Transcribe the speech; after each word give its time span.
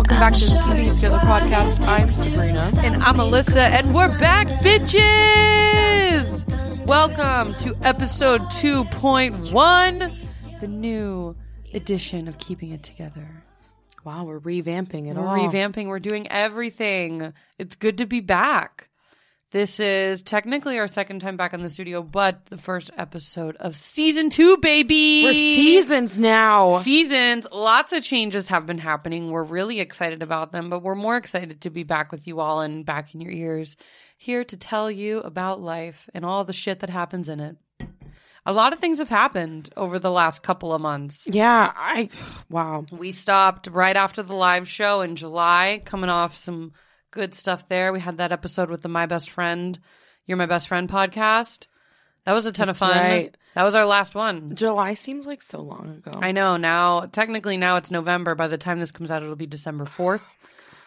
welcome 0.00 0.18
back 0.18 0.32
to 0.32 0.40
the 0.40 0.62
Keeping 0.66 0.88
It 0.88 0.96
Together 0.96 1.18
podcast. 1.18 1.86
I'm 1.86 2.08
Sabrina. 2.08 2.70
And 2.80 3.02
I'm 3.02 3.16
Alyssa, 3.16 3.56
and 3.56 3.94
we're 3.94 4.08
back, 4.18 4.46
bitches! 4.64 6.46
Welcome 6.86 7.52
to 7.56 7.76
episode 7.86 8.40
2.1, 8.40 10.16
the 10.60 10.68
new 10.68 11.36
edition 11.74 12.28
of 12.28 12.38
Keeping 12.38 12.70
It 12.70 12.82
Together. 12.82 13.44
Wow, 14.02 14.24
we're 14.24 14.40
revamping 14.40 15.10
it 15.10 15.16
We're 15.16 15.26
all. 15.26 15.36
revamping, 15.36 15.88
we're 15.88 15.98
doing 15.98 16.26
everything. 16.32 17.34
It's 17.58 17.76
good 17.76 17.98
to 17.98 18.06
be 18.06 18.20
back. 18.20 18.88
This 19.52 19.80
is 19.80 20.22
technically 20.22 20.78
our 20.78 20.86
second 20.86 21.18
time 21.18 21.36
back 21.36 21.52
in 21.52 21.60
the 21.60 21.68
studio, 21.68 22.04
but 22.04 22.46
the 22.46 22.56
first 22.56 22.88
episode 22.96 23.56
of 23.56 23.76
season 23.76 24.30
two, 24.30 24.58
baby! 24.58 25.24
We're 25.24 25.34
seasons 25.34 26.16
now. 26.16 26.78
seasons. 26.78 27.48
Lots 27.50 27.92
of 27.92 28.04
changes 28.04 28.46
have 28.46 28.64
been 28.64 28.78
happening. 28.78 29.32
We're 29.32 29.42
really 29.42 29.80
excited 29.80 30.22
about 30.22 30.52
them, 30.52 30.70
but 30.70 30.84
we're 30.84 30.94
more 30.94 31.16
excited 31.16 31.62
to 31.62 31.70
be 31.70 31.82
back 31.82 32.12
with 32.12 32.28
you 32.28 32.38
all 32.38 32.60
and 32.60 32.86
back 32.86 33.12
in 33.12 33.20
your 33.20 33.32
ears, 33.32 33.76
here 34.16 34.44
to 34.44 34.56
tell 34.56 34.88
you 34.88 35.18
about 35.18 35.60
life 35.60 36.08
and 36.14 36.24
all 36.24 36.44
the 36.44 36.52
shit 36.52 36.78
that 36.80 36.90
happens 36.90 37.28
in 37.28 37.40
it. 37.40 37.56
A 38.46 38.52
lot 38.52 38.72
of 38.72 38.78
things 38.78 38.98
have 38.98 39.08
happened 39.08 39.68
over 39.76 39.98
the 39.98 40.12
last 40.12 40.44
couple 40.44 40.72
of 40.72 40.80
months. 40.80 41.26
Yeah, 41.26 41.72
I. 41.74 42.08
Wow. 42.48 42.86
We 42.92 43.10
stopped 43.10 43.66
right 43.66 43.96
after 43.96 44.22
the 44.22 44.36
live 44.36 44.68
show 44.68 45.00
in 45.00 45.16
July, 45.16 45.82
coming 45.84 46.08
off 46.08 46.36
some 46.36 46.72
good 47.10 47.34
stuff 47.34 47.68
there. 47.68 47.92
We 47.92 48.00
had 48.00 48.18
that 48.18 48.32
episode 48.32 48.70
with 48.70 48.82
the 48.82 48.88
My 48.88 49.06
Best 49.06 49.30
Friend, 49.30 49.78
You're 50.26 50.36
My 50.36 50.46
Best 50.46 50.68
Friend 50.68 50.88
podcast. 50.88 51.66
That 52.24 52.32
was 52.34 52.46
a 52.46 52.52
ton 52.52 52.68
of 52.68 52.76
fun. 52.76 52.96
right. 52.96 53.36
That 53.54 53.62
was 53.64 53.74
our 53.74 53.86
last 53.86 54.14
one. 54.14 54.54
July 54.54 54.94
seems 54.94 55.26
like 55.26 55.42
so 55.42 55.60
long 55.60 55.88
ago. 56.04 56.12
I 56.20 56.32
know 56.32 56.56
now. 56.56 57.06
Technically, 57.06 57.56
now 57.56 57.76
it's 57.76 57.90
November. 57.90 58.34
By 58.34 58.46
the 58.46 58.58
time 58.58 58.78
this 58.78 58.92
comes 58.92 59.10
out, 59.10 59.22
it'll 59.22 59.36
be 59.36 59.46
December 59.46 59.86
fourth, 59.86 60.24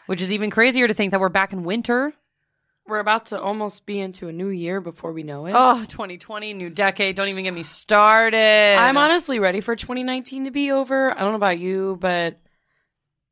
which 0.05 0.21
is 0.21 0.31
even 0.31 0.49
crazier 0.49 0.87
to 0.87 0.93
think 0.93 1.11
that 1.11 1.19
we're 1.19 1.29
back 1.29 1.51
in 1.51 1.63
winter. 1.63 2.13
We're 2.85 2.99
about 2.99 3.27
to 3.27 3.41
almost 3.41 3.85
be 3.85 3.99
into 3.99 4.27
a 4.27 4.33
new 4.33 4.49
year 4.49 4.81
before 4.81 5.13
we 5.13 5.23
know 5.23 5.45
it. 5.45 5.53
Oh, 5.55 5.79
2020, 5.85 6.53
new 6.53 6.69
decade. 6.69 7.15
Don't 7.15 7.29
even 7.29 7.45
get 7.45 7.53
me 7.53 7.63
started. 7.63 8.75
I'm 8.77 8.97
honestly 8.97 9.39
ready 9.39 9.61
for 9.61 9.75
2019 9.75 10.45
to 10.45 10.51
be 10.51 10.71
over. 10.71 11.11
I 11.11 11.21
don't 11.21 11.31
know 11.31 11.37
about 11.37 11.59
you, 11.59 11.97
but 11.99 12.39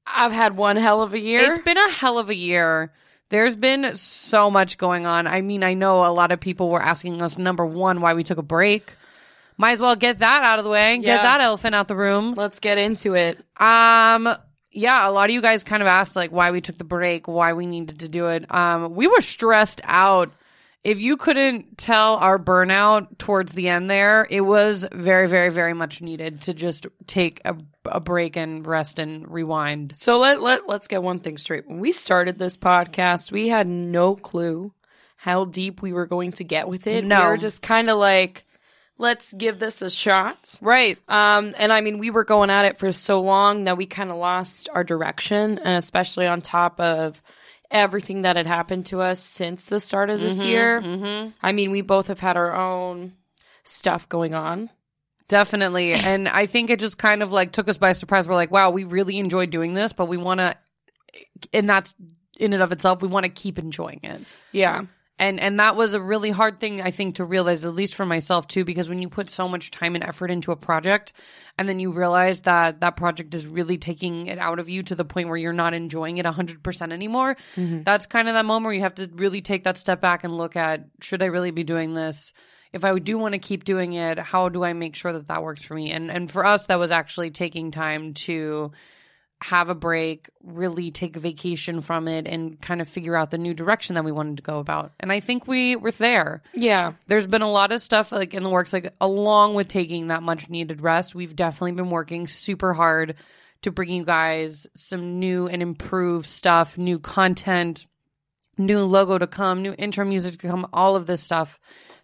I've 0.05 0.31
had 0.31 0.57
one 0.57 0.77
hell 0.77 1.01
of 1.01 1.13
a 1.13 1.19
year. 1.19 1.51
It's 1.51 1.59
been 1.59 1.77
a 1.77 1.91
hell 1.91 2.17
of 2.17 2.29
a 2.29 2.35
year. 2.35 2.91
There's 3.29 3.55
been 3.55 3.95
so 3.95 4.51
much 4.51 4.77
going 4.77 5.05
on. 5.05 5.25
I 5.25 5.41
mean, 5.41 5.63
I 5.63 5.73
know 5.73 6.05
a 6.05 6.11
lot 6.11 6.31
of 6.31 6.39
people 6.39 6.69
were 6.69 6.81
asking 6.81 7.21
us 7.21 7.37
number 7.37 7.65
one 7.65 8.01
why 8.01 8.13
we 8.13 8.23
took 8.23 8.37
a 8.37 8.43
break. 8.43 8.93
Might 9.57 9.71
as 9.73 9.79
well 9.79 9.95
get 9.95 10.19
that 10.19 10.43
out 10.43 10.59
of 10.59 10.65
the 10.65 10.71
way. 10.71 10.97
Get 10.97 11.21
that 11.21 11.39
elephant 11.39 11.75
out 11.75 11.87
the 11.87 11.95
room. 11.95 12.33
Let's 12.33 12.59
get 12.59 12.77
into 12.77 13.13
it. 13.13 13.37
Um, 13.57 14.35
yeah, 14.71 15.07
a 15.07 15.11
lot 15.11 15.29
of 15.29 15.33
you 15.33 15.41
guys 15.41 15.63
kind 15.63 15.81
of 15.81 15.87
asked 15.87 16.15
like 16.15 16.31
why 16.31 16.51
we 16.51 16.61
took 16.61 16.77
the 16.77 16.83
break, 16.83 17.27
why 17.27 17.53
we 17.53 17.65
needed 17.65 17.99
to 17.99 18.09
do 18.09 18.27
it. 18.27 18.53
Um, 18.53 18.95
we 18.95 19.07
were 19.07 19.21
stressed 19.21 19.81
out. 19.83 20.31
If 20.83 20.99
you 20.99 21.15
couldn't 21.15 21.77
tell 21.77 22.15
our 22.15 22.39
burnout 22.39 23.19
towards 23.19 23.53
the 23.53 23.69
end 23.69 23.89
there, 23.89 24.25
it 24.29 24.41
was 24.41 24.87
very, 24.91 25.27
very, 25.27 25.49
very 25.49 25.75
much 25.75 26.01
needed 26.01 26.41
to 26.41 26.55
just 26.55 26.87
take 27.05 27.39
a, 27.45 27.55
a 27.85 27.99
break 27.99 28.35
and 28.35 28.65
rest 28.65 28.97
and 28.97 29.29
rewind. 29.31 29.93
So 29.95 30.17
let 30.17 30.41
let 30.41 30.67
let's 30.67 30.87
get 30.87 31.03
one 31.03 31.19
thing 31.19 31.37
straight. 31.37 31.67
When 31.67 31.79
we 31.79 31.91
started 31.91 32.39
this 32.39 32.57
podcast, 32.57 33.31
we 33.31 33.47
had 33.47 33.67
no 33.67 34.15
clue 34.15 34.73
how 35.17 35.45
deep 35.45 35.83
we 35.83 35.93
were 35.93 36.07
going 36.07 36.31
to 36.31 36.43
get 36.43 36.67
with 36.67 36.87
it. 36.87 37.05
No. 37.05 37.25
We 37.25 37.27
were 37.27 37.37
just 37.37 37.61
kind 37.61 37.91
of 37.91 37.99
like, 37.99 38.43
let's 38.97 39.31
give 39.31 39.59
this 39.59 39.83
a 39.83 39.89
shot. 39.91 40.57
Right. 40.63 40.97
Um, 41.07 41.53
and 41.59 41.71
I 41.71 41.81
mean, 41.81 41.99
we 41.99 42.09
were 42.09 42.23
going 42.23 42.49
at 42.49 42.65
it 42.65 42.79
for 42.79 42.91
so 42.91 43.21
long 43.21 43.65
that 43.65 43.77
we 43.77 43.85
kind 43.85 44.09
of 44.09 44.17
lost 44.17 44.67
our 44.73 44.83
direction, 44.83 45.59
and 45.59 45.77
especially 45.77 46.25
on 46.25 46.41
top 46.41 46.79
of 46.79 47.21
everything 47.71 48.23
that 48.23 48.35
had 48.35 48.45
happened 48.45 48.85
to 48.87 49.01
us 49.01 49.23
since 49.23 49.65
the 49.65 49.79
start 49.79 50.09
of 50.09 50.19
this 50.19 50.39
mm-hmm, 50.39 50.47
year. 50.47 50.81
Mm-hmm. 50.81 51.29
I 51.41 51.51
mean, 51.53 51.71
we 51.71 51.81
both 51.81 52.07
have 52.07 52.19
had 52.19 52.37
our 52.37 52.53
own 52.53 53.13
stuff 53.63 54.07
going 54.09 54.33
on. 54.33 54.69
Definitely. 55.27 55.93
And 56.11 56.27
I 56.27 56.45
think 56.45 56.69
it 56.69 56.79
just 56.79 56.97
kind 56.97 57.23
of 57.23 57.31
like 57.31 57.53
took 57.53 57.69
us 57.69 57.77
by 57.77 57.93
surprise. 57.93 58.27
We're 58.27 58.35
like, 58.35 58.51
wow, 58.51 58.69
we 58.69 58.83
really 58.83 59.17
enjoyed 59.17 59.49
doing 59.49 59.73
this, 59.73 59.93
but 59.93 60.07
we 60.07 60.17
want 60.17 60.41
to, 60.41 60.55
and 61.53 61.69
that's 61.69 61.95
in 62.37 62.53
and 62.53 62.61
of 62.61 62.71
itself, 62.71 63.01
we 63.01 63.07
want 63.07 63.23
to 63.23 63.29
keep 63.29 63.57
enjoying 63.57 64.01
it. 64.03 64.21
Yeah. 64.51 64.83
And 65.21 65.39
and 65.39 65.59
that 65.59 65.75
was 65.75 65.93
a 65.93 66.01
really 66.01 66.31
hard 66.31 66.59
thing 66.59 66.81
I 66.81 66.89
think 66.89 67.15
to 67.17 67.25
realize, 67.25 67.63
at 67.63 67.75
least 67.75 67.93
for 67.93 68.07
myself 68.07 68.47
too, 68.47 68.65
because 68.65 68.89
when 68.89 69.03
you 69.03 69.07
put 69.07 69.29
so 69.29 69.47
much 69.47 69.69
time 69.69 69.93
and 69.93 70.03
effort 70.03 70.31
into 70.31 70.51
a 70.51 70.55
project, 70.55 71.13
and 71.59 71.69
then 71.69 71.79
you 71.79 71.91
realize 71.91 72.41
that 72.41 72.81
that 72.81 72.95
project 72.95 73.35
is 73.35 73.45
really 73.45 73.77
taking 73.77 74.25
it 74.25 74.39
out 74.39 74.57
of 74.57 74.67
you 74.67 74.81
to 74.81 74.95
the 74.95 75.05
point 75.05 75.27
where 75.27 75.37
you're 75.37 75.53
not 75.53 75.75
enjoying 75.75 76.17
it 76.17 76.25
hundred 76.25 76.63
percent 76.63 76.91
anymore, 76.91 77.37
mm-hmm. 77.55 77.83
that's 77.83 78.07
kind 78.07 78.29
of 78.29 78.33
that 78.33 78.45
moment 78.45 78.65
where 78.65 78.73
you 78.73 78.81
have 78.81 78.95
to 78.95 79.07
really 79.13 79.43
take 79.43 79.65
that 79.65 79.77
step 79.77 80.01
back 80.01 80.23
and 80.23 80.35
look 80.35 80.55
at 80.55 80.87
should 81.01 81.21
I 81.21 81.27
really 81.27 81.51
be 81.51 81.63
doing 81.63 81.93
this? 81.93 82.33
If 82.73 82.83
I 82.83 82.97
do 82.97 83.19
want 83.19 83.33
to 83.33 83.39
keep 83.39 83.63
doing 83.63 83.93
it, 83.93 84.17
how 84.17 84.49
do 84.49 84.63
I 84.63 84.73
make 84.73 84.95
sure 84.95 85.13
that 85.13 85.27
that 85.27 85.43
works 85.43 85.61
for 85.61 85.75
me? 85.75 85.91
And 85.91 86.09
and 86.09 86.31
for 86.31 86.43
us, 86.43 86.65
that 86.65 86.79
was 86.79 86.89
actually 86.89 87.29
taking 87.29 87.69
time 87.69 88.15
to 88.25 88.71
have 89.41 89.69
a 89.69 89.75
break, 89.75 90.29
really 90.43 90.91
take 90.91 91.17
a 91.17 91.19
vacation 91.19 91.81
from 91.81 92.07
it, 92.07 92.27
and 92.27 92.61
kind 92.61 92.79
of 92.79 92.87
figure 92.87 93.15
out 93.15 93.31
the 93.31 93.37
new 93.37 93.53
direction 93.53 93.95
that 93.95 94.05
we 94.05 94.11
wanted 94.11 94.37
to 94.37 94.43
go 94.43 94.59
about. 94.59 94.91
And 94.99 95.11
I 95.11 95.19
think 95.19 95.47
we 95.47 95.75
were 95.75 95.91
there. 95.91 96.43
Yeah. 96.53 96.93
There's 97.07 97.27
been 97.27 97.41
a 97.41 97.51
lot 97.51 97.71
of 97.71 97.81
stuff 97.81 98.11
like 98.11 98.33
in 98.33 98.43
the 98.43 98.49
works, 98.49 98.71
like 98.71 98.93
along 99.01 99.55
with 99.55 99.67
taking 99.67 100.07
that 100.07 100.21
much 100.21 100.49
needed 100.49 100.81
rest, 100.81 101.15
we've 101.15 101.35
definitely 101.35 101.71
been 101.73 101.89
working 101.89 102.27
super 102.27 102.73
hard 102.73 103.15
to 103.63 103.71
bring 103.71 103.89
you 103.89 104.05
guys 104.05 104.67
some 104.75 105.19
new 105.19 105.47
and 105.47 105.61
improved 105.61 106.27
stuff, 106.27 106.77
new 106.77 106.99
content, 106.99 107.87
new 108.57 108.79
logo 108.79 109.17
to 109.17 109.27
come, 109.27 109.63
new 109.63 109.73
intro 109.77 110.05
music 110.05 110.39
to 110.39 110.47
come, 110.47 110.67
all 110.71 110.95
of 110.95 111.07
this 111.07 111.21
stuff 111.21 111.59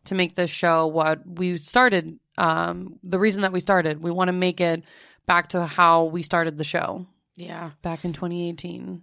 to 0.05 0.15
make 0.15 0.35
this 0.35 0.49
show 0.49 0.87
what 0.87 1.19
we 1.27 1.57
started. 1.57 2.19
Um, 2.37 2.99
the 3.03 3.19
reason 3.19 3.41
that 3.41 3.51
we 3.51 3.59
started, 3.59 4.01
we 4.01 4.11
want 4.11 4.29
to 4.29 4.33
make 4.33 4.61
it 4.61 4.83
back 5.25 5.49
to 5.49 5.65
how 5.65 6.05
we 6.05 6.23
started 6.23 6.57
the 6.57 6.63
show 6.63 7.05
Yeah. 7.37 7.71
back 7.81 8.03
in 8.03 8.13
2018. 8.13 9.01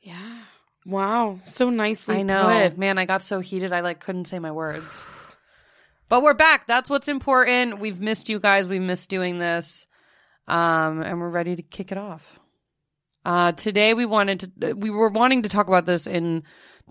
Yeah. 0.00 0.38
Wow. 0.84 1.40
So 1.46 1.70
nicely 1.70 2.16
I 2.18 2.22
know, 2.22 2.68
put. 2.68 2.78
man. 2.78 2.98
I 2.98 3.06
got 3.06 3.22
so 3.22 3.40
heated, 3.40 3.72
I 3.72 3.80
like 3.80 4.00
couldn't 4.00 4.26
say 4.26 4.38
my 4.38 4.52
words. 4.52 5.00
But 6.08 6.22
we're 6.22 6.34
back. 6.34 6.66
That's 6.66 6.88
what's 6.88 7.08
important. 7.08 7.80
We've 7.80 8.00
missed 8.00 8.28
you 8.28 8.38
guys. 8.38 8.68
We 8.68 8.78
missed 8.78 9.08
doing 9.08 9.38
this, 9.40 9.88
um, 10.46 11.02
and 11.02 11.20
we're 11.20 11.28
ready 11.30 11.56
to 11.56 11.62
kick 11.62 11.90
it 11.90 11.98
off. 11.98 12.38
Uh, 13.24 13.50
today 13.50 13.94
we 13.94 14.06
wanted 14.06 14.52
to. 14.60 14.72
We 14.74 14.90
were 14.90 15.08
wanting 15.08 15.42
to 15.42 15.48
talk 15.48 15.66
about 15.66 15.86
this 15.86 16.06
in 16.06 16.44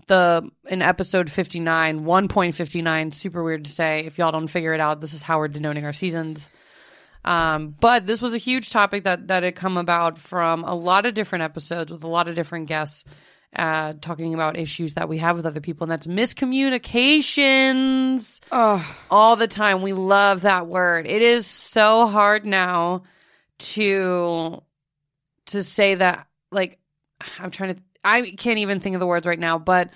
the 0.08 0.46
in 0.68 0.82
episode 0.82 1.30
59 1.30 2.04
1.59 2.04 3.14
super 3.14 3.42
weird 3.42 3.64
to 3.64 3.72
say 3.72 4.00
if 4.00 4.18
y'all 4.18 4.30
don't 4.30 4.46
figure 4.46 4.74
it 4.74 4.80
out 4.80 5.00
this 5.00 5.14
is 5.14 5.22
how 5.22 5.38
we're 5.38 5.48
denoting 5.48 5.86
our 5.86 5.94
seasons 5.94 6.50
um, 7.26 7.74
but 7.80 8.06
this 8.06 8.22
was 8.22 8.34
a 8.34 8.38
huge 8.38 8.70
topic 8.70 9.04
that 9.04 9.28
that 9.28 9.42
had 9.42 9.56
come 9.56 9.76
about 9.76 10.18
from 10.18 10.64
a 10.64 10.74
lot 10.74 11.06
of 11.06 11.14
different 11.14 11.42
episodes 11.42 11.90
with 11.90 12.04
a 12.04 12.08
lot 12.08 12.28
of 12.28 12.36
different 12.36 12.68
guests 12.68 13.04
uh, 13.54 13.94
talking 14.00 14.34
about 14.34 14.56
issues 14.56 14.94
that 14.94 15.08
we 15.08 15.18
have 15.18 15.36
with 15.36 15.46
other 15.46 15.60
people, 15.60 15.84
and 15.84 15.92
that's 15.92 16.06
miscommunications 16.06 18.40
Oh, 18.52 18.96
all 19.10 19.36
the 19.36 19.48
time. 19.48 19.82
We 19.82 19.92
love 19.92 20.42
that 20.42 20.66
word. 20.66 21.06
It 21.06 21.22
is 21.22 21.46
so 21.46 22.06
hard 22.06 22.46
now 22.46 23.02
to 23.58 24.62
to 25.46 25.64
say 25.64 25.96
that. 25.96 26.26
Like, 26.52 26.78
I'm 27.38 27.50
trying 27.50 27.74
to. 27.74 27.80
I 28.04 28.30
can't 28.30 28.60
even 28.60 28.80
think 28.80 28.94
of 28.94 29.00
the 29.00 29.06
words 29.06 29.26
right 29.26 29.38
now, 29.38 29.58
but 29.58 29.90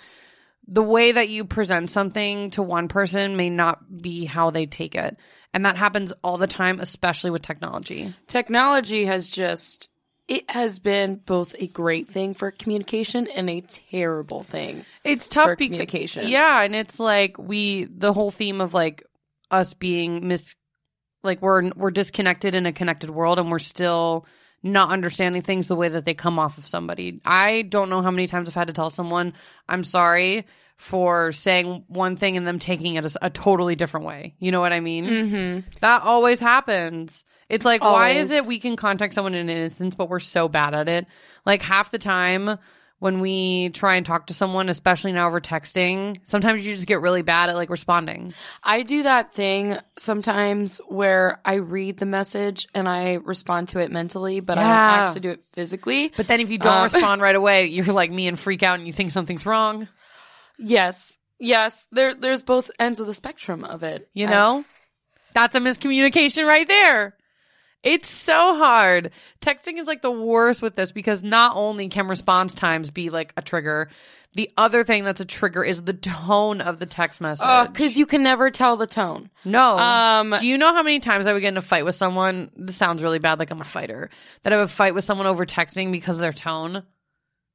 the 0.66 0.82
way 0.82 1.12
that 1.12 1.28
you 1.28 1.44
present 1.44 1.90
something 1.90 2.50
to 2.52 2.62
one 2.62 2.88
person 2.88 3.36
may 3.36 3.50
not 3.50 4.00
be 4.02 4.24
how 4.24 4.50
they 4.50 4.66
take 4.66 4.94
it. 4.94 5.16
And 5.52 5.66
that 5.66 5.76
happens 5.76 6.12
all 6.22 6.36
the 6.36 6.46
time, 6.46 6.78
especially 6.78 7.30
with 7.30 7.42
technology. 7.42 8.14
technology 8.28 9.04
has 9.06 9.28
just 9.28 9.88
it 10.28 10.48
has 10.48 10.78
been 10.78 11.16
both 11.16 11.56
a 11.58 11.66
great 11.66 12.08
thing 12.08 12.34
for 12.34 12.52
communication 12.52 13.26
and 13.26 13.50
a 13.50 13.62
terrible 13.62 14.44
thing. 14.44 14.84
It's 15.02 15.26
tough 15.26 15.58
because 15.58 15.66
communication. 15.66 16.28
Yeah, 16.28 16.62
and 16.62 16.74
it's 16.76 17.00
like 17.00 17.36
we 17.36 17.84
the 17.84 18.12
whole 18.12 18.30
theme 18.30 18.60
of 18.60 18.72
like 18.72 19.02
us 19.50 19.74
being 19.74 20.28
mis 20.28 20.54
like 21.24 21.42
we're 21.42 21.70
we're 21.74 21.90
disconnected 21.90 22.54
in 22.54 22.64
a 22.64 22.72
connected 22.72 23.10
world 23.10 23.40
and 23.40 23.50
we're 23.50 23.58
still 23.58 24.24
not 24.62 24.90
understanding 24.90 25.42
things 25.42 25.66
the 25.66 25.74
way 25.74 25.88
that 25.88 26.04
they 26.04 26.14
come 26.14 26.38
off 26.38 26.58
of 26.58 26.68
somebody. 26.68 27.20
I 27.24 27.62
don't 27.62 27.90
know 27.90 28.02
how 28.02 28.12
many 28.12 28.28
times 28.28 28.48
I've 28.48 28.54
had 28.54 28.68
to 28.68 28.72
tell 28.72 28.90
someone, 28.90 29.34
I'm 29.68 29.82
sorry 29.82 30.46
for 30.80 31.30
saying 31.30 31.84
one 31.88 32.16
thing 32.16 32.38
and 32.38 32.46
them 32.46 32.58
taking 32.58 32.94
it 32.96 33.04
as 33.04 33.16
a 33.20 33.28
totally 33.28 33.76
different 33.76 34.06
way. 34.06 34.34
You 34.38 34.50
know 34.50 34.60
what 34.60 34.72
I 34.72 34.80
mean? 34.80 35.04
Mm-hmm. 35.04 35.68
That 35.80 36.02
always 36.02 36.40
happens. 36.40 37.24
It's 37.50 37.66
like, 37.66 37.82
why 37.82 38.10
is 38.10 38.30
it 38.30 38.46
we 38.46 38.58
can 38.58 38.76
contact 38.76 39.12
someone 39.12 39.34
in 39.34 39.50
an 39.50 39.56
innocence, 39.56 39.94
but 39.94 40.08
we're 40.08 40.20
so 40.20 40.48
bad 40.48 40.74
at 40.74 40.88
it? 40.88 41.06
Like 41.44 41.60
half 41.62 41.90
the 41.90 41.98
time 41.98 42.58
when 42.98 43.20
we 43.20 43.68
try 43.70 43.96
and 43.96 44.06
talk 44.06 44.28
to 44.28 44.34
someone, 44.34 44.68
especially 44.68 45.12
now 45.12 45.26
over 45.26 45.40
texting. 45.40 46.16
Sometimes 46.24 46.64
you 46.64 46.74
just 46.74 46.86
get 46.86 47.00
really 47.00 47.22
bad 47.22 47.50
at 47.50 47.56
like 47.56 47.68
responding. 47.70 48.32
I 48.62 48.82
do 48.82 49.02
that 49.02 49.34
thing 49.34 49.76
sometimes 49.98 50.78
where 50.88 51.40
I 51.44 51.54
read 51.54 51.98
the 51.98 52.06
message 52.06 52.68
and 52.74 52.88
I 52.88 53.14
respond 53.14 53.68
to 53.70 53.80
it 53.80 53.90
mentally, 53.90 54.40
but 54.40 54.56
I 54.58 54.62
Yeah. 54.62 54.68
don't 54.96 55.06
actually 55.06 55.20
do 55.20 55.30
it 55.30 55.44
physically. 55.52 56.12
But 56.16 56.26
then 56.28 56.40
if 56.40 56.50
you 56.50 56.58
don't 56.58 56.72
Um, 56.74 56.82
respond 56.92 57.20
right 57.22 57.34
away, 57.34 57.66
you're 57.66 57.86
like 57.86 58.10
me 58.10 58.28
and 58.28 58.38
freak 58.38 58.62
out 58.62 58.78
and 58.78 58.86
you 58.86 58.92
think 58.92 59.10
something's 59.12 59.44
wrong. 59.46 59.88
Yes. 60.60 61.18
Yes. 61.38 61.88
There 61.90 62.14
there's 62.14 62.42
both 62.42 62.70
ends 62.78 63.00
of 63.00 63.06
the 63.06 63.14
spectrum 63.14 63.64
of 63.64 63.82
it. 63.82 64.08
You 64.14 64.26
I- 64.26 64.30
know? 64.30 64.64
That's 65.32 65.54
a 65.54 65.60
miscommunication 65.60 66.46
right 66.46 66.66
there. 66.66 67.16
It's 67.82 68.10
so 68.10 68.56
hard. 68.56 69.10
Texting 69.40 69.78
is 69.78 69.86
like 69.86 70.02
the 70.02 70.10
worst 70.10 70.60
with 70.60 70.74
this 70.74 70.92
because 70.92 71.22
not 71.22 71.56
only 71.56 71.88
can 71.88 72.08
response 72.08 72.54
times 72.54 72.90
be 72.90 73.08
like 73.10 73.32
a 73.38 73.42
trigger, 73.42 73.88
the 74.34 74.50
other 74.58 74.84
thing 74.84 75.02
that's 75.04 75.20
a 75.20 75.24
trigger 75.24 75.64
is 75.64 75.82
the 75.82 75.94
tone 75.94 76.60
of 76.60 76.78
the 76.78 76.84
text 76.84 77.20
message. 77.22 77.46
because 77.72 77.96
you 77.96 78.04
can 78.06 78.22
never 78.22 78.50
tell 78.50 78.76
the 78.76 78.86
tone. 78.86 79.30
no. 79.46 79.78
Um, 79.78 80.34
Do 80.38 80.46
you 80.46 80.58
know 80.58 80.74
how 80.74 80.82
many 80.82 81.00
times 81.00 81.26
I 81.26 81.32
would 81.32 81.40
get 81.40 81.48
in 81.48 81.56
a 81.56 81.62
fight 81.62 81.84
with 81.86 81.94
someone? 81.94 82.50
This 82.54 82.76
sounds 82.76 83.02
really 83.02 83.18
bad, 83.18 83.38
like 83.38 83.50
I'm 83.50 83.60
a 83.62 83.64
fighter. 83.64 84.10
That 84.42 84.52
I 84.52 84.58
would 84.58 84.70
fight 84.70 84.94
with 84.94 85.04
someone 85.04 85.26
over 85.26 85.46
texting 85.46 85.90
because 85.90 86.16
of 86.16 86.22
their 86.22 86.32
tone. 86.34 86.82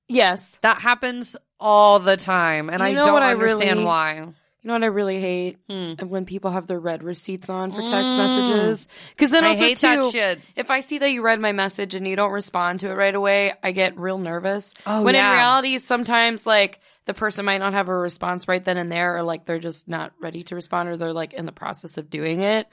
Yes. 0.08 0.58
That 0.64 0.82
happens 0.82 1.36
all 1.60 2.00
the 2.00 2.18
time, 2.18 2.70
and 2.70 2.80
You 2.80 2.86
I 2.88 2.92
know 2.92 3.06
don't 3.06 3.14
what 3.14 3.24
I 3.24 3.32
understand 3.32 3.72
really- 3.80 3.86
why. 3.86 4.28
You 4.62 4.70
know 4.70 4.74
what 4.74 4.84
I 4.84 4.88
really 4.88 5.20
hate? 5.20 5.60
Hmm. 5.70 5.94
When 6.08 6.26
people 6.26 6.50
have 6.50 6.66
their 6.66 6.80
read 6.80 7.04
receipts 7.04 7.52
on 7.52 7.70
for 7.72 7.82
text 7.82 8.18
messages. 8.18 8.88
Because 9.12 9.30
then 9.30 9.46
I 9.46 9.50
also 9.50 9.64
hate 9.64 9.78
too, 9.78 10.42
if 10.56 10.72
I 10.72 10.80
see 10.80 10.98
that 10.98 11.12
you 11.12 11.22
read 11.22 11.40
my 11.40 11.52
message 11.52 11.94
and 11.94 12.08
you 12.08 12.16
don't 12.16 12.32
respond 12.32 12.80
to 12.80 12.90
it 12.90 12.96
right 12.96 13.14
away, 13.14 13.54
I 13.62 13.74
get 13.74 14.00
real 14.00 14.18
nervous. 14.18 14.74
Oh, 14.88 15.04
when 15.04 15.14
yeah. 15.14 15.30
in 15.30 15.34
reality, 15.36 15.78
sometimes 15.78 16.48
like 16.48 16.80
the 17.06 17.14
person 17.14 17.46
might 17.46 17.60
not 17.60 17.74
have 17.74 17.90
a 17.90 17.96
response 17.96 18.48
right 18.48 18.66
then 18.66 18.78
and 18.78 18.92
there, 18.92 19.18
or 19.18 19.22
like 19.22 19.46
they're 19.46 19.60
just 19.60 19.88
not 19.88 20.14
ready 20.20 20.42
to 20.42 20.56
respond, 20.56 20.90
or 20.90 20.98
they're 20.98 21.14
like 21.14 21.34
in 21.34 21.46
the 21.46 21.52
process 21.52 22.00
of 22.00 22.10
doing 22.10 22.42
it. 22.42 22.66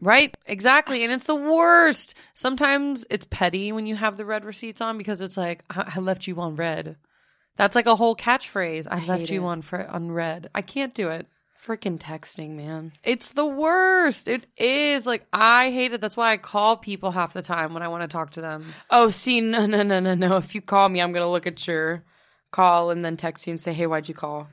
Right, 0.00 0.32
exactly. 0.46 1.02
And 1.02 1.12
it's 1.12 1.24
the 1.24 1.34
worst. 1.34 2.14
Sometimes 2.34 3.04
it's 3.10 3.26
petty 3.28 3.72
when 3.72 3.86
you 3.86 3.96
have 3.96 4.16
the 4.16 4.24
read 4.24 4.44
receipts 4.44 4.80
on 4.80 4.96
because 4.98 5.20
it's 5.20 5.36
like, 5.36 5.64
I, 5.68 5.94
I 5.96 5.98
left 5.98 6.28
you 6.28 6.40
on 6.40 6.54
read. 6.54 6.96
That's 7.60 7.76
like 7.76 7.84
a 7.84 7.94
whole 7.94 8.16
catchphrase. 8.16 8.86
I, 8.90 9.04
left 9.04 9.28
you 9.28 9.42
it. 9.42 9.46
on 9.46 9.62
on 9.90 10.10
read. 10.10 10.48
I 10.54 10.62
can't 10.62 10.94
do 10.94 11.08
it. 11.08 11.26
Freaking 11.62 11.98
texting, 11.98 12.52
man. 12.52 12.92
It's 13.04 13.32
the 13.32 13.44
worst. 13.44 14.28
It 14.28 14.46
is. 14.56 15.04
Like, 15.04 15.26
I 15.30 15.70
hate 15.70 15.92
it. 15.92 16.00
That's 16.00 16.16
why 16.16 16.32
I 16.32 16.38
call 16.38 16.78
people 16.78 17.10
half 17.10 17.34
the 17.34 17.42
time 17.42 17.74
when 17.74 17.82
I 17.82 17.88
want 17.88 18.00
to 18.00 18.08
talk 18.08 18.30
to 18.30 18.40
them. 18.40 18.64
Oh, 18.88 19.10
see, 19.10 19.42
no, 19.42 19.66
no, 19.66 19.82
no, 19.82 20.00
no, 20.00 20.14
no. 20.14 20.38
If 20.38 20.54
you 20.54 20.62
call 20.62 20.88
me, 20.88 21.02
I'm 21.02 21.12
gonna 21.12 21.30
look 21.30 21.46
at 21.46 21.66
your 21.66 22.02
call 22.50 22.92
and 22.92 23.04
then 23.04 23.18
text 23.18 23.46
you 23.46 23.50
and 23.50 23.60
say, 23.60 23.74
"Hey, 23.74 23.86
why'd 23.86 24.08
you 24.08 24.14
call?" 24.14 24.48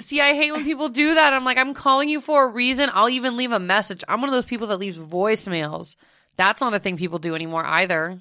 See, 0.00 0.20
I 0.20 0.34
hate 0.34 0.50
when 0.50 0.64
people 0.64 0.88
do 0.88 1.14
that. 1.14 1.34
I'm 1.34 1.44
like, 1.44 1.56
I'm 1.56 1.72
calling 1.72 2.08
you 2.08 2.20
for 2.20 2.46
a 2.46 2.52
reason. 2.52 2.90
I'll 2.92 3.10
even 3.10 3.36
leave 3.36 3.52
a 3.52 3.60
message. 3.60 4.02
I'm 4.08 4.20
one 4.20 4.28
of 4.28 4.34
those 4.34 4.44
people 4.44 4.66
that 4.66 4.80
leaves 4.80 4.98
voicemails. 4.98 5.94
That's 6.36 6.60
not 6.60 6.74
a 6.74 6.80
thing 6.80 6.96
people 6.96 7.20
do 7.20 7.36
anymore 7.36 7.64
either. 7.64 8.20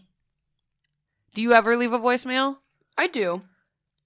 Do 1.33 1.41
you 1.41 1.53
ever 1.53 1.75
leave 1.77 1.93
a 1.93 1.99
voicemail? 1.99 2.57
I 2.95 3.07
do. 3.07 3.41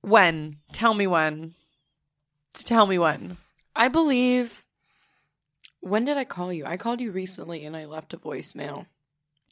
When? 0.02 0.58
Tell 0.72 0.94
me 0.94 1.08
when. 1.08 1.54
Tell 2.54 2.88
me 2.88 2.98
when. 2.98 3.38
I 3.76 3.88
believe. 3.88 4.66
When 5.82 6.06
did 6.06 6.18
I 6.18 6.26
call 6.26 6.52
you? 6.52 6.66
I 6.66 6.78
called 6.78 7.00
you 7.00 7.12
recently 7.12 7.66
and 7.66 7.76
I 7.76 7.86
left 7.86 8.14
a 8.14 8.18
voicemail. 8.18 8.88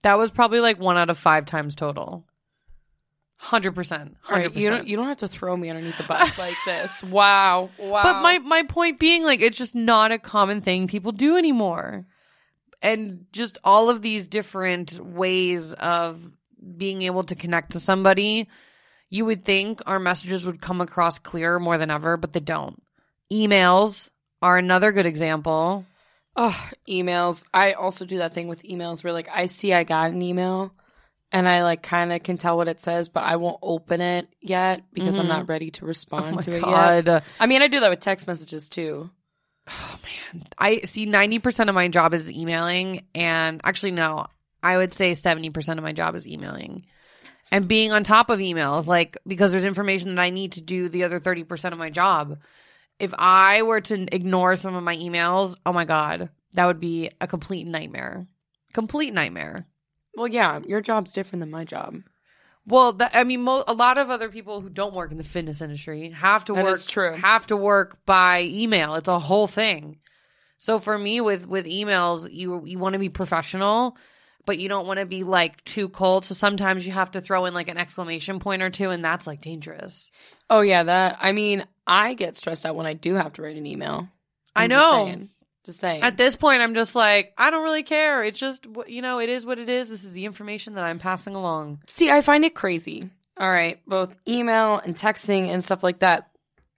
That 0.01 0.18
was 0.18 0.31
probably 0.31 0.59
like 0.59 0.80
one 0.80 0.97
out 0.97 1.09
of 1.09 1.18
five 1.18 1.45
times 1.45 1.75
total. 1.75 2.25
Hundred 3.38 3.74
percent. 3.74 4.15
Hundred 4.21 4.56
you 4.56 4.69
don't 4.69 4.88
you 4.88 4.95
don't 4.95 5.07
have 5.07 5.18
to 5.18 5.27
throw 5.27 5.56
me 5.57 5.69
underneath 5.69 5.97
the 5.97 6.03
bus 6.03 6.38
like 6.38 6.56
this. 6.65 7.03
Wow, 7.03 7.69
wow. 7.77 8.03
But 8.03 8.21
my 8.21 8.39
my 8.39 8.63
point 8.63 8.98
being, 8.98 9.24
like, 9.24 9.41
it's 9.41 9.57
just 9.57 9.75
not 9.75 10.13
a 10.13 10.18
common 10.18 10.62
thing 10.62 10.88
people 10.88 11.12
do 11.12 11.36
anymore, 11.36 12.06
and 12.81 13.25
just 13.33 13.57
all 13.63 13.89
of 13.89 14.01
these 14.01 14.25
different 14.25 15.00
ways 15.00 15.74
of 15.74 16.31
being 16.77 17.01
able 17.01 17.24
to 17.25 17.36
connect 17.36 17.74
to 17.74 17.80
somebody. 17.81 18.48
You 19.15 19.23
would 19.23 19.45
think 19.45 19.81
our 19.85 19.97
messages 19.97 20.45
would 20.45 20.59
come 20.59 20.81
across 20.81 21.19
clearer 21.19 21.57
more 21.57 21.77
than 21.77 21.89
ever, 21.89 22.17
but 22.17 22.33
they 22.33 22.41
don't. 22.41 22.83
Emails 23.31 24.09
are 24.41 24.57
another 24.57 24.91
good 24.91 25.06
example. 25.06 25.85
oh, 26.35 26.69
emails. 26.89 27.45
I 27.53 27.73
also 27.73 28.03
do 28.03 28.17
that 28.17 28.33
thing 28.33 28.50
with 28.50 28.63
emails 28.63 29.06
where 29.06 29.13
like 29.13 29.29
I 29.33 29.45
see 29.45 29.71
I 29.71 29.85
got 29.85 30.12
an 30.12 30.21
email 30.21 30.73
and 31.31 31.47
I 31.47 31.63
like 31.63 31.81
kind 31.81 32.12
of 32.12 32.23
can 32.23 32.38
tell 32.38 32.57
what 32.57 32.67
it 32.67 32.81
says, 32.81 33.07
but 33.07 33.23
I 33.23 33.38
won't 33.38 33.59
open 33.62 34.01
it 34.01 34.27
yet 34.41 34.83
because 34.91 35.17
I'm 35.17 35.29
not 35.29 35.44
mm-hmm. 35.44 35.51
ready 35.51 35.71
to 35.71 35.85
oh 35.85 35.88
respond 35.88 36.38
Oh 36.38 36.41
to 36.41 36.51
it 36.51 37.07
yet. 37.07 37.23
I 37.39 37.45
mean, 37.45 37.62
I 37.62 37.69
do 37.69 37.79
that 37.79 37.89
with 37.89 38.01
text 38.01 38.27
messages 38.27 38.67
too. 38.67 39.09
Oh 39.69 40.00
man, 40.33 40.45
I 40.57 40.81
see 40.81 41.07
90% 41.07 41.69
of 41.69 41.73
my 41.73 41.88
job 41.88 42.13
is 42.13 42.29
emailing. 42.29 43.06
And 43.15 43.62
actually, 43.63 43.91
no, 43.91 44.27
I 44.62 44.75
would 44.75 44.94
say 44.94 45.12
70% 45.12 45.77
of 45.77 45.83
my 45.83 45.94
job 45.94 46.15
is 46.15 46.27
emailing 46.27 46.85
and 47.51 47.68
being 47.68 47.92
on 47.92 48.03
top 48.03 48.30
of 48.30 48.39
emails, 48.39 48.88
like 48.88 49.18
because 49.27 49.51
there's 49.51 49.65
information 49.65 50.15
that 50.15 50.21
I 50.21 50.30
need 50.30 50.53
to 50.53 50.62
do 50.62 50.89
the 50.89 51.03
other 51.03 51.19
30% 51.19 51.71
of 51.71 51.77
my 51.77 51.89
job. 51.89 52.39
If 53.00 53.13
I 53.18 53.62
were 53.63 53.81
to 53.81 54.07
ignore 54.15 54.56
some 54.56 54.75
of 54.75 54.83
my 54.83 54.95
emails, 54.95 55.56
oh 55.65 55.74
my 55.74 55.86
God, 55.86 56.30
that 56.53 56.65
would 56.65 56.80
be 56.80 57.12
a 57.19 57.27
complete 57.27 57.68
nightmare. 57.68 58.27
Complete 58.74 59.13
nightmare. 59.13 59.68
Well, 60.15 60.27
yeah, 60.27 60.59
your 60.65 60.81
job's 60.81 61.12
different 61.12 61.42
than 61.42 61.51
my 61.51 61.65
job. 61.65 61.97
Well, 62.68 62.94
that, 62.94 63.12
I 63.13 63.24
mean, 63.25 63.42
mo- 63.44 63.63
a 63.68 63.74
lot 63.74 63.98
of 63.98 64.09
other 64.09 64.30
people 64.30 64.59
who 64.62 64.69
don't 64.69 64.95
work 64.95 65.12
in 65.12 65.18
the 65.18 65.24
fitness 65.24 65.62
industry 65.62 66.09
have 66.12 66.45
to 66.45 66.53
That 66.53 66.63
work. 66.63 66.80
true. 66.88 67.13
Have 67.13 67.45
to 67.48 67.57
work 67.57 68.00
by 68.06 68.44
email. 68.44 68.95
It's 68.95 69.07
a 69.07 69.19
whole 69.19 69.48
thing. 69.48 70.00
So 70.57 70.80
for 70.80 70.98
me, 70.98 71.21
with 71.21 71.45
with 71.48 71.65
emails, 71.68 72.27
you 72.31 72.63
you 72.65 72.80
want 72.80 72.94
to 72.94 73.00
be 73.00 73.09
professional, 73.09 73.98
but 74.45 74.59
you 74.59 74.69
don't 74.69 74.88
want 74.88 75.00
to 75.00 75.06
be 75.06 75.24
like 75.24 75.63
too 75.63 75.89
cold. 75.89 76.25
So 76.25 76.33
sometimes 76.33 76.86
you 76.86 76.94
have 76.94 77.12
to 77.12 77.21
throw 77.21 77.45
in 77.45 77.53
like 77.53 77.69
an 77.69 77.77
exclamation 77.77 78.39
point 78.39 78.62
or 78.62 78.69
two, 78.69 78.89
and 78.89 79.03
that's 79.03 79.27
like 79.27 79.42
dangerous. 79.42 80.12
Oh 80.50 80.62
yeah, 80.62 80.83
that. 80.83 81.18
I 81.19 81.31
mean, 81.31 81.65
I 81.88 82.13
get 82.13 82.38
stressed 82.38 82.65
out 82.65 82.75
when 82.75 82.86
I 82.86 82.94
do 82.94 83.15
have 83.15 83.33
to 83.33 83.42
write 83.42 83.57
an 83.57 83.65
email. 83.65 84.07
I 84.56 84.63
I'm 84.63 84.69
know. 84.69 84.80
Just 84.80 85.06
saying. 85.06 85.30
Just 85.65 85.80
saying. 85.80 86.03
At 86.03 86.18
this 86.18 86.36
point, 86.36 86.62
I'm 86.62 86.75
just 86.75 86.94
like, 86.95 87.33
I 87.38 87.50
don't 87.50 87.63
really 87.63 87.83
care. 87.83 88.24
It's 88.24 88.39
just 88.39 88.68
you 88.88 89.01
know, 89.01 89.19
it 89.19 89.30
is 89.30 89.45
what 89.45 89.59
it 89.59 89.69
is. 89.69 89.89
This 89.89 90.03
is 90.03 90.13
the 90.13 90.25
information 90.25 90.75
that 90.75 90.83
I'm 90.83 91.00
passing 91.00 91.36
along. 91.36 91.81
See, 91.88 92.12
I 92.12 92.21
find 92.21 92.45
it 92.45 92.53
crazy. 92.56 93.09
All 93.38 93.51
right, 93.51 93.81
both 93.86 94.15
email 94.27 94.77
and 94.77 94.95
texting 94.95 95.50
and 95.50 95.63
stuff 95.63 95.83
like 95.83 96.00
that. 96.00 96.29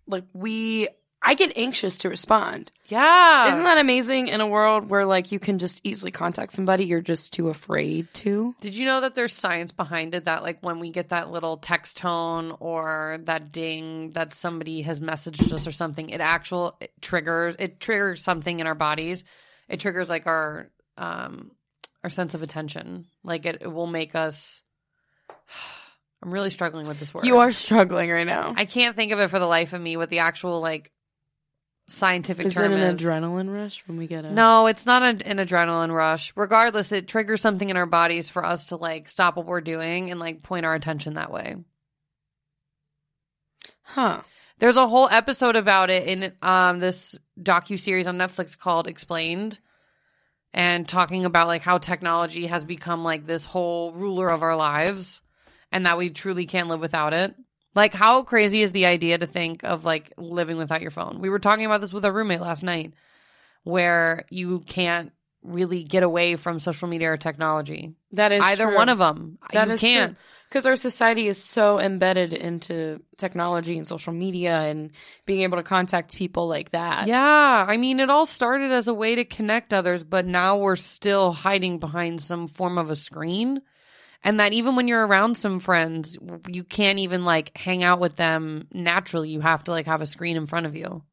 Like 0.08 0.24
we, 0.34 0.88
I 1.28 1.34
get 1.34 1.58
anxious 1.58 1.98
to 2.00 2.10
respond. 2.10 2.72
Yeah, 2.86 3.52
Isn't 3.52 3.64
that 3.64 3.80
amazing? 3.80 4.30
In 4.30 4.40
a 4.40 4.48
world 4.48 4.90
where 4.90 5.04
like 5.04 5.34
you 5.34 5.40
can 5.40 5.60
just 5.60 5.82
easily 5.84 6.10
contact 6.10 6.54
somebody, 6.54 6.86
you're 6.86 7.02
just 7.02 7.34
too 7.34 7.50
afraid 7.50 8.08
to. 8.14 8.56
Did 8.62 8.76
you 8.76 8.86
know 8.86 9.02
that 9.02 9.14
there's 9.14 9.34
science 9.34 9.74
behind 9.74 10.16
it 10.16 10.24
that 10.24 10.42
like 10.42 10.60
when 10.62 10.80
we 10.80 10.90
get 10.90 11.10
that 11.10 11.30
little 11.30 11.58
text 11.58 11.98
tone 11.98 12.56
or 12.62 13.20
that 13.26 13.52
ding 13.52 14.12
that 14.12 14.34
somebody 14.34 14.84
has 14.84 15.02
messaged 15.02 15.52
us 15.52 15.68
or 15.68 15.74
something, 15.74 16.12
it 16.12 16.22
actual 16.22 16.78
it 16.80 16.94
triggers 17.02 17.58
it 17.60 17.82
triggers 17.82 18.24
something 18.24 18.62
in 18.62 18.66
our 18.66 18.76
bodies. 18.76 19.26
It 19.68 19.82
triggers 19.82 20.08
like 20.08 20.28
our 20.28 20.70
um 20.98 21.52
our 22.06 22.10
sense 22.10 22.36
of 22.36 22.42
attention. 22.42 23.06
Like 23.26 23.46
it, 23.46 23.58
it 23.60 23.68
will 23.68 23.88
make 23.88 24.16
us 24.16 24.62
I'm 26.24 26.32
really 26.32 26.52
struggling 26.52 26.88
with 26.88 27.00
this 27.00 27.14
word. 27.14 27.26
You 27.26 27.40
are 27.40 27.52
struggling 27.52 28.10
right 28.10 28.26
now. 28.26 28.54
I 28.56 28.64
can't 28.64 28.96
think 28.96 29.12
of 29.12 29.20
it 29.20 29.30
for 29.30 29.40
the 29.40 29.46
life 29.46 29.74
of 29.74 29.82
me 29.82 29.98
what 29.98 30.10
the 30.10 30.20
actual 30.20 30.62
like 30.62 30.90
scientific 31.88 32.46
Is 32.46 32.58
it 32.58 32.66
an 32.66 32.74
is. 32.74 33.00
adrenaline 33.00 33.54
rush 33.54 33.84
when 33.88 33.98
we 33.98 34.08
get 34.08 34.26
a? 34.26 34.32
No, 34.32 34.68
it's 34.68 34.86
not 34.86 35.04
an, 35.04 35.22
an 35.22 35.38
adrenaline 35.38 35.94
rush. 35.94 36.34
Regardless, 36.36 36.92
it 36.92 37.08
triggers 37.08 37.42
something 37.42 37.70
in 37.70 37.78
our 37.78 37.86
bodies 37.86 38.28
for 38.28 38.44
us 38.46 38.66
to 38.66 38.76
like 38.76 39.10
stop 39.10 39.38
what 39.38 39.46
we're 39.46 39.62
doing 39.62 40.12
and 40.12 40.20
like 40.20 40.44
point 40.44 40.66
our 40.66 40.76
attention 40.76 41.16
that 41.16 41.32
way. 41.32 41.56
Huh. 43.82 44.22
There's 44.60 44.76
a 44.76 44.88
whole 44.88 45.08
episode 45.10 45.56
about 45.56 45.90
it 45.90 46.08
in 46.08 46.34
um 46.42 46.80
this 46.80 47.18
docu 47.40 47.80
series 47.80 48.08
on 48.08 48.18
Netflix 48.18 48.58
called 48.58 48.88
Explained 48.88 49.60
and 50.54 50.88
talking 50.88 51.26
about 51.26 51.48
like 51.48 51.62
how 51.62 51.78
technology 51.78 52.48
has 52.48 52.66
become 52.66 53.04
like 53.04 53.26
this 53.26 53.46
whole 53.46 53.94
ruler 53.94 54.30
of 54.30 54.44
our 54.44 54.56
lives 54.56 55.22
and 55.72 55.86
that 55.86 55.98
we 55.98 56.10
truly 56.10 56.46
can't 56.46 56.68
live 56.68 56.80
without 56.80 57.14
it. 57.14 57.36
Like 57.78 57.94
how 57.94 58.24
crazy 58.24 58.64
is 58.64 58.72
the 58.72 58.88
idea 58.88 59.20
to 59.20 59.28
think 59.28 59.64
of 59.64 59.86
like 59.86 60.12
living 60.18 60.58
without 60.58 60.82
your 60.82 60.90
phone? 60.90 61.20
We 61.22 61.30
were 61.30 61.38
talking 61.38 61.68
about 61.68 61.80
this 61.80 61.94
with 61.94 62.06
a 62.06 62.12
roommate 62.12 62.42
last 62.42 62.64
night 62.64 62.96
where 63.64 64.26
you 64.32 64.62
can't 64.62 65.12
really 65.44 65.84
get 65.84 66.02
away 66.02 66.38
from 66.38 66.60
social 66.60 66.88
media 66.88 67.12
or 67.12 67.18
technology. 67.18 67.94
That 68.14 68.32
is 68.32 68.42
Either 68.44 68.66
true. 68.66 68.76
one 68.76 68.90
of 68.90 68.98
them. 68.98 69.38
That 69.54 69.68
you 69.68 69.76
is 69.76 69.82
can't. 69.82 70.18
because 70.50 70.66
our 70.66 70.76
society 70.76 71.28
is 71.28 71.42
so 71.42 71.80
embedded 71.80 72.34
into 72.34 73.00
technology 73.16 73.78
and 73.78 73.86
social 73.86 74.12
media 74.12 74.60
and 74.62 74.90
being 75.28 75.42
able 75.42 75.58
to 75.58 75.64
contact 75.64 76.16
people 76.16 76.48
like 76.48 76.72
that. 76.72 77.08
Yeah, 77.08 77.66
I 77.68 77.78
mean, 77.78 78.00
it 78.00 78.10
all 78.10 78.26
started 78.26 78.72
as 78.72 78.88
a 78.88 78.94
way 78.94 79.14
to 79.16 79.24
connect 79.24 79.72
others, 79.72 80.04
but 80.04 80.26
now 80.26 80.58
we're 80.58 80.78
still 80.78 81.32
hiding 81.32 81.78
behind 81.78 82.24
some 82.24 82.48
form 82.48 82.80
of 82.80 82.90
a 82.90 82.96
screen. 82.96 83.62
And 84.24 84.40
that 84.40 84.54
even 84.54 84.76
when 84.76 84.88
you're 84.88 85.06
around 85.06 85.38
some 85.38 85.60
friends, 85.60 86.18
you 86.48 86.64
can't 86.64 87.00
even 87.00 87.24
like 87.24 87.56
hang 87.58 87.84
out 87.84 88.00
with 88.00 88.16
them 88.16 88.68
naturally. 88.74 89.30
You 89.30 89.42
have 89.42 89.64
to 89.66 89.72
like 89.72 89.86
have 89.86 90.02
a 90.02 90.08
screen 90.08 90.38
in 90.38 90.48
front 90.48 90.66
of 90.66 90.76
you. 90.76 91.04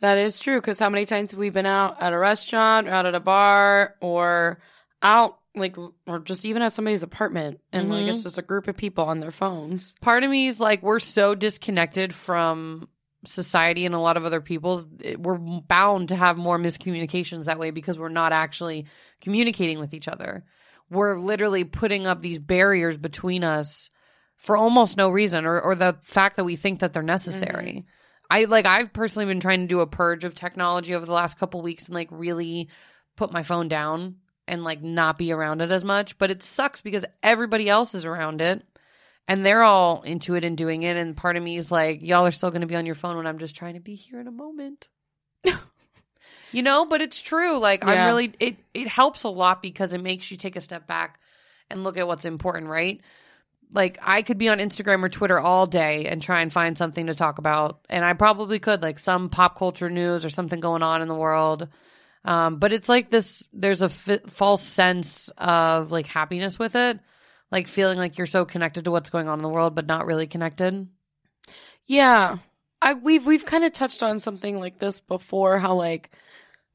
That 0.00 0.18
is 0.18 0.40
true. 0.40 0.60
Because 0.60 0.78
how 0.78 0.90
many 0.90 1.06
times 1.06 1.30
have 1.30 1.40
we 1.40 1.50
been 1.50 1.66
out 1.66 2.02
at 2.02 2.12
a 2.12 2.18
restaurant, 2.18 2.88
or 2.88 2.90
out 2.90 3.06
at 3.06 3.14
a 3.14 3.20
bar, 3.20 3.94
or 4.00 4.60
out 5.00 5.38
like, 5.56 5.76
or 6.06 6.18
just 6.18 6.44
even 6.44 6.62
at 6.62 6.72
somebody's 6.72 7.04
apartment, 7.04 7.60
and 7.72 7.88
like 7.88 8.06
it's 8.06 8.18
mm-hmm. 8.18 8.24
just 8.24 8.38
a 8.38 8.42
group 8.42 8.66
of 8.66 8.76
people 8.76 9.04
on 9.04 9.20
their 9.20 9.30
phones. 9.30 9.94
Part 10.00 10.24
of 10.24 10.30
me 10.30 10.48
is 10.48 10.58
like, 10.58 10.82
we're 10.82 10.98
so 10.98 11.36
disconnected 11.36 12.12
from 12.12 12.88
society 13.24 13.86
and 13.86 13.94
a 13.94 14.00
lot 14.00 14.16
of 14.16 14.24
other 14.24 14.40
people's. 14.40 14.84
We're 15.16 15.38
bound 15.38 16.08
to 16.08 16.16
have 16.16 16.36
more 16.36 16.58
miscommunications 16.58 17.44
that 17.44 17.60
way 17.60 17.70
because 17.70 17.98
we're 17.98 18.08
not 18.08 18.32
actually 18.32 18.86
communicating 19.20 19.78
with 19.78 19.94
each 19.94 20.08
other. 20.08 20.44
We're 20.90 21.18
literally 21.18 21.64
putting 21.64 22.06
up 22.06 22.20
these 22.20 22.38
barriers 22.38 22.96
between 22.96 23.44
us 23.44 23.90
for 24.36 24.56
almost 24.56 24.96
no 24.96 25.08
reason 25.08 25.46
or, 25.46 25.60
or 25.60 25.74
the 25.74 25.96
fact 26.02 26.36
that 26.36 26.44
we 26.44 26.56
think 26.56 26.80
that 26.80 26.92
they're 26.92 27.02
necessary. 27.02 27.66
Mm-hmm. 27.66 27.88
I 28.30 28.44
like 28.44 28.66
I've 28.66 28.92
personally 28.92 29.26
been 29.26 29.40
trying 29.40 29.60
to 29.60 29.66
do 29.66 29.80
a 29.80 29.86
purge 29.86 30.24
of 30.24 30.34
technology 30.34 30.94
over 30.94 31.06
the 31.06 31.12
last 31.12 31.38
couple 31.38 31.62
weeks 31.62 31.86
and 31.86 31.94
like 31.94 32.08
really 32.10 32.68
put 33.16 33.32
my 33.32 33.42
phone 33.42 33.68
down 33.68 34.16
and 34.46 34.64
like 34.64 34.82
not 34.82 35.18
be 35.18 35.32
around 35.32 35.62
it 35.62 35.70
as 35.70 35.84
much, 35.84 36.18
but 36.18 36.30
it 36.30 36.42
sucks 36.42 36.80
because 36.80 37.04
everybody 37.22 37.68
else 37.68 37.94
is 37.94 38.04
around 38.04 38.40
it 38.40 38.62
and 39.28 39.44
they're 39.44 39.62
all 39.62 40.02
into 40.02 40.34
it 40.34 40.44
and 40.44 40.56
doing 40.56 40.82
it 40.82 40.96
and 40.96 41.16
part 41.16 41.36
of 41.36 41.42
me 41.42 41.56
is 41.56 41.70
like 41.70 42.02
y'all 42.02 42.26
are 42.26 42.30
still 42.30 42.50
going 42.50 42.60
to 42.60 42.66
be 42.66 42.76
on 42.76 42.86
your 42.86 42.94
phone 42.94 43.16
when 43.16 43.26
I'm 43.26 43.38
just 43.38 43.56
trying 43.56 43.74
to 43.74 43.80
be 43.80 43.94
here 43.94 44.20
in 44.20 44.26
a 44.26 44.32
moment. 44.32 44.88
you 46.54 46.62
know, 46.62 46.86
but 46.86 47.02
it's 47.02 47.20
true. 47.20 47.58
Like 47.58 47.84
I 47.84 47.94
Yeah. 47.94 48.06
really 48.06 48.32
it 48.40 48.56
it 48.72 48.88
helps 48.88 49.24
a 49.24 49.28
lot 49.28 49.62
because 49.62 49.92
it 49.92 50.00
makes 50.02 50.30
you 50.30 50.36
take 50.36 50.56
a 50.56 50.60
step 50.60 50.86
back 50.86 51.20
and 51.70 51.82
look 51.84 51.96
at 51.98 52.06
what's 52.06 52.24
important, 52.24 52.68
right? 52.68 53.00
Like 53.72 53.98
I 54.02 54.22
could 54.22 54.38
be 54.38 54.48
on 54.48 54.58
Instagram 54.58 55.02
or 55.02 55.08
Twitter 55.08 55.38
all 55.38 55.66
day 55.66 56.06
and 56.06 56.22
try 56.22 56.40
and 56.42 56.52
find 56.52 56.78
something 56.78 57.06
to 57.06 57.14
talk 57.14 57.38
about, 57.38 57.80
and 57.90 58.04
I 58.04 58.12
probably 58.12 58.58
could, 58.60 58.82
like 58.82 58.98
some 58.98 59.30
pop 59.30 59.58
culture 59.58 59.90
news 59.90 60.24
or 60.24 60.30
something 60.30 60.60
going 60.60 60.82
on 60.82 61.02
in 61.02 61.08
the 61.08 61.14
world. 61.14 61.68
Um, 62.24 62.56
but 62.58 62.72
it's 62.72 62.88
like 62.88 63.10
this. 63.10 63.46
There's 63.52 63.82
a 63.82 63.88
false 63.88 64.62
sense 64.62 65.28
of 65.36 65.90
like 65.90 66.06
happiness 66.06 66.58
with 66.58 66.76
it, 66.76 67.00
like 67.50 67.66
feeling 67.68 67.98
like 67.98 68.16
you're 68.16 68.26
so 68.28 68.44
connected 68.44 68.84
to 68.84 68.90
what's 68.92 69.10
going 69.10 69.28
on 69.28 69.38
in 69.38 69.42
the 69.42 69.48
world, 69.48 69.74
but 69.74 69.86
not 69.86 70.06
really 70.06 70.26
connected. 70.28 70.86
Yeah. 71.86 72.38
I 72.80 72.94
we've 72.94 73.24
we've 73.26 73.44
kind 73.44 73.64
of 73.64 73.72
touched 73.72 74.02
on 74.02 74.18
something 74.18 74.58
like 74.58 74.78
this 74.78 75.00
before 75.00 75.58
how 75.58 75.74
like 75.74 76.10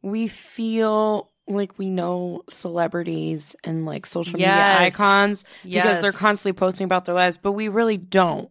we 0.01 0.27
feel 0.27 1.29
like 1.47 1.77
we 1.79 1.89
know 1.89 2.43
celebrities 2.49 3.55
and 3.63 3.85
like 3.85 4.05
social 4.05 4.39
Yes. 4.39 4.49
media 4.51 4.77
icons 4.87 5.45
because 5.63 6.01
they're 6.01 6.11
constantly 6.11 6.57
posting 6.57 6.85
about 6.85 7.05
their 7.05 7.15
lives, 7.15 7.37
but 7.37 7.53
we 7.53 7.67
really 7.69 7.97
don't. 7.97 8.49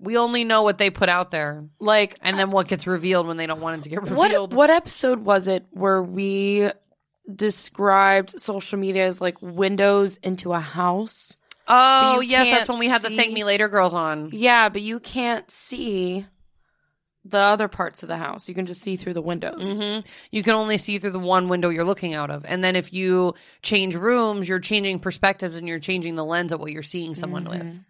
We 0.00 0.16
only 0.18 0.44
know 0.44 0.62
what 0.62 0.78
they 0.78 0.90
put 0.90 1.08
out 1.08 1.30
there, 1.30 1.64
Like 1.78 2.18
and 2.22 2.38
then 2.38 2.50
what 2.50 2.66
gets 2.68 2.86
revealed 2.86 3.26
when 3.26 3.36
they 3.36 3.46
don't 3.46 3.60
want 3.60 3.80
it 3.80 3.84
to 3.84 3.90
get 3.90 4.02
revealed. 4.02 4.52
what 4.54 4.70
episode 4.70 5.20
was 5.20 5.48
it 5.48 5.64
where 5.70 6.02
we 6.02 6.70
described 7.32 8.38
social 8.40 8.78
media 8.78 9.06
as 9.06 9.20
like 9.20 9.40
windows 9.40 10.16
into 10.18 10.52
a 10.52 10.60
house? 10.60 11.36
oh 11.68 12.20
yes, 12.20 12.46
that's 12.50 12.68
when 12.68 12.78
we 12.78 12.88
had 12.88 13.00
the 13.02 13.10
"Thank 13.10 13.32
Me 13.32 13.44
Later" 13.44 13.68
girls 13.68 13.94
on. 13.94 14.28
Yeah, 14.32 14.68
but 14.68 14.82
you 14.82 15.00
can't 15.00 15.50
see 15.50 16.26
the 17.24 17.38
other 17.38 17.68
parts 17.68 18.02
of 18.02 18.08
the 18.08 18.16
house. 18.18 18.48
You 18.48 18.54
can 18.54 18.66
just 18.66 18.82
see 18.82 18.96
through 18.96 19.14
the 19.14 19.22
windows. 19.22 19.78
hmm 19.78 20.00
You 20.30 20.42
can 20.42 20.54
only 20.54 20.76
see 20.78 20.98
through 20.98 21.12
the 21.12 21.18
one 21.18 21.48
window 21.48 21.70
you're 21.70 21.84
looking 21.84 22.14
out 22.14 22.30
of. 22.30 22.44
And 22.44 22.62
then 22.62 22.76
if 22.76 22.92
you 22.92 23.34
change 23.62 23.94
rooms, 23.96 24.48
you're 24.48 24.60
changing 24.60 24.98
perspectives 24.98 25.56
and 25.56 25.66
you're 25.66 25.78
changing 25.78 26.16
the 26.16 26.24
lens 26.24 26.52
of 26.52 26.60
what 26.60 26.72
you're 26.72 26.82
seeing 26.82 27.14
someone 27.14 27.44
Mm-hmm. 27.44 27.58
with. 27.68 27.80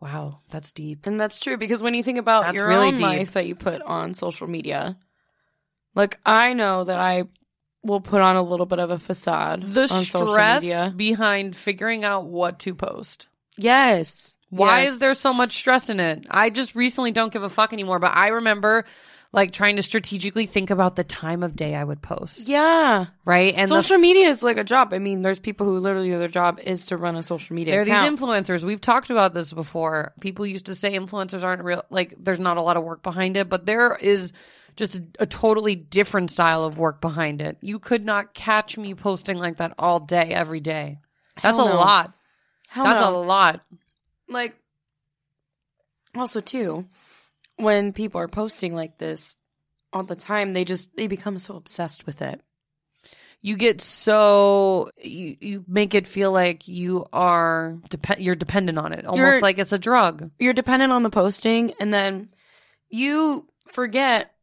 Wow, 0.00 0.38
that's 0.50 0.72
deep. 0.72 1.06
And 1.06 1.20
that's 1.20 1.38
true 1.38 1.56
because 1.58 1.82
when 1.82 1.94
you 1.94 2.02
think 2.02 2.18
about 2.18 2.44
That's 2.44 2.54
your 2.56 2.66
really 2.68 2.88
own 2.88 2.94
deep. 2.94 3.02
life 3.02 3.32
that 3.32 3.46
you 3.46 3.54
put 3.54 3.82
on 3.82 4.14
social 4.14 4.46
media, 4.46 4.96
like 5.94 6.18
I 6.24 6.54
know 6.54 6.84
that 6.84 6.98
I 6.98 7.24
will 7.84 8.00
put 8.00 8.20
on 8.22 8.36
a 8.36 8.42
little 8.42 8.66
bit 8.66 8.78
of 8.78 8.90
a 8.90 8.98
facade 8.98 9.62
The 9.62 9.82
on 9.82 9.88
social 10.04 10.26
stress 10.28 10.62
media. 10.62 10.92
behind 10.96 11.54
figuring 11.54 12.02
out 12.04 12.26
what 12.26 12.58
to 12.60 12.74
post. 12.74 13.28
Yes. 13.56 14.38
Why 14.50 14.82
Yes. 14.82 14.92
is 14.92 14.98
there 14.98 15.14
so 15.14 15.32
much 15.32 15.56
stress 15.56 15.88
in 15.88 16.00
it? 16.00 16.26
I 16.30 16.50
just 16.50 16.74
recently 16.74 17.12
don't 17.12 17.32
give 17.32 17.42
a 17.42 17.50
fuck 17.50 17.72
anymore, 17.72 17.98
but 17.98 18.14
I 18.14 18.28
remember 18.28 18.84
like 19.32 19.52
trying 19.52 19.76
to 19.76 19.82
strategically 19.82 20.46
think 20.46 20.70
about 20.70 20.96
the 20.96 21.04
time 21.04 21.44
of 21.44 21.54
day 21.54 21.76
I 21.76 21.84
would 21.84 22.02
post. 22.02 22.48
Yeah. 22.48 23.06
Right? 23.24 23.54
And 23.54 23.70
the 23.70 23.80
social 23.80 23.96
media 23.98 24.26
is 24.28 24.42
like 24.42 24.56
a 24.56 24.64
job. 24.64 24.92
I 24.92 24.98
mean, 24.98 25.22
there's 25.22 25.38
people 25.38 25.66
who 25.66 25.78
literally 25.78 26.10
their 26.10 26.26
job 26.26 26.58
is 26.60 26.86
to 26.86 26.96
run 26.96 27.14
a 27.14 27.22
social 27.22 27.54
media 27.54 27.74
There 27.74 27.80
are 27.80 27.84
account. 27.84 28.18
these 28.18 28.26
influencers. 28.28 28.64
We've 28.64 28.80
talked 28.80 29.08
about 29.10 29.32
this 29.32 29.52
before. 29.52 30.14
People 30.20 30.46
used 30.46 30.66
to 30.66 30.74
say 30.74 30.98
influencers 30.98 31.44
aren't 31.44 31.62
real, 31.62 31.84
like, 31.90 32.14
there's 32.18 32.40
not 32.40 32.56
a 32.56 32.60
lot 32.62 32.76
of 32.76 32.82
work 32.82 33.04
behind 33.04 33.36
it, 33.36 33.48
but 33.48 33.66
there 33.66 33.94
is 33.94 34.32
just 34.74 34.96
a, 34.96 35.04
a 35.20 35.26
totally 35.26 35.76
different 35.76 36.32
style 36.32 36.64
of 36.64 36.76
work 36.76 37.00
behind 37.00 37.40
it. 37.40 37.56
You 37.60 37.78
could 37.78 38.04
not 38.04 38.34
catch 38.34 38.76
me 38.76 38.94
posting 38.96 39.38
like 39.38 39.58
that 39.58 39.74
all 39.78 40.00
day, 40.00 40.30
every 40.30 40.58
day. 40.60 40.98
That's 41.40 41.56
Hell 41.56 41.68
a 41.68 41.70
no. 41.70 41.76
lot. 41.76 42.12
Hell 42.66 42.84
That's 42.84 43.00
no. 43.00 43.16
a 43.16 43.18
lot. 43.20 43.60
Like 44.30 44.54
also 46.14 46.40
too 46.40 46.86
when 47.56 47.92
people 47.92 48.20
are 48.20 48.28
posting 48.28 48.74
like 48.74 48.98
this 48.98 49.36
all 49.92 50.02
the 50.02 50.16
time 50.16 50.52
they 50.52 50.64
just 50.64 50.88
they 50.96 51.06
become 51.06 51.38
so 51.38 51.56
obsessed 51.56 52.06
with 52.06 52.22
it 52.22 52.40
You 53.42 53.56
get 53.56 53.80
so, 53.80 54.90
you, 55.00 55.36
you 55.40 55.64
make 55.66 55.94
it 55.94 56.06
feel 56.06 56.30
like 56.30 56.68
you 56.68 57.06
are, 57.12 57.78
dep- 57.88 58.20
you're 58.20 58.34
dependent 58.34 58.76
on 58.78 58.92
it, 58.92 59.06
almost 59.06 59.18
You're- 59.18 59.40
like 59.40 59.58
it's 59.58 59.72
a 59.72 59.78
drug. 59.78 60.30
you're 60.38 60.52
dependent 60.52 60.92
on 60.92 61.02
the 61.02 61.10
posting 61.10 61.72
and 61.80 61.92
then 61.92 62.28
you 62.90 63.46
forget 63.68 64.34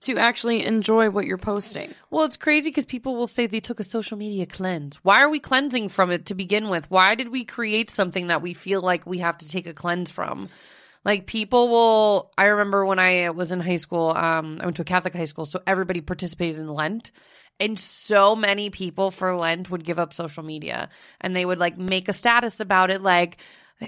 to 0.00 0.18
actually 0.18 0.64
enjoy 0.64 1.10
what 1.10 1.26
you're 1.26 1.38
posting 1.38 1.94
Well, 2.10 2.24
it's 2.24 2.36
crazy 2.36 2.70
because 2.70 2.84
people 2.84 3.16
will 3.16 3.26
say 3.26 3.46
they 3.46 3.60
took 3.60 3.80
a 3.80 3.84
social 3.84 4.16
media 4.16 4.46
cleanse. 4.46 4.96
Why 4.96 5.22
are 5.22 5.28
we 5.28 5.40
cleansing 5.40 5.88
from 5.90 6.10
it 6.10 6.26
to 6.26 6.34
begin 6.34 6.68
with? 6.68 6.90
Why 6.90 7.14
did 7.14 7.28
we 7.28 7.44
create 7.44 7.90
something 7.90 8.28
that 8.28 8.42
we 8.42 8.54
feel 8.54 8.80
like 8.80 9.06
we 9.06 9.18
have 9.18 9.38
to 9.38 9.48
take 9.48 9.66
a 9.66 9.74
cleanse 9.74 10.10
from? 10.10 10.48
Like 11.04 11.26
people 11.26 11.68
will. 11.68 12.32
I 12.36 12.46
remember 12.46 12.84
when 12.84 12.98
I 12.98 13.30
was 13.30 13.52
in 13.52 13.60
high 13.60 13.76
school. 13.76 14.10
Um, 14.10 14.58
I 14.60 14.64
went 14.64 14.76
to 14.76 14.82
a 14.82 14.84
Catholic 14.84 15.14
high 15.14 15.26
school, 15.26 15.46
so 15.46 15.62
everybody 15.64 16.00
participated 16.00 16.58
in 16.58 16.66
Lent, 16.66 17.12
and 17.60 17.78
so 17.78 18.34
many 18.34 18.70
people 18.70 19.12
for 19.12 19.36
Lent 19.36 19.70
would 19.70 19.84
give 19.84 20.00
up 20.00 20.12
social 20.12 20.42
media, 20.42 20.88
and 21.20 21.36
they 21.36 21.44
would 21.44 21.58
like 21.58 21.78
make 21.78 22.08
a 22.08 22.12
status 22.12 22.58
about 22.58 22.90
it, 22.90 23.02
like 23.02 23.38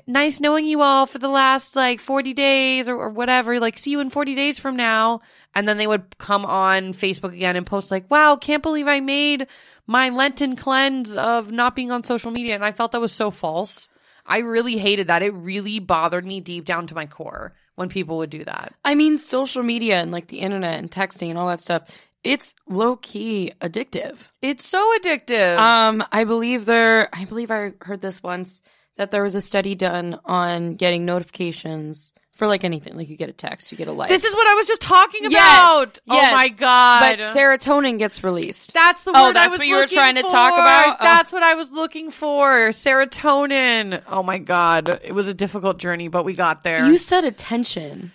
nice 0.07 0.40
knowing 0.40 0.66
you 0.66 0.83
all 0.83 1.07
for 1.07 1.18
the 1.18 1.28
last 1.28 1.75
like 1.75 2.00
40 2.00 2.35
days 2.35 2.88
or, 2.88 2.97
or 2.97 3.11
whatever 3.11 3.59
like 3.59 3.78
see 3.78 3.90
you 3.90 4.00
in 4.00 4.11
40 4.11 4.35
days 4.35 4.59
from 4.59 4.76
now. 4.76 5.21
And 5.54 5.66
then 5.66 5.78
they 5.78 5.87
would 5.87 6.18
come 6.18 6.45
on 6.45 6.92
facebook 6.92 7.33
again 7.33 7.57
and 7.57 7.66
post 7.66 7.90
like 7.90 8.11
wow 8.11 8.37
can't 8.37 8.62
believe 8.62 8.87
i 8.87 9.00
made 9.00 9.47
my 9.87 10.11
lenten 10.11 10.57
cleanse 10.57 11.16
of 11.16 11.50
not 11.50 11.75
being 11.75 11.90
on 11.90 12.04
social 12.04 12.30
media. 12.30 12.54
And 12.54 12.64
i 12.64 12.73
felt 12.73 12.92
that 12.92 13.00
was 13.00 13.12
so 13.12 13.30
false. 13.30 13.88
I 14.30 14.40
really 14.40 14.76
hated 14.76 15.07
that. 15.07 15.23
It 15.23 15.33
really 15.33 15.78
bothered 15.78 16.26
me 16.26 16.40
deep 16.40 16.66
down 16.66 16.87
to 16.88 16.95
my 16.95 17.07
core 17.07 17.54
when 17.76 17.88
people 17.88 18.18
would 18.18 18.28
do 18.28 18.45
that. 18.45 18.75
I 18.85 18.95
mean 18.95 19.18
social 19.18 19.62
media 19.62 20.00
and 20.00 20.12
like 20.12 20.28
the 20.28 20.40
internet 20.40 20.78
and 20.78 20.90
texting 20.90 21.30
and 21.30 21.38
all 21.38 21.49
that 21.49 21.61
stuff 21.61 21.85
it's 22.25 22.57
low-key 22.68 23.52
addictive. 23.61 24.18
It's 24.42 24.66
so 24.66 24.99
addictive. 24.99 25.57
Um, 25.57 26.04
I 26.11 26.25
believe 26.25 26.66
there. 26.66 27.09
I 27.12 27.25
believe 27.25 27.50
I 27.52 27.75
heard 27.80 28.00
this 28.00 28.23
once 28.23 28.61
that 28.99 29.11
there 29.11 29.23
was 29.23 29.35
a 29.35 29.40
study 29.40 29.75
done 29.75 30.21
on 30.26 30.75
getting 30.75 31.05
notifications 31.07 32.12
for 32.33 32.47
like 32.47 32.62
anything. 32.62 32.95
Like 32.97 33.09
you 33.09 33.17
get 33.17 33.28
a 33.28 33.33
text, 33.33 33.73
you 33.73 33.78
get 33.78 33.88
a 33.88 33.93
like. 33.93 34.11
this 34.11 34.23
is 34.23 34.33
what 34.33 34.47
i 34.47 34.55
was 34.55 34.67
just 34.69 34.81
talking 34.81 35.26
about 35.26 35.33
Yes, 35.33 36.00
oh 36.09 36.14
yes. 36.14 36.33
my 36.33 36.49
god 36.50 37.00
but 37.19 37.35
serotonin 37.35 37.99
gets 37.99 38.23
released. 38.23 38.75
That's 38.75 39.02
the 39.02 39.11
Oh, 39.12 39.25
word 39.28 39.31
I 39.31 39.33
that's 39.33 39.50
was 39.50 39.59
what 39.59 39.67
you 39.67 39.76
were 39.76 39.87
trying 39.88 40.14
to 40.17 40.23
talk 40.23 40.55
for. 40.55 40.61
about? 40.61 40.97
Oh. 41.00 41.05
That's 41.05 41.33
what 41.33 41.43
I 41.43 41.55
was 41.55 41.73
looking 41.73 42.11
for. 42.12 42.69
Serotonin. 42.69 44.02
Oh 44.07 44.23
my 44.23 44.38
god, 44.38 45.00
it 45.02 45.12
was 45.12 45.26
a 45.26 45.35
difficult 45.35 45.78
journey, 45.78 46.07
but 46.09 46.25
we 46.25 46.35
got 46.35 46.62
there. 46.62 46.87
You 46.87 46.97
said 46.97 47.25
attention. 47.25 48.12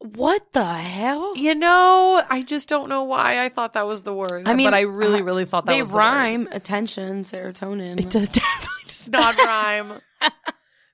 What 0.00 0.52
the 0.52 0.64
hell? 0.64 1.36
You 1.36 1.54
know, 1.54 2.22
I 2.28 2.42
just 2.42 2.68
don't 2.68 2.88
know 2.88 3.04
why 3.04 3.44
I 3.44 3.48
thought 3.48 3.72
that 3.74 3.86
was 3.86 4.02
the 4.02 4.14
word. 4.14 4.48
I 4.48 4.54
mean, 4.54 4.66
but 4.66 4.74
I 4.74 4.82
really, 4.82 5.22
really 5.22 5.44
thought 5.44 5.66
that 5.66 5.72
They 5.72 5.80
was 5.80 5.88
the 5.88 5.94
word. 5.96 6.00
rhyme. 6.00 6.48
Attention, 6.52 7.22
serotonin. 7.22 7.98
It 8.00 8.10
does- 8.10 8.28
definitely 8.28 8.82
does 8.86 9.08
not 9.08 9.36
rhyme. 9.44 10.00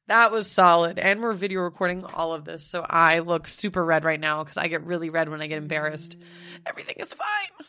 that 0.08 0.32
was 0.32 0.50
solid, 0.50 0.98
and 0.98 1.20
we're 1.20 1.34
video 1.34 1.60
recording 1.60 2.04
all 2.04 2.32
of 2.34 2.44
this, 2.44 2.66
so 2.66 2.84
I 2.88 3.18
look 3.20 3.46
super 3.46 3.84
red 3.84 4.04
right 4.04 4.20
now 4.20 4.42
because 4.42 4.56
I 4.56 4.68
get 4.68 4.84
really 4.84 5.10
red 5.10 5.28
when 5.28 5.42
I 5.42 5.46
get 5.48 5.58
embarrassed. 5.58 6.16
Everything 6.66 6.96
is 6.98 7.12
fine. 7.12 7.66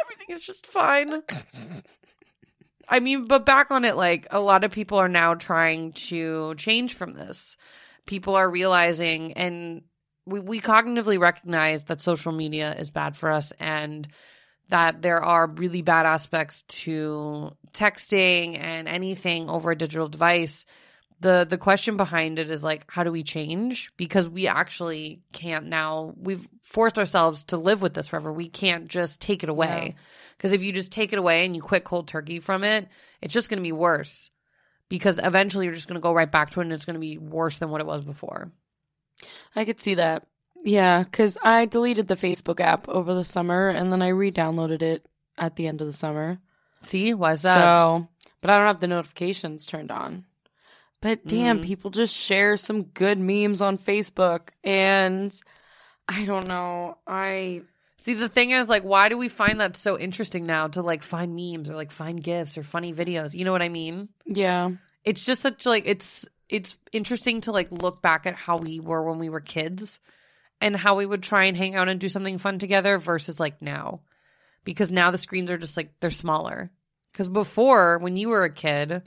Everything 0.00 0.26
is 0.34 0.44
just 0.44 0.66
fine. 0.66 1.22
I 2.88 3.00
mean, 3.00 3.24
but 3.26 3.46
back 3.46 3.70
on 3.70 3.84
it, 3.84 3.96
like 3.96 4.26
a 4.30 4.40
lot 4.40 4.62
of 4.64 4.70
people 4.70 4.98
are 4.98 5.08
now 5.08 5.34
trying 5.34 5.92
to 5.92 6.54
change 6.56 6.94
from 6.94 7.14
this. 7.14 7.56
People 8.06 8.34
are 8.34 8.48
realizing, 8.48 9.32
and 9.34 9.82
we, 10.26 10.40
we 10.40 10.60
cognitively 10.60 11.18
recognize 11.18 11.84
that 11.84 12.00
social 12.00 12.32
media 12.32 12.74
is 12.74 12.90
bad 12.90 13.16
for 13.16 13.30
us 13.30 13.52
and 13.58 14.08
that 14.70 15.02
there 15.02 15.22
are 15.22 15.46
really 15.46 15.82
bad 15.82 16.06
aspects 16.06 16.62
to 16.62 17.54
texting 17.72 18.58
and 18.58 18.88
anything 18.88 19.50
over 19.50 19.70
a 19.70 19.76
digital 19.76 20.08
device, 20.08 20.64
the 21.20 21.46
the 21.48 21.58
question 21.58 21.96
behind 21.96 22.38
it 22.38 22.50
is 22.50 22.62
like 22.62 22.90
how 22.90 23.04
do 23.04 23.12
we 23.12 23.22
change? 23.22 23.92
Because 23.96 24.28
we 24.28 24.48
actually 24.48 25.20
can't 25.32 25.66
now. 25.66 26.14
We've 26.16 26.46
forced 26.62 26.98
ourselves 26.98 27.44
to 27.46 27.56
live 27.56 27.82
with 27.82 27.94
this 27.94 28.08
forever. 28.08 28.32
We 28.32 28.48
can't 28.48 28.88
just 28.88 29.20
take 29.20 29.42
it 29.42 29.48
away. 29.48 29.94
Because 30.36 30.52
if 30.52 30.62
you 30.62 30.72
just 30.72 30.92
take 30.92 31.12
it 31.12 31.18
away 31.18 31.44
and 31.44 31.54
you 31.54 31.62
quit 31.62 31.84
cold 31.84 32.08
turkey 32.08 32.40
from 32.40 32.64
it 32.64 32.88
it's 33.24 33.32
just 33.32 33.48
going 33.48 33.58
to 33.58 33.62
be 33.62 33.72
worse 33.72 34.30
because 34.88 35.18
eventually 35.22 35.66
you're 35.66 35.74
just 35.74 35.88
going 35.88 35.96
to 36.00 36.02
go 36.02 36.12
right 36.12 36.30
back 36.30 36.50
to 36.50 36.60
it 36.60 36.64
and 36.64 36.72
it's 36.72 36.84
going 36.84 36.94
to 36.94 37.00
be 37.00 37.18
worse 37.18 37.58
than 37.58 37.70
what 37.70 37.80
it 37.80 37.86
was 37.86 38.04
before 38.04 38.50
I 39.56 39.64
could 39.64 39.80
see 39.80 39.94
that. 39.94 40.26
Yeah, 40.62 41.02
because 41.04 41.38
I 41.42 41.66
deleted 41.66 42.08
the 42.08 42.14
Facebook 42.16 42.60
app 42.60 42.88
over 42.88 43.14
the 43.14 43.24
summer 43.24 43.68
and 43.68 43.92
then 43.92 44.02
I 44.02 44.08
re 44.08 44.30
downloaded 44.30 44.82
it 44.82 45.06
at 45.38 45.56
the 45.56 45.66
end 45.66 45.80
of 45.80 45.86
the 45.86 45.92
summer. 45.92 46.38
see 46.82 47.14
why 47.14 47.32
is 47.32 47.42
that 47.42 47.54
So, 47.56 48.08
but 48.40 48.50
I 48.50 48.58
don't 48.58 48.66
have 48.66 48.80
the 48.80 48.88
notifications 48.88 49.66
turned 49.66 49.90
on. 49.90 50.24
But 51.00 51.26
damn, 51.26 51.60
Mm. 51.60 51.64
people 51.64 51.90
just 51.90 52.16
share 52.16 52.56
some 52.56 52.84
good 52.84 53.18
memes 53.18 53.60
on 53.60 53.76
Facebook 53.78 54.48
and 54.62 55.34
I 56.08 56.24
don't 56.24 56.46
know. 56.48 56.96
I 57.06 57.62
See, 58.04 58.12
the 58.12 58.28
thing 58.28 58.50
is, 58.50 58.68
like, 58.68 58.82
why 58.82 59.08
do 59.08 59.16
we 59.16 59.30
find 59.30 59.60
that 59.60 59.78
so 59.78 59.98
interesting 59.98 60.44
now 60.44 60.68
to 60.68 60.82
like 60.82 61.02
find 61.02 61.34
memes 61.34 61.70
or 61.70 61.74
like 61.74 61.90
find 61.90 62.22
gifs 62.22 62.58
or 62.58 62.62
funny 62.62 62.92
videos? 62.92 63.32
You 63.32 63.46
know 63.46 63.52
what 63.52 63.62
I 63.62 63.70
mean? 63.70 64.10
yeah. 64.26 64.70
It's 65.04 65.20
just 65.22 65.42
such 65.42 65.64
like 65.66 65.84
it's 65.86 66.24
it's 66.48 66.76
interesting 66.92 67.40
to 67.42 67.52
like 67.52 67.70
look 67.70 68.00
back 68.02 68.26
at 68.26 68.34
how 68.34 68.56
we 68.58 68.78
were 68.80 69.02
when 69.08 69.18
we 69.18 69.28
were 69.28 69.40
kids 69.40 70.00
and 70.60 70.76
how 70.76 70.96
we 70.96 71.04
would 71.06 71.22
try 71.22 71.44
and 71.44 71.56
hang 71.56 71.74
out 71.76 71.88
and 71.88 71.98
do 72.00 72.08
something 72.08 72.38
fun 72.38 72.58
together 72.58 72.98
versus 72.98 73.38
like 73.40 73.60
now. 73.60 74.00
Because 74.64 74.90
now 74.90 75.10
the 75.10 75.18
screens 75.18 75.50
are 75.50 75.58
just 75.58 75.76
like 75.76 75.92
they're 76.00 76.10
smaller. 76.10 76.70
Because 77.12 77.28
before, 77.28 77.98
when 77.98 78.16
you 78.16 78.28
were 78.28 78.44
a 78.44 78.52
kid, 78.52 79.02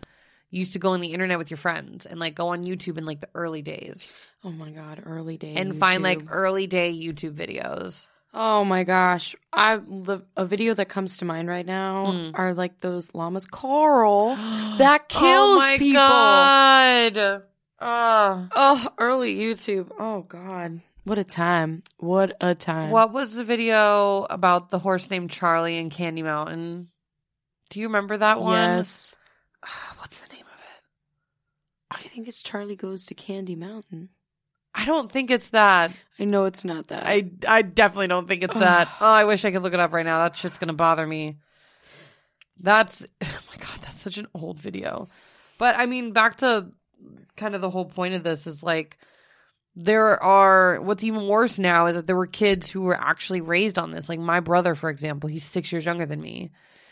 you 0.49 0.59
used 0.59 0.73
to 0.73 0.79
go 0.79 0.89
on 0.89 1.01
the 1.01 1.13
internet 1.13 1.37
with 1.37 1.49
your 1.51 1.57
friends 1.57 2.05
and 2.05 2.19
like 2.19 2.35
go 2.35 2.47
on 2.49 2.63
YouTube 2.63 2.97
in 2.97 3.05
like 3.05 3.19
the 3.21 3.29
early 3.35 3.61
days 3.61 4.15
Oh 4.43 4.51
my 4.51 4.71
god, 4.71 5.01
early 5.05 5.37
days. 5.37 5.57
and 5.57 5.79
find 5.79 6.01
like 6.03 6.21
early 6.29 6.65
day 6.67 6.93
YouTube 6.93 7.33
videos. 7.33 8.07
Oh 8.39 8.63
my 8.63 8.83
gosh. 8.83 9.35
I 9.51 9.77
the 9.77 10.21
a 10.37 10.45
video 10.45 10.75
that 10.75 10.89
comes 10.89 11.17
to 11.17 11.25
mind 11.25 11.47
right 11.47 11.65
now 11.65 12.11
Hmm. 12.11 12.29
are 12.35 12.53
like 12.53 12.79
those 12.81 13.13
llamas 13.15 13.47
Carl 13.47 14.35
that 14.77 15.09
kills 15.09 15.25
oh 15.25 15.57
my 15.57 15.77
people. 15.79 15.93
god. 16.01 17.43
Oh. 17.79 18.47
Oh, 18.55 18.87
early 18.99 19.35
YouTube. 19.35 19.91
Oh 19.99 20.21
god. 20.21 20.81
What 21.03 21.17
a 21.17 21.23
time. 21.23 21.83
What 21.97 22.35
a 22.41 22.53
time. 22.53 22.91
What 22.91 23.11
was 23.13 23.33
the 23.33 23.43
video 23.43 24.27
about 24.29 24.69
the 24.71 24.79
horse 24.79 25.09
named 25.09 25.31
Charlie 25.31 25.77
in 25.77 25.89
Candy 25.89 26.21
Mountain? 26.21 26.89
Do 27.69 27.79
you 27.79 27.87
remember 27.87 28.17
that 28.17 28.39
one? 28.41 28.53
Yes. 28.53 29.15
What's 29.97 30.19
the 30.19 30.27
name 30.33 30.45
of 30.45 30.59
it? 30.59 30.83
I 32.05 32.07
think 32.09 32.27
it's 32.27 32.41
Charlie 32.43 32.75
Goes 32.75 33.05
to 33.05 33.15
Candy 33.15 33.55
Mountain. 33.55 34.09
I 34.77 34.85
don't 34.85 35.11
think 35.11 35.31
it's 35.31 35.49
that. 35.49 35.91
I 36.19 36.25
know 36.25 36.45
it's 36.45 36.63
not 36.63 36.89
that. 36.89 37.05
I 37.05 37.29
I 37.47 37.63
definitely 37.63 38.07
don't 38.07 38.27
think 38.27 38.43
it's 38.43 38.53
that. 38.53 38.87
Oh, 39.01 39.05
I 39.05 39.25
wish 39.25 39.43
I 39.43 39.51
could 39.51 39.63
look 39.63 39.73
it 39.73 39.79
up 39.79 39.91
right 39.91 40.05
now. 40.05 40.19
That 40.19 40.35
shit's 40.35 40.59
gonna 40.59 40.73
bother 40.73 41.05
me. 41.05 41.37
That's 42.59 43.03
oh 43.21 43.39
my 43.49 43.57
god, 43.57 43.79
that's 43.81 44.01
such 44.01 44.17
an 44.19 44.27
old 44.35 44.59
video. 44.59 45.07
But 45.57 45.77
I 45.77 45.87
mean, 45.87 46.13
back 46.13 46.37
to 46.37 46.67
kind 47.35 47.55
of 47.55 47.61
the 47.61 47.71
whole 47.71 47.85
point 47.85 48.13
of 48.13 48.23
this 48.23 48.45
is 48.45 48.61
like 48.61 48.97
there 49.75 50.21
are 50.23 50.79
what's 50.81 51.03
even 51.03 51.27
worse 51.27 51.57
now 51.57 51.87
is 51.87 51.95
that 51.95 52.05
there 52.07 52.15
were 52.15 52.27
kids 52.27 52.69
who 52.69 52.81
were 52.81 52.99
actually 52.99 53.41
raised 53.41 53.79
on 53.79 53.91
this. 53.91 54.09
Like 54.09 54.19
my 54.19 54.39
brother, 54.41 54.75
for 54.75 54.89
example, 54.91 55.27
he's 55.27 55.43
six 55.43 55.71
years 55.71 55.85
younger 55.85 56.05
than 56.05 56.21
me. 56.21 56.51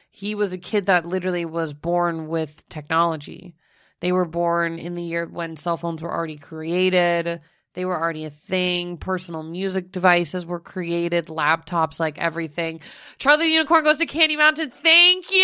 He 0.10 0.34
was 0.34 0.54
a 0.54 0.58
kid 0.58 0.88
that 0.88 1.06
literally 1.06 1.46
was 1.46 1.74
born 1.74 2.28
with 2.28 2.68
technology. 2.68 3.56
They 4.00 4.12
were 4.12 4.26
born 4.26 4.80
in 4.80 4.96
the 4.96 5.04
year 5.04 5.26
when 5.26 5.58
cell 5.58 5.78
phones 5.78 6.02
were 6.02 6.14
already 6.14 6.38
created. 6.38 7.42
They 7.76 7.84
were 7.84 8.00
already 8.00 8.24
a 8.24 8.30
thing. 8.30 8.98
Personal 8.98 9.44
music 9.44 9.92
devices 9.92 10.46
were 10.46 10.62
created, 10.62 11.28
laptops, 11.28 12.00
like 12.00 12.18
everything. 12.18 12.80
Charlie 13.18 13.48
the 13.48 13.52
Unicorn 13.52 13.84
goes 13.84 13.98
to 13.98 14.06
Candy 14.06 14.38
Mountain. 14.38 14.72
Thank 14.82 15.30
you 15.30 15.44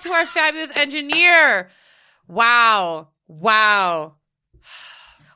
to 0.00 0.12
our 0.12 0.26
fabulous 0.26 0.70
engineer. 0.76 1.68
Wow. 2.26 3.08
Wow. 3.28 4.14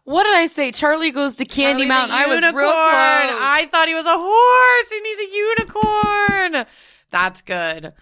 what 0.04 0.24
did 0.24 0.34
I 0.34 0.46
say? 0.46 0.72
Charlie 0.72 1.10
Goes 1.10 1.36
to 1.36 1.44
Candy 1.44 1.82
Charlie 1.82 1.86
Mountain. 1.86 2.16
I 2.16 2.26
was 2.26 2.42
real 2.42 2.52
close. 2.52 2.64
I 2.64 3.68
thought 3.70 3.88
he 3.88 3.94
was 3.94 4.06
a 4.06 4.16
horse 4.16 4.92
and 4.92 5.06
he's 5.06 5.18
a 5.18 6.56
unicorn. 6.56 6.66
That's 7.10 7.42
good. 7.42 7.92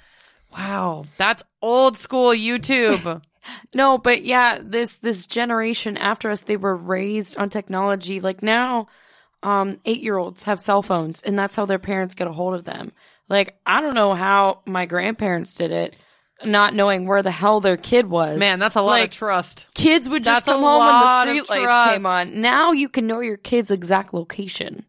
Wow. 0.52 1.04
That's 1.16 1.42
old 1.61 1.98
school 1.98 2.30
YouTube. 2.30 3.22
No, 3.74 3.98
but 3.98 4.24
yeah, 4.24 4.58
this 4.62 4.96
this 4.98 5.26
generation 5.26 5.96
after 5.96 6.30
us, 6.30 6.42
they 6.42 6.56
were 6.56 6.76
raised 6.76 7.37
on 7.37 7.48
technology. 7.50 8.20
Like 8.20 8.42
now, 8.42 8.88
um, 9.42 9.78
eight 9.84 10.00
year 10.02 10.16
olds 10.16 10.44
have 10.44 10.61
cell 10.61 10.82
phones, 10.82 11.22
and 11.22 11.38
that's 11.38 11.56
how 11.56 11.66
their 11.66 11.78
parents 11.78 12.14
get 12.14 12.26
a 12.28 12.32
hold 12.32 12.54
of 12.54 12.64
them. 12.64 12.92
Like 13.28 13.58
I 13.66 13.80
don't 13.80 13.94
know 13.94 14.14
how 14.14 14.61
my 14.66 14.87
grandparents 14.87 15.54
did 15.54 15.70
it, 15.70 15.96
not 16.44 16.74
knowing 16.74 17.06
where 17.06 17.22
the 17.22 17.30
hell 17.30 17.61
their 17.61 17.76
kid 17.76 18.06
was. 18.08 18.38
Man, 18.38 18.58
that's 18.58 18.76
a 18.76 18.80
lot 18.80 18.92
Like, 18.92 19.11
of 19.11 19.16
trust. 19.16 19.66
kids 19.74 20.08
would 20.08 20.24
just 20.24 20.46
That's 20.46 20.56
come 20.56 20.62
home 20.62 20.78
when 21.26 21.37
the 21.37 21.42
streetlights 21.42 21.92
came 21.94 22.06
on. 22.06 22.40
Now 22.40 22.72
you 22.72 22.88
can 22.88 23.06
know 23.06 23.20
your 23.20 23.37
kid's 23.37 23.70
exact 23.70 24.14
location. 24.14 24.87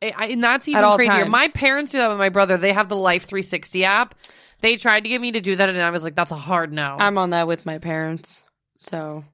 I- 0.00 0.12
I- 0.16 0.26
and 0.26 0.44
that's 0.44 0.68
even 0.68 0.82
crazier. 0.94 1.12
times. 1.12 1.30
My 1.30 1.48
parents 1.48 1.90
do 1.92 1.98
that 1.98 2.08
with 2.08 2.18
my 2.18 2.28
brother. 2.28 2.56
They 2.56 2.72
have 2.72 2.88
the 2.88 2.94
Life 2.96 3.24
360 3.26 3.84
app. 3.84 4.14
They 4.60 4.76
tried 4.76 5.04
to 5.04 5.08
get 5.08 5.20
me 5.20 5.32
to 5.32 5.40
do 5.40 5.56
that, 5.56 5.68
and 5.68 5.80
I 5.80 5.90
was 5.90 6.02
like, 6.02 6.14
"That's 6.14 6.32
a 6.32 6.36
hard 6.36 6.72
no." 6.72 6.96
I'm 6.98 7.18
on 7.18 7.30
that 7.30 7.46
with 7.46 7.64
my 7.64 7.78
parents, 7.78 8.42
so 8.76 9.24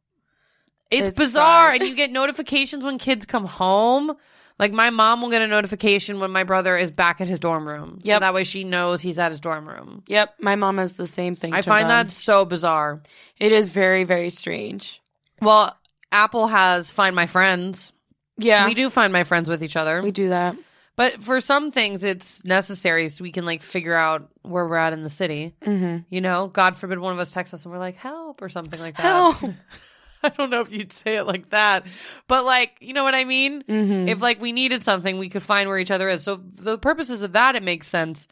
it's, 0.90 1.08
it's 1.08 1.18
bizarre, 1.18 1.70
and 1.70 1.82
you 1.82 1.94
get 1.94 2.10
notifications 2.10 2.84
when 2.84 2.98
kids 2.98 3.24
come 3.26 3.46
home. 3.46 4.16
Like 4.58 4.72
my 4.72 4.90
mom 4.90 5.20
will 5.20 5.30
get 5.30 5.42
a 5.42 5.48
notification 5.48 6.20
when 6.20 6.30
my 6.30 6.44
brother 6.44 6.76
is 6.76 6.92
back 6.92 7.20
at 7.20 7.26
his 7.26 7.40
dorm 7.40 7.66
room. 7.66 7.98
So 8.04 8.18
that 8.20 8.34
way 8.34 8.44
she 8.44 8.62
knows 8.62 9.00
he's 9.00 9.18
at 9.18 9.32
his 9.32 9.40
dorm 9.40 9.68
room. 9.68 10.04
yep. 10.06 10.34
My 10.40 10.54
mom 10.54 10.78
has 10.78 10.92
the 10.92 11.08
same 11.08 11.34
thing. 11.34 11.52
I 11.52 11.62
find 11.62 11.84
on. 11.84 11.88
that 11.88 12.10
so 12.12 12.44
bizarre. 12.44 13.02
it 13.40 13.50
is 13.50 13.68
very 13.68 14.04
very 14.04 14.30
strange. 14.30 15.00
Well, 15.42 15.76
Apple 16.12 16.46
has 16.46 16.90
Find 16.90 17.16
My 17.16 17.26
Friends. 17.26 17.92
Yeah, 18.36 18.66
We 18.66 18.74
do 18.74 18.90
find 18.90 19.12
my 19.12 19.24
friends 19.24 19.48
with 19.48 19.62
each 19.62 19.76
other. 19.76 20.02
we 20.02 20.10
do 20.12 20.28
that. 20.28 20.56
But 20.96 21.22
for 21.22 21.40
some 21.40 21.72
things, 21.72 22.04
it's 22.04 22.44
necessary 22.44 23.08
so 23.08 23.24
we 23.24 23.32
can 23.32 23.44
like 23.44 23.62
figure 23.62 23.96
out 23.96 24.28
where 24.42 24.66
we're 24.66 24.76
at 24.76 24.92
in 24.92 25.02
the 25.02 25.10
city. 25.10 25.54
Mm-hmm. 25.62 26.04
You 26.08 26.20
know, 26.20 26.46
God 26.46 26.76
forbid 26.76 27.00
one 27.00 27.12
of 27.12 27.18
us 27.18 27.32
texts 27.32 27.54
us 27.54 27.64
and 27.64 27.72
we're 27.72 27.80
like, 27.80 27.96
help 27.96 28.42
or 28.42 28.48
something 28.48 28.78
like 28.78 28.96
that. 28.96 29.02
Help. 29.02 29.36
I 30.22 30.28
don't 30.30 30.50
know 30.50 30.60
if 30.60 30.72
you'd 30.72 30.92
say 30.92 31.16
it 31.16 31.24
like 31.24 31.50
that, 31.50 31.84
but 32.28 32.44
like, 32.44 32.78
you 32.80 32.94
know 32.94 33.04
what 33.04 33.14
I 33.14 33.24
mean? 33.24 33.62
Mm-hmm. 33.62 34.08
If 34.08 34.22
like 34.22 34.40
we 34.40 34.52
needed 34.52 34.82
something, 34.82 35.18
we 35.18 35.28
could 35.28 35.42
find 35.42 35.68
where 35.68 35.78
each 35.78 35.90
other 35.90 36.08
is. 36.08 36.22
So 36.22 36.40
the 36.42 36.78
purposes 36.78 37.20
of 37.22 37.32
that, 37.32 37.56
it 37.56 37.62
makes 37.62 37.88
sense. 37.88 38.26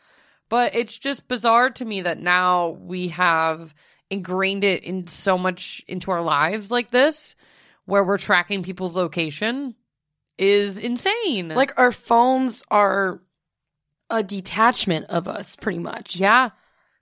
But 0.48 0.74
it's 0.74 0.96
just 0.96 1.28
bizarre 1.28 1.70
to 1.70 1.84
me 1.84 2.02
that 2.02 2.18
now 2.18 2.70
we 2.70 3.08
have 3.08 3.74
ingrained 4.10 4.64
it 4.64 4.84
in 4.84 5.06
so 5.06 5.36
much 5.36 5.82
into 5.88 6.10
our 6.10 6.22
lives 6.22 6.70
like 6.70 6.90
this, 6.90 7.34
where 7.84 8.04
we're 8.04 8.18
tracking 8.18 8.62
people's 8.62 8.96
location 8.96 9.74
is 10.38 10.78
insane. 10.78 11.48
like 11.48 11.78
our 11.78 11.92
phones 11.92 12.64
are 12.70 13.20
a 14.10 14.22
detachment 14.22 15.06
of 15.06 15.28
us, 15.28 15.56
pretty 15.56 15.78
much. 15.78 16.16
Yeah. 16.16 16.50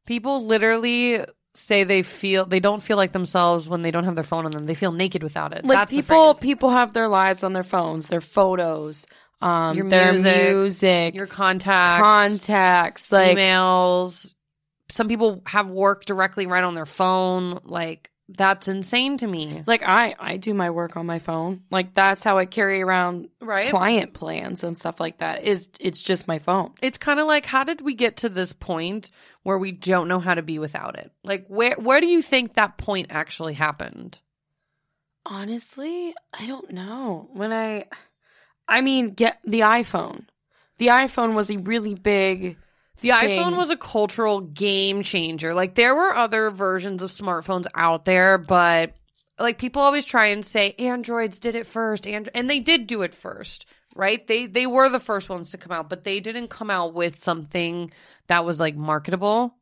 People 0.06 0.46
literally 0.46 1.24
say 1.54 1.84
they 1.84 2.02
feel 2.02 2.46
they 2.46 2.60
don't 2.60 2.82
feel 2.82 2.96
like 2.96 3.12
themselves 3.12 3.68
when 3.68 3.82
they 3.82 3.90
don't 3.90 4.04
have 4.04 4.14
their 4.14 4.24
phone 4.24 4.46
on 4.46 4.52
them. 4.52 4.66
They 4.66 4.74
feel 4.74 4.92
naked 4.92 5.22
without 5.22 5.52
it. 5.52 5.64
Like 5.64 5.78
That's 5.78 5.90
people, 5.90 6.34
people 6.34 6.70
have 6.70 6.92
their 6.94 7.08
lives 7.08 7.42
on 7.42 7.52
their 7.52 7.64
phones, 7.64 8.08
their 8.08 8.20
photos, 8.20 9.06
um, 9.40 9.76
Your 9.76 9.88
their 9.88 10.12
music, 10.12 10.54
music, 10.54 11.14
your 11.14 11.26
contacts, 11.26 12.02
contacts, 12.02 13.12
like 13.12 13.36
emails. 13.36 14.34
Some 14.90 15.08
people 15.08 15.42
have 15.46 15.68
work 15.68 16.04
directly 16.04 16.46
right 16.46 16.64
on 16.64 16.74
their 16.74 16.86
phone. 16.86 17.60
Like 17.64 18.10
that's 18.36 18.68
insane 18.68 19.16
to 19.18 19.26
me. 19.26 19.62
like 19.66 19.82
I, 19.82 20.14
I 20.18 20.36
do 20.36 20.54
my 20.54 20.70
work 20.70 20.96
on 20.96 21.06
my 21.06 21.18
phone. 21.18 21.62
Like 21.70 21.94
that's 21.94 22.22
how 22.24 22.38
I 22.38 22.46
carry 22.46 22.80
around 22.82 23.28
Right. 23.40 23.68
client 23.70 24.14
plans 24.14 24.62
and 24.64 24.76
stuff 24.78 25.00
like 25.00 25.18
that. 25.18 25.42
Is 25.44 25.68
it's 25.80 26.02
just 26.02 26.28
my 26.28 26.38
phone. 26.38 26.72
It's 26.82 26.98
kind 26.98 27.20
of 27.20 27.26
like 27.26 27.46
how 27.46 27.64
did 27.64 27.80
we 27.80 27.94
get 27.94 28.18
to 28.18 28.28
this 28.28 28.52
point 28.52 29.10
where 29.42 29.58
we 29.58 29.72
don't 29.72 30.08
know 30.08 30.20
how 30.20 30.34
to 30.34 30.42
be 30.42 30.58
without 30.58 30.98
it? 30.98 31.10
Like 31.24 31.46
where 31.48 31.74
where 31.76 32.00
do 32.00 32.06
you 32.06 32.22
think 32.22 32.54
that 32.54 32.78
point 32.78 33.08
actually 33.10 33.54
happened? 33.54 34.20
Honestly, 35.26 36.14
I 36.32 36.46
don't 36.46 36.70
know. 36.72 37.28
When 37.32 37.52
I, 37.52 37.84
I 38.66 38.80
mean, 38.80 39.10
get 39.10 39.38
the 39.44 39.60
iPhone. 39.60 40.24
The 40.78 40.86
iPhone 40.88 41.34
was 41.34 41.50
a 41.50 41.58
really 41.58 41.94
big. 41.94 42.56
The 43.00 43.10
thing. 43.10 43.38
iPhone 43.38 43.56
was 43.56 43.70
a 43.70 43.76
cultural 43.76 44.40
game 44.40 45.02
changer. 45.02 45.54
Like 45.54 45.74
there 45.74 45.94
were 45.94 46.14
other 46.14 46.50
versions 46.50 47.02
of 47.02 47.10
smartphones 47.10 47.66
out 47.74 48.04
there, 48.04 48.38
but 48.38 48.94
like 49.38 49.58
people 49.58 49.82
always 49.82 50.04
try 50.04 50.26
and 50.26 50.44
say 50.44 50.74
androids 50.78 51.40
did 51.40 51.54
it 51.54 51.66
first 51.66 52.06
and 52.06 52.28
and 52.34 52.48
they 52.48 52.58
did 52.60 52.86
do 52.86 53.02
it 53.02 53.14
first, 53.14 53.66
right? 53.96 54.26
They 54.26 54.46
they 54.46 54.66
were 54.66 54.88
the 54.88 55.00
first 55.00 55.28
ones 55.28 55.50
to 55.50 55.58
come 55.58 55.72
out, 55.72 55.88
but 55.88 56.04
they 56.04 56.20
didn't 56.20 56.48
come 56.48 56.70
out 56.70 56.94
with 56.94 57.22
something 57.22 57.90
that 58.26 58.44
was 58.44 58.60
like 58.60 58.76
marketable 58.76 59.54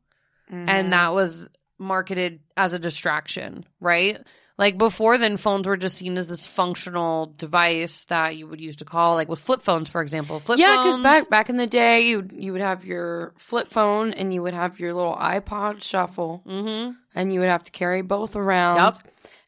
Mm-hmm. 0.51 0.67
and 0.67 0.93
that 0.93 1.13
was 1.13 1.47
marketed 1.77 2.39
as 2.57 2.73
a 2.73 2.79
distraction, 2.79 3.65
right? 3.79 4.19
Like 4.59 4.77
before 4.77 5.17
then 5.17 5.37
phones 5.37 5.65
were 5.65 5.77
just 5.77 5.95
seen 5.95 6.17
as 6.17 6.27
this 6.27 6.45
functional 6.45 7.33
device 7.37 8.03
that 8.05 8.35
you 8.35 8.45
would 8.45 8.59
use 8.59 8.75
to 8.75 8.85
call 8.85 9.15
like 9.15 9.29
with 9.29 9.39
flip 9.39 9.61
phones 9.61 9.87
for 9.87 10.01
example. 10.01 10.41
Flip 10.41 10.59
Yeah, 10.59 10.75
because 10.83 10.99
back 10.99 11.29
back 11.29 11.49
in 11.49 11.55
the 11.55 11.65
day, 11.65 12.07
you 12.09 12.27
you 12.31 12.51
would 12.51 12.59
have 12.61 12.83
your 12.83 13.33
flip 13.37 13.69
phone 13.69 14.11
and 14.11 14.33
you 14.33 14.41
would 14.43 14.53
have 14.53 14.77
your 14.79 14.93
little 14.93 15.15
iPod 15.15 15.81
Shuffle, 15.81 16.43
Mhm. 16.45 16.95
and 17.15 17.33
you 17.33 17.39
would 17.39 17.47
have 17.49 17.63
to 17.63 17.71
carry 17.71 18.01
both 18.01 18.35
around. 18.35 18.75
Yup. 18.75 18.95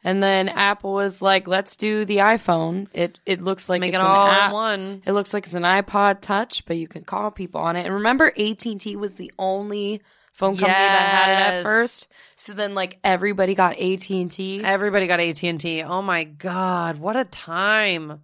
And 0.04 0.24
then 0.24 0.50
Apple 0.50 0.93
was 0.93 1.21
like, 1.21 1.47
"Let's 1.47 1.76
do 1.76 2.06
the 2.06 2.17
iPhone. 2.17 2.88
It 2.93 3.19
it 3.26 3.41
looks 3.41 3.67
like 3.69 3.82
make 3.82 3.93
it's 3.93 4.02
it 4.02 4.06
an 4.06 4.10
all 4.12 4.28
app. 4.28 4.47
in 4.50 4.54
one. 4.54 5.02
It 5.06 5.12
looks 5.12 5.34
like 5.34 5.43
it's 5.45 5.54
an 5.54 5.63
iPod 5.63 6.21
Touch, 6.21 6.65
but 6.65 6.78
you 6.78 6.88
can 6.88 7.04
call 7.04 7.30
people 7.32 7.60
on 7.62 7.76
it. 7.76 7.86
And 7.86 7.93
remember, 7.93 8.32
AT 8.38 8.65
and 8.71 8.80
T 8.82 8.95
was 8.95 9.13
the 9.13 9.32
only 9.38 10.02
phone 10.31 10.55
company 10.55 10.71
that 10.73 11.09
had 11.09 11.29
it 11.29 11.33
Yes. 11.33 11.53
at 11.59 11.63
first. 11.63 12.07
So 12.35 12.53
then, 12.53 12.73
like 12.73 12.99
everybody 13.03 13.55
got 13.55 13.77
AT 13.79 14.09
and 14.09 14.31
T. 14.31 14.63
Everybody 14.63 15.07
got 15.07 15.19
AT&T. 15.19 15.83
Oh 15.83 16.01
my 16.01 16.23
god, 16.23 16.97
what 16.97 17.15
a 17.15 17.25
time. 17.25 18.21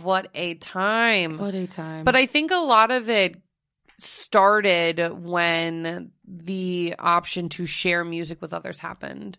What 0.00 0.28
a 0.34 0.54
time. 0.54 1.38
What 1.38 1.54
a 1.54 1.66
time! 1.66 2.04
But 2.04 2.14
I 2.14 2.26
think 2.26 2.50
a 2.52 2.56
lot 2.56 2.90
of 2.92 3.08
it 3.10 3.34
started 3.98 5.00
when 5.24 6.12
the 6.26 6.94
option 6.98 7.48
to 7.50 7.66
share 7.66 8.04
music 8.04 8.40
with 8.40 8.52
others 8.54 8.78
happened. 8.78 9.38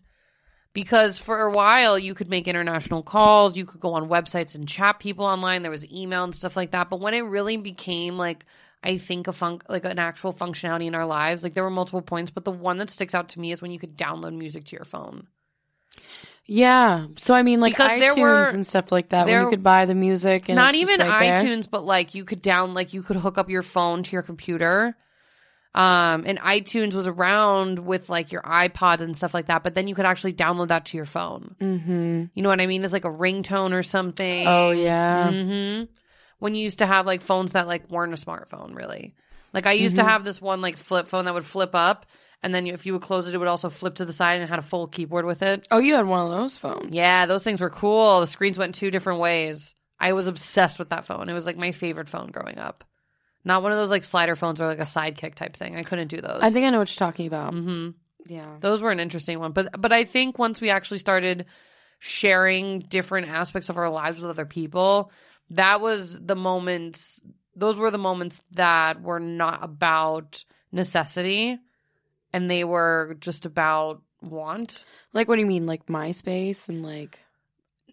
Because 0.72 1.18
for 1.18 1.40
a 1.40 1.50
while 1.50 1.98
you 1.98 2.14
could 2.14 2.30
make 2.30 2.46
international 2.46 3.02
calls, 3.02 3.56
you 3.56 3.66
could 3.66 3.80
go 3.80 3.94
on 3.94 4.08
websites 4.08 4.54
and 4.54 4.68
chat 4.68 5.00
people 5.00 5.24
online, 5.24 5.62
there 5.62 5.70
was 5.70 5.90
email 5.90 6.22
and 6.22 6.34
stuff 6.34 6.56
like 6.56 6.70
that. 6.70 6.90
But 6.90 7.00
when 7.00 7.14
it 7.14 7.22
really 7.22 7.56
became 7.56 8.16
like 8.16 8.44
I 8.82 8.96
think 8.98 9.28
a 9.28 9.32
fun 9.32 9.60
like 9.68 9.84
an 9.84 9.98
actual 9.98 10.32
functionality 10.32 10.86
in 10.86 10.94
our 10.94 11.06
lives, 11.06 11.42
like 11.42 11.54
there 11.54 11.62
were 11.64 11.70
multiple 11.70 12.02
points, 12.02 12.30
but 12.30 12.44
the 12.44 12.50
one 12.52 12.78
that 12.78 12.90
sticks 12.90 13.14
out 13.14 13.28
to 13.30 13.40
me 13.40 13.52
is 13.52 13.60
when 13.60 13.70
you 13.70 13.78
could 13.78 13.96
download 13.98 14.34
music 14.36 14.64
to 14.66 14.76
your 14.76 14.84
phone. 14.86 15.26
yeah. 16.46 17.06
So 17.16 17.34
I 17.34 17.42
mean, 17.42 17.60
like 17.60 17.72
Because 17.74 17.90
iTunes 17.90 18.00
there 18.00 18.16
were- 18.16 18.50
and 18.50 18.66
stuff 18.66 18.90
like 18.90 19.10
that, 19.10 19.24
when 19.24 19.26
there- 19.34 19.42
you 19.42 19.50
could 19.50 19.62
buy 19.62 19.86
the 19.86 19.94
music 19.94 20.48
and 20.48 20.56
not 20.56 20.74
even 20.74 21.00
right 21.00 21.20
there. 21.20 21.44
iTunes, 21.44 21.68
but 21.70 21.84
like 21.84 22.14
you 22.14 22.24
could 22.24 22.42
down 22.42 22.74
like 22.74 22.92
you 22.94 23.02
could 23.02 23.16
hook 23.16 23.38
up 23.38 23.50
your 23.50 23.62
phone 23.62 24.02
to 24.02 24.12
your 24.12 24.22
computer. 24.22 24.96
Um, 25.72 26.24
and 26.26 26.40
iTunes 26.40 26.94
was 26.94 27.06
around 27.06 27.78
with 27.78 28.08
like 28.08 28.32
your 28.32 28.42
iPods 28.42 29.02
and 29.02 29.16
stuff 29.16 29.32
like 29.34 29.46
that, 29.46 29.62
but 29.62 29.76
then 29.76 29.86
you 29.86 29.94
could 29.94 30.04
actually 30.04 30.32
download 30.32 30.68
that 30.68 30.86
to 30.86 30.96
your 30.96 31.06
phone. 31.06 31.54
Mm-hmm. 31.60 32.24
You 32.34 32.42
know 32.42 32.48
what 32.48 32.60
I 32.60 32.66
mean? 32.66 32.82
It's 32.82 32.92
like 32.92 33.04
a 33.04 33.08
ringtone 33.10 33.72
or 33.72 33.84
something. 33.84 34.46
Oh 34.48 34.72
yeah. 34.72 35.30
hmm 35.30 35.82
When 36.40 36.54
you 36.54 36.62
used 36.64 36.78
to 36.78 36.86
have 36.86 37.06
like 37.06 37.22
phones 37.22 37.52
that 37.52 37.66
like 37.68 37.88
weren't 37.90 38.12
a 38.12 38.16
smartphone, 38.16 38.74
really. 38.74 39.14
Like 39.52 39.66
I 39.66 39.72
used 39.72 39.96
to 39.96 40.04
have 40.04 40.24
this 40.24 40.40
one 40.40 40.60
like 40.60 40.76
flip 40.76 41.08
phone 41.08 41.24
that 41.26 41.34
would 41.34 41.44
flip 41.44 41.74
up, 41.74 42.06
and 42.42 42.54
then 42.54 42.66
if 42.66 42.86
you 42.86 42.94
would 42.94 43.02
close 43.02 43.28
it, 43.28 43.34
it 43.34 43.38
would 43.38 43.48
also 43.48 43.70
flip 43.70 43.96
to 43.96 44.04
the 44.04 44.12
side 44.12 44.34
and 44.34 44.44
it 44.44 44.48
had 44.48 44.58
a 44.58 44.62
full 44.62 44.86
keyboard 44.86 45.24
with 45.24 45.42
it. 45.42 45.66
Oh, 45.70 45.78
you 45.78 45.94
had 45.94 46.06
one 46.06 46.24
of 46.24 46.30
those 46.36 46.56
phones. 46.56 46.96
Yeah, 46.96 47.26
those 47.26 47.44
things 47.44 47.60
were 47.60 47.70
cool. 47.70 48.20
The 48.20 48.26
screens 48.26 48.58
went 48.58 48.74
two 48.74 48.90
different 48.90 49.20
ways. 49.20 49.74
I 49.98 50.14
was 50.14 50.26
obsessed 50.26 50.78
with 50.78 50.90
that 50.90 51.04
phone. 51.04 51.28
It 51.28 51.34
was 51.34 51.46
like 51.46 51.56
my 51.56 51.72
favorite 51.72 52.08
phone 52.08 52.28
growing 52.28 52.58
up. 52.58 52.84
Not 53.44 53.62
one 53.62 53.72
of 53.72 53.78
those 53.78 53.90
like 53.90 54.04
slider 54.04 54.36
phones 54.36 54.60
or 54.60 54.66
like 54.66 54.78
a 54.78 54.82
sidekick 54.82 55.34
type 55.34 55.56
thing. 55.56 55.76
I 55.76 55.82
couldn't 55.82 56.08
do 56.08 56.20
those. 56.20 56.40
I 56.42 56.50
think 56.50 56.66
I 56.66 56.70
know 56.70 56.78
what 56.78 56.90
you're 56.90 57.06
talking 57.06 57.26
about. 57.26 57.52
Mm-hmm. 57.52 57.90
Yeah. 58.26 58.56
those 58.60 58.80
were 58.80 58.90
an 58.90 59.00
interesting 59.00 59.38
one. 59.40 59.52
But 59.52 59.80
but 59.80 59.92
I 59.92 60.04
think 60.04 60.38
once 60.38 60.60
we 60.60 60.70
actually 60.70 60.98
started 60.98 61.46
sharing 61.98 62.80
different 62.80 63.28
aspects 63.28 63.68
of 63.68 63.76
our 63.76 63.90
lives 63.90 64.20
with 64.20 64.30
other 64.30 64.46
people, 64.46 65.10
that 65.50 65.80
was 65.80 66.18
the 66.18 66.36
moments. 66.36 67.20
Those 67.56 67.78
were 67.78 67.90
the 67.90 67.98
moments 67.98 68.40
that 68.52 69.02
were 69.02 69.20
not 69.20 69.64
about 69.64 70.44
necessity, 70.72 71.58
and 72.32 72.50
they 72.50 72.64
were 72.64 73.16
just 73.20 73.46
about 73.46 74.02
want. 74.22 74.82
Like, 75.12 75.28
what 75.28 75.36
do 75.36 75.40
you 75.40 75.46
mean, 75.46 75.66
like 75.66 75.86
MySpace 75.86 76.68
and 76.68 76.82
like? 76.82 77.18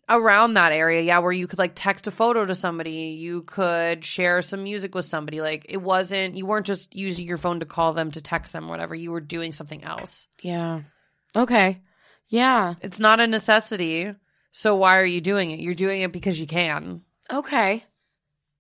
around 0.10 0.54
that 0.54 0.72
area, 0.72 1.02
yeah, 1.02 1.20
where 1.20 1.32
you 1.32 1.48
could 1.48 1.60
like 1.60 1.74
text 1.76 2.08
a 2.08 2.12
photo 2.12 2.46
to 2.46 2.56
somebody, 2.56 2.92
you 2.92 3.44
could 3.44 4.06
share 4.06 4.42
some 4.42 4.64
music 4.64 4.96
with 4.96 5.06
somebody. 5.06 5.42
Like 5.42 5.66
it 5.70 5.82
wasn't, 5.82 6.36
you 6.36 6.46
weren't 6.46 6.66
just 6.66 6.96
using 6.96 7.28
your 7.28 7.38
phone 7.38 7.60
to 7.60 7.66
call 7.66 7.94
them, 7.94 8.12
to 8.12 8.22
text 8.22 8.54
them, 8.54 8.68
whatever. 8.68 8.96
You 8.96 9.12
were 9.12 9.22
doing 9.22 9.54
something 9.54 9.84
else. 9.84 10.28
Yeah. 10.42 10.82
Okay. 11.36 11.82
Yeah. 12.30 12.76
It's 12.82 13.00
not 13.00 13.20
a 13.20 13.28
necessity. 13.28 14.14
So 14.52 14.76
why 14.76 14.98
are 14.98 15.06
you 15.06 15.22
doing 15.22 15.52
it? 15.52 15.60
You're 15.60 15.74
doing 15.74 16.02
it 16.02 16.12
because 16.12 16.40
you 16.40 16.48
can. 16.48 17.02
Okay. 17.32 17.84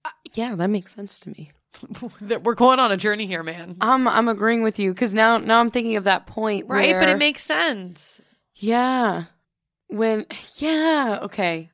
Uh, 0.05 0.09
yeah, 0.33 0.55
that 0.55 0.67
makes 0.69 0.93
sense 0.93 1.19
to 1.21 1.29
me. 1.29 1.51
We're 2.43 2.55
going 2.55 2.79
on 2.79 2.91
a 2.91 2.97
journey 2.97 3.27
here, 3.27 3.43
man. 3.43 3.77
I'm 3.81 4.07
I'm 4.07 4.27
agreeing 4.29 4.63
with 4.63 4.79
you 4.79 4.93
because 4.93 5.13
now 5.13 5.37
now 5.37 5.59
I'm 5.59 5.69
thinking 5.71 5.95
of 5.95 6.05
that 6.05 6.25
point, 6.27 6.67
Right? 6.67 6.95
But 6.97 7.09
it 7.09 7.17
makes 7.17 7.43
sense. 7.43 8.19
yeah. 8.55 9.25
When 9.87 10.25
yeah 10.57 11.19
okay, 11.23 11.69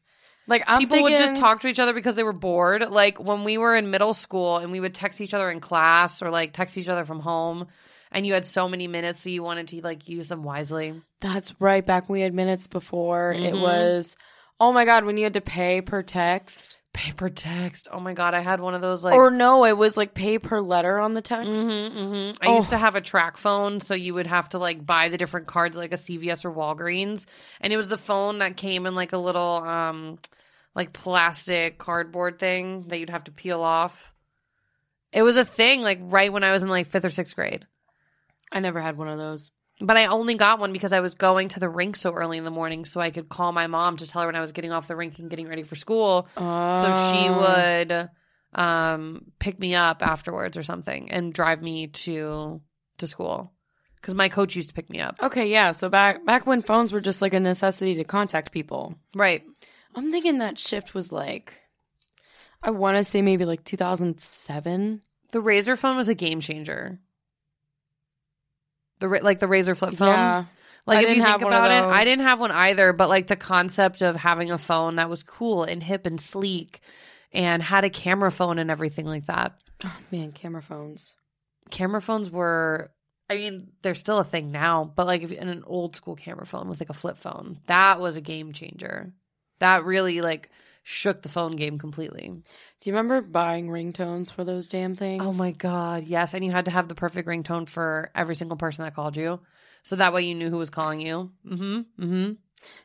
like 0.47 0.63
I'm 0.67 0.79
People 0.79 1.03
would 1.03 1.11
just 1.11 1.23
thinking- 1.25 1.41
talk 1.41 1.61
to 1.61 1.67
each 1.67 1.79
other 1.79 1.93
because 1.93 2.15
they 2.15 2.23
were 2.23 2.33
bored. 2.33 2.89
Like 2.89 3.17
when 3.19 3.43
we 3.43 3.57
were 3.57 3.75
in 3.75 3.91
middle 3.91 4.13
school 4.13 4.57
and 4.57 4.71
we 4.71 4.79
would 4.79 4.93
text 4.93 5.21
each 5.21 5.33
other 5.33 5.49
in 5.49 5.59
class 5.61 6.21
or 6.21 6.29
like 6.29 6.53
text 6.53 6.77
each 6.77 6.89
other 6.89 7.05
from 7.05 7.19
home 7.21 7.67
and 8.11 8.27
you 8.27 8.33
had 8.33 8.45
so 8.45 8.67
many 8.67 8.87
minutes 8.87 9.21
so 9.21 9.29
you 9.29 9.41
wanted 9.41 9.69
to 9.69 9.81
like 9.81 10.09
use 10.09 10.27
them 10.27 10.43
wisely. 10.43 10.93
That's 11.21 11.55
right. 11.61 11.83
Back 11.85 12.09
when 12.09 12.17
we 12.17 12.21
had 12.21 12.33
minutes 12.33 12.67
before, 12.67 13.31
it 13.31 13.53
Mhm. 13.53 13.61
was 13.61 14.15
oh 14.59 14.73
my 14.73 14.83
god 14.85 15.05
when 15.05 15.17
you 15.17 15.23
had 15.23 15.33
to 15.35 15.41
pay 15.41 15.81
per 15.81 16.03
text, 16.03 16.77
Paper 16.93 17.27
text. 17.29 17.87
Oh 17.91 17.99
my 17.99 18.13
god, 18.13 18.35
I 18.35 18.41
had 18.41 18.59
one 18.59 18.75
of 18.75 18.81
those 18.81 19.03
like 19.03 19.15
or 19.15 19.31
no, 19.31 19.65
it 19.65 19.75
was 19.75 19.97
like 19.97 20.13
pay 20.13 20.37
per 20.37 20.61
letter 20.61 20.99
on 20.99 21.13
the 21.13 21.21
text. 21.23 21.49
Mhm, 21.51 21.91
mhm. 21.91 22.37
I 22.39 22.47
Oh. 22.49 22.55
used 22.57 22.69
to 22.69 22.77
have 22.77 22.95
a 22.95 23.01
TracFone, 23.01 23.81
so 23.81 23.95
you 23.95 24.13
would 24.13 24.27
have 24.27 24.49
to 24.49 24.59
like 24.59 24.85
buy 24.85 25.09
the 25.09 25.17
different 25.17 25.47
cards 25.47 25.75
like 25.75 25.91
a 25.91 25.97
CVS 25.97 26.45
or 26.45 26.51
Walgreens, 26.51 27.25
and 27.61 27.73
it 27.73 27.77
was 27.77 27.87
the 27.89 27.97
phone 27.97 28.39
that 28.39 28.57
came 28.57 28.85
in 28.85 28.93
like 28.93 29.11
a 29.11 29.17
little 29.17 29.63
um 29.65 30.19
like 30.75 30.93
plastic 30.93 31.79
cardboard 31.79 32.37
thing 32.39 32.87
that 32.89 32.99
you'd 32.99 33.09
have 33.09 33.23
to 33.25 33.31
peel 33.31 33.61
off. 33.61 34.13
It 35.11 35.23
was 35.23 35.35
a 35.35 35.45
thing 35.45 35.81
like 35.81 35.99
right 36.01 36.31
when 36.31 36.43
I 36.43 36.51
was 36.51 36.61
in 36.63 36.69
like 36.69 36.87
fifth 36.87 37.05
or 37.05 37.09
sixth 37.09 37.35
grade. 37.35 37.65
I 38.51 38.59
never 38.59 38.79
had 38.79 38.97
one 38.97 39.07
of 39.07 39.17
those. 39.17 39.49
But 39.85 39.97
I 39.97 40.05
only 40.05 40.35
got 40.35 40.59
one 40.59 40.71
because 40.71 40.93
I 40.93 41.01
was 41.01 41.13
going 41.13 41.49
to 41.49 41.59
the 41.59 41.67
rink 41.67 41.97
so 41.97 42.13
early 42.13 42.37
in 42.37 42.45
the 42.45 42.51
morning, 42.51 42.85
so 42.85 43.01
I 43.01 43.11
could 43.11 43.27
call 43.27 43.51
my 43.51 43.67
mom 43.67 43.97
to 43.97 44.07
tell 44.07 44.21
her 44.21 44.27
when 44.29 44.35
I 44.35 44.39
was 44.39 44.53
getting 44.53 44.71
off 44.71 44.87
the 44.87 44.95
rink 44.95 45.19
and 45.19 45.29
getting 45.29 45.47
ready 45.47 45.63
for 45.63 45.75
school. 45.75 46.27
So 46.37 46.41
she 47.11 47.27
Oh. 47.29 47.39
would 47.41 48.09
um, 48.55 49.25
pick 49.39 49.59
me 49.59 49.75
up 49.75 50.01
afterwards 50.01 50.55
or 50.57 50.63
something 50.63 51.11
and 51.11 51.33
drive 51.33 51.61
me 51.61 51.87
to 51.87 52.61
to 52.99 53.07
school 53.07 53.51
because 53.95 54.13
my 54.13 54.29
coach 54.29 54.55
used 54.55 54.69
to 54.69 54.75
pick 54.75 54.89
me 54.89 54.99
up. 55.01 55.17
Okay, 55.21 55.47
yeah. 55.47 55.71
So 55.73 55.89
back 55.89 56.23
back 56.25 56.45
when 56.47 56.61
phones 56.61 56.93
were 56.93 57.01
just 57.01 57.21
like 57.21 57.33
a 57.33 57.39
necessity 57.39 57.95
to 57.95 58.03
contact 58.03 58.51
people, 58.51 58.95
Right. 59.15 59.43
I'm 59.95 60.11
thinking 60.11 60.37
that 60.37 60.57
shift 60.59 60.93
was 60.93 61.11
like, 61.11 61.53
I 62.61 62.71
want 62.71 62.97
to 62.97 63.03
say 63.03 63.21
maybe 63.21 63.43
like 63.45 63.63
2007. 63.65 65.01
The 65.31 65.39
Razr 65.39 65.77
phone 65.77 65.97
was 65.97 66.09
a 66.09 66.15
game 66.15 66.39
changer. 66.39 66.99
The 69.03 69.19
like 69.21 69.39
the 69.39 69.47
Razr 69.47 69.75
flip 69.75 69.95
phone. 69.95 70.07
Yeah, 70.07 70.45
Like 70.85 71.05
I 71.05 71.09
if 71.09 71.17
you 71.17 71.23
think 71.23 71.41
about 71.41 71.71
it, 71.71 71.83
I 71.83 72.05
didn't 72.05 72.23
have 72.23 72.39
one 72.39 72.51
either. 72.51 72.93
But 72.93 73.09
like 73.09 73.27
the 73.27 73.35
concept 73.35 74.01
of 74.01 74.15
having 74.15 74.49
a 74.49 74.57
phone 74.57 74.95
that 74.95 75.09
was 75.09 75.23
cool 75.23 75.65
and 75.65 75.83
hip 75.83 76.05
and 76.05 76.21
sleek, 76.21 76.79
and 77.33 77.61
had 77.61 77.83
a 77.83 77.89
camera 77.89 78.31
phone 78.31 78.59
and 78.59 78.71
everything 78.71 79.05
like 79.05 79.25
that. 79.25 79.61
oh, 79.83 79.99
man, 80.09 80.31
camera 80.31 80.61
phones. 80.61 81.15
camera 81.69 82.01
phones 82.01 82.29
were 82.29 82.91
I 83.29 83.35
mean, 83.35 83.71
they're 83.81 83.93
still 83.93 84.19
a 84.19 84.23
thing 84.23 84.53
now, 84.53 84.89
but 84.95 85.05
like 85.05 85.21
if 85.21 85.33
in 85.33 85.49
an 85.49 85.65
old 85.67 85.97
school 85.97 86.15
camera 86.15 86.45
phone 86.45 86.69
with 86.69 86.79
like 86.79 86.89
a 86.89 86.93
flip 86.93 87.17
phone, 87.17 87.59
that 87.67 87.99
was 87.99 88.15
a 88.15 88.21
game 88.21 88.53
changer. 88.53 89.11
That 89.59 89.83
really 89.83 90.21
like 90.21 90.49
shook 90.83 91.21
the 91.21 91.29
phone 91.29 91.55
game 91.55 91.77
completely. 91.79 92.29
Do 92.29 92.89
you 92.89 92.93
remember 92.95 93.21
buying 93.21 93.67
ringtones 93.69 94.31
for 94.31 94.43
those 94.43 94.69
damn 94.69 94.95
things? 94.95 95.23
Oh 95.25 95.31
my 95.33 95.51
god, 95.51 96.03
yes, 96.03 96.33
and 96.33 96.43
you 96.43 96.51
had 96.51 96.65
to 96.65 96.71
have 96.71 96.87
the 96.87 96.95
perfect 96.95 97.27
ringtone 97.27 97.67
for 97.67 98.11
every 98.13 98.35
single 98.35 98.57
person 98.57 98.83
that 98.83 98.95
called 98.95 99.15
you. 99.17 99.39
So 99.83 99.95
that 99.97 100.13
way 100.13 100.23
you 100.23 100.35
knew 100.35 100.49
who 100.49 100.57
was 100.57 100.69
calling 100.69 101.01
you. 101.01 101.31
Mhm. 101.45 101.85
Mhm. 101.99 102.37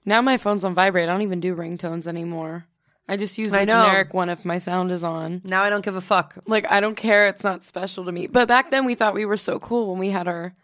Now 0.04 0.22
my 0.22 0.36
phone's 0.36 0.64
on 0.64 0.74
vibrate. 0.74 1.08
I 1.08 1.12
don't 1.12 1.22
even 1.22 1.40
do 1.40 1.54
ringtones 1.54 2.06
anymore. 2.06 2.66
I 3.08 3.16
just 3.16 3.38
use 3.38 3.54
a 3.54 3.64
generic 3.64 4.12
one 4.12 4.28
if 4.28 4.44
my 4.44 4.58
sound 4.58 4.90
is 4.90 5.02
on. 5.02 5.40
Now 5.44 5.62
I 5.62 5.70
don't 5.70 5.84
give 5.84 5.96
a 5.96 6.00
fuck. 6.00 6.36
Like 6.46 6.70
I 6.70 6.80
don't 6.80 6.94
care. 6.96 7.28
It's 7.28 7.44
not 7.44 7.64
special 7.64 8.04
to 8.04 8.12
me. 8.12 8.26
But 8.26 8.48
back 8.48 8.70
then 8.70 8.84
we 8.84 8.94
thought 8.94 9.14
we 9.14 9.24
were 9.24 9.36
so 9.36 9.58
cool 9.58 9.88
when 9.90 9.98
we 9.98 10.10
had 10.10 10.28
our 10.28 10.54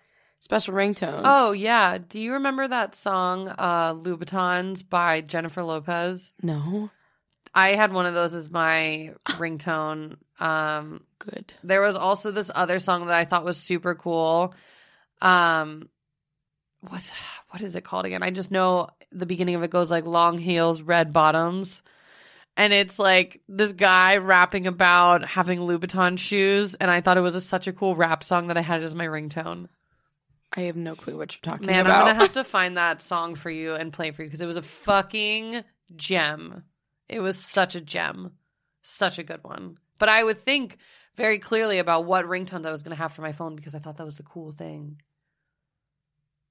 special 0.40 0.74
ringtones. 0.74 1.22
Oh 1.24 1.52
yeah, 1.52 1.96
do 1.98 2.20
you 2.20 2.34
remember 2.34 2.68
that 2.68 2.94
song 2.94 3.48
uh 3.48 3.94
Louboutins 3.94 4.86
by 4.88 5.20
Jennifer 5.22 5.62
Lopez? 5.62 6.32
no, 6.42 6.90
I 7.54 7.70
had 7.70 7.92
one 7.92 8.06
of 8.06 8.14
those 8.14 8.34
as 8.34 8.50
my 8.50 9.12
ringtone. 9.26 10.16
Um 10.40 11.04
good. 11.18 11.52
There 11.62 11.80
was 11.80 11.96
also 11.96 12.30
this 12.30 12.50
other 12.54 12.80
song 12.80 13.06
that 13.06 13.18
I 13.18 13.24
thought 13.24 13.44
was 13.44 13.56
super 13.56 13.94
cool. 13.94 14.54
Um 15.22 15.88
what 16.80 17.02
what 17.50 17.62
is 17.62 17.76
it 17.76 17.84
called 17.84 18.06
again? 18.06 18.22
I 18.22 18.30
just 18.30 18.50
know 18.50 18.88
the 19.12 19.26
beginning 19.26 19.54
of 19.54 19.62
it 19.62 19.70
goes 19.70 19.90
like 19.90 20.06
long 20.06 20.38
heels, 20.38 20.82
red 20.82 21.12
bottoms. 21.12 21.82
And 22.56 22.72
it's 22.72 22.98
like 22.98 23.40
this 23.48 23.72
guy 23.72 24.18
rapping 24.18 24.66
about 24.66 25.24
having 25.24 25.60
Louboutin 25.60 26.18
shoes 26.18 26.74
and 26.74 26.90
I 26.90 27.00
thought 27.00 27.16
it 27.16 27.22
was 27.22 27.34
a, 27.34 27.40
such 27.40 27.66
a 27.66 27.72
cool 27.72 27.96
rap 27.96 28.22
song 28.22 28.48
that 28.48 28.56
I 28.56 28.60
had 28.60 28.80
it 28.80 28.84
as 28.84 28.94
my 28.94 29.06
ringtone. 29.06 29.68
I 30.56 30.62
have 30.62 30.76
no 30.76 30.94
clue 30.94 31.16
what 31.16 31.34
you're 31.34 31.52
talking 31.52 31.66
Man, 31.66 31.80
about. 31.80 31.90
Man, 31.90 32.00
I'm 32.00 32.06
gonna 32.06 32.18
have 32.20 32.32
to 32.34 32.44
find 32.44 32.76
that 32.76 33.02
song 33.02 33.34
for 33.34 33.50
you 33.50 33.74
and 33.74 33.92
play 33.92 34.12
for 34.12 34.22
you 34.22 34.28
because 34.28 34.40
it 34.40 34.46
was 34.46 34.56
a 34.56 34.62
fucking 34.62 35.64
gem. 35.96 36.62
It 37.08 37.20
was 37.20 37.38
such 37.38 37.74
a 37.74 37.80
gem, 37.80 38.32
such 38.82 39.18
a 39.18 39.22
good 39.24 39.42
one. 39.42 39.78
But 39.98 40.08
I 40.08 40.24
would 40.24 40.38
think 40.38 40.78
very 41.16 41.38
clearly 41.38 41.78
about 41.78 42.04
what 42.06 42.24
ringtones 42.24 42.66
I 42.66 42.72
was 42.72 42.82
gonna 42.82 42.96
have 42.96 43.12
for 43.12 43.22
my 43.22 43.32
phone 43.32 43.56
because 43.56 43.74
I 43.74 43.78
thought 43.78 43.96
that 43.98 44.04
was 44.04 44.16
the 44.16 44.22
cool 44.22 44.52
thing. 44.52 45.00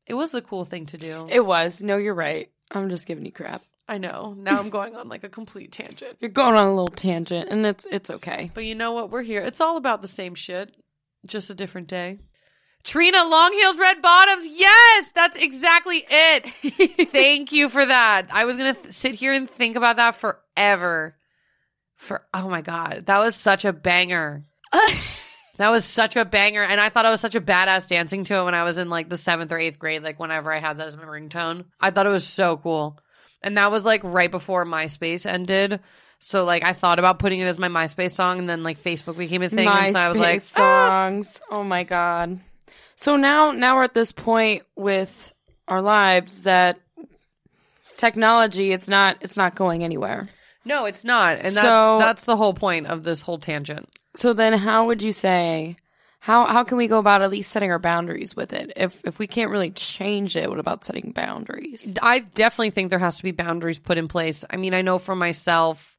It 0.05 0.13
was 0.15 0.31
the 0.31 0.41
cool 0.41 0.65
thing 0.65 0.85
to 0.87 0.97
do. 0.97 1.27
it 1.29 1.45
was. 1.45 1.81
No, 1.81 1.97
you're 1.97 2.13
right. 2.13 2.49
I'm 2.71 2.89
just 2.89 3.07
giving 3.07 3.25
you 3.25 3.31
crap. 3.31 3.61
I 3.87 3.97
know. 3.97 4.33
Now 4.37 4.59
I'm 4.59 4.69
going 4.69 4.95
on 4.95 5.09
like 5.09 5.23
a 5.23 5.29
complete 5.29 5.71
tangent. 5.71 6.17
You're 6.19 6.29
going 6.31 6.55
on 6.55 6.67
a 6.67 6.73
little 6.73 6.87
tangent, 6.87 7.49
and 7.49 7.65
it's 7.65 7.85
it's 7.91 8.09
okay. 8.09 8.49
But 8.53 8.65
you 8.65 8.75
know 8.75 8.93
what? 8.93 9.09
We're 9.11 9.23
here. 9.23 9.41
It's 9.41 9.59
all 9.61 9.77
about 9.77 10.01
the 10.01 10.07
same 10.07 10.35
shit, 10.35 10.73
just 11.25 11.49
a 11.49 11.53
different 11.53 11.87
day. 11.87 12.19
Trina, 12.83 13.23
long 13.25 13.53
heels, 13.53 13.77
red 13.77 14.01
bottoms. 14.01 14.47
Yes, 14.51 15.11
that's 15.15 15.37
exactly 15.37 16.03
it. 16.09 17.09
Thank 17.11 17.51
you 17.51 17.69
for 17.69 17.85
that. 17.85 18.27
I 18.31 18.45
was 18.45 18.57
gonna 18.57 18.73
th- 18.73 18.93
sit 18.93 19.15
here 19.15 19.33
and 19.33 19.49
think 19.49 19.75
about 19.75 19.95
that 19.97 20.15
forever. 20.15 21.15
For 21.95 22.25
oh 22.33 22.49
my 22.49 22.61
god, 22.61 23.05
that 23.05 23.19
was 23.19 23.35
such 23.35 23.65
a 23.65 23.73
banger. 23.73 24.43
That 25.57 25.69
was 25.69 25.85
such 25.85 26.15
a 26.15 26.25
banger, 26.25 26.63
and 26.63 26.81
I 26.81 26.89
thought 26.89 27.05
I 27.05 27.11
was 27.11 27.21
such 27.21 27.35
a 27.35 27.41
badass 27.41 27.87
dancing 27.87 28.23
to 28.23 28.35
it 28.39 28.43
when 28.43 28.55
I 28.55 28.63
was 28.63 28.79
in 28.79 28.89
like 28.89 29.07
the 29.07 29.19
seventh 29.19 29.51
or 29.51 29.59
eighth 29.59 29.77
grade. 29.77 30.01
Like 30.01 30.19
whenever 30.19 30.51
I 30.51 30.59
had 30.59 30.79
that 30.79 30.87
as 30.87 30.97
my 30.97 31.03
ringtone, 31.03 31.65
I 31.79 31.91
thought 31.91 32.07
it 32.07 32.09
was 32.09 32.25
so 32.25 32.57
cool. 32.57 32.97
And 33.43 33.57
that 33.57 33.69
was 33.69 33.85
like 33.85 34.01
right 34.03 34.31
before 34.31 34.65
MySpace 34.65 35.27
ended. 35.27 35.79
So 36.17 36.43
like 36.43 36.63
I 36.63 36.73
thought 36.73 36.97
about 36.97 37.19
putting 37.19 37.39
it 37.39 37.45
as 37.45 37.59
my 37.59 37.67
MySpace 37.67 38.13
song, 38.15 38.39
and 38.39 38.49
then 38.49 38.63
like 38.63 38.81
Facebook 38.81 39.15
became 39.15 39.43
a 39.43 39.49
thing, 39.49 39.67
and 39.67 39.95
so 39.95 39.99
I 39.99 40.09
was 40.09 40.17
like, 40.17 40.37
MySpace 40.37 40.55
"Ah." 40.57 40.89
songs. 40.89 41.41
Oh 41.51 41.63
my 41.63 41.83
god. 41.83 42.39
So 43.03 43.17
now 43.17 43.51
now 43.51 43.75
we're 43.75 43.83
at 43.83 43.93
this 43.93 44.13
point 44.13 44.63
with 44.77 45.33
our 45.67 45.81
lives 45.81 46.43
that 46.43 46.79
technology 47.97 48.71
it's 48.71 48.87
not 48.87 49.17
it's 49.19 49.35
not 49.35 49.55
going 49.55 49.83
anywhere. 49.83 50.29
No, 50.63 50.85
it's 50.85 51.03
not. 51.03 51.35
And 51.35 51.47
that's 51.47 51.61
So- 51.61 51.99
that's 51.99 52.23
the 52.23 52.37
whole 52.37 52.53
point 52.53 52.87
of 52.87 53.03
this 53.03 53.19
whole 53.19 53.39
tangent. 53.39 53.89
So 54.13 54.31
then 54.31 54.53
how 54.53 54.85
would 54.87 55.01
you 55.01 55.11
say 55.11 55.75
how 56.21 56.45
how 56.45 56.63
can 56.63 56.77
we 56.77 56.87
go 56.87 56.97
about 56.97 57.21
at 57.21 57.29
least 57.29 57.51
setting 57.51 57.71
our 57.71 57.77
boundaries 57.77 58.37
with 58.37 58.53
it? 58.53 58.71
If 58.77 59.03
if 59.03 59.19
we 59.19 59.27
can't 59.27 59.51
really 59.51 59.71
change 59.71 60.37
it, 60.37 60.49
what 60.49 60.59
about 60.59 60.85
setting 60.85 61.11
boundaries? 61.13 61.93
I 62.01 62.19
definitely 62.19 62.69
think 62.69 62.89
there 62.89 62.99
has 62.99 63.17
to 63.17 63.23
be 63.23 63.31
boundaries 63.31 63.79
put 63.79 63.97
in 63.97 64.07
place. 64.07 64.45
I 64.49 64.55
mean, 64.55 64.73
I 64.73 64.81
know 64.81 64.97
for 64.97 65.13
myself, 65.13 65.97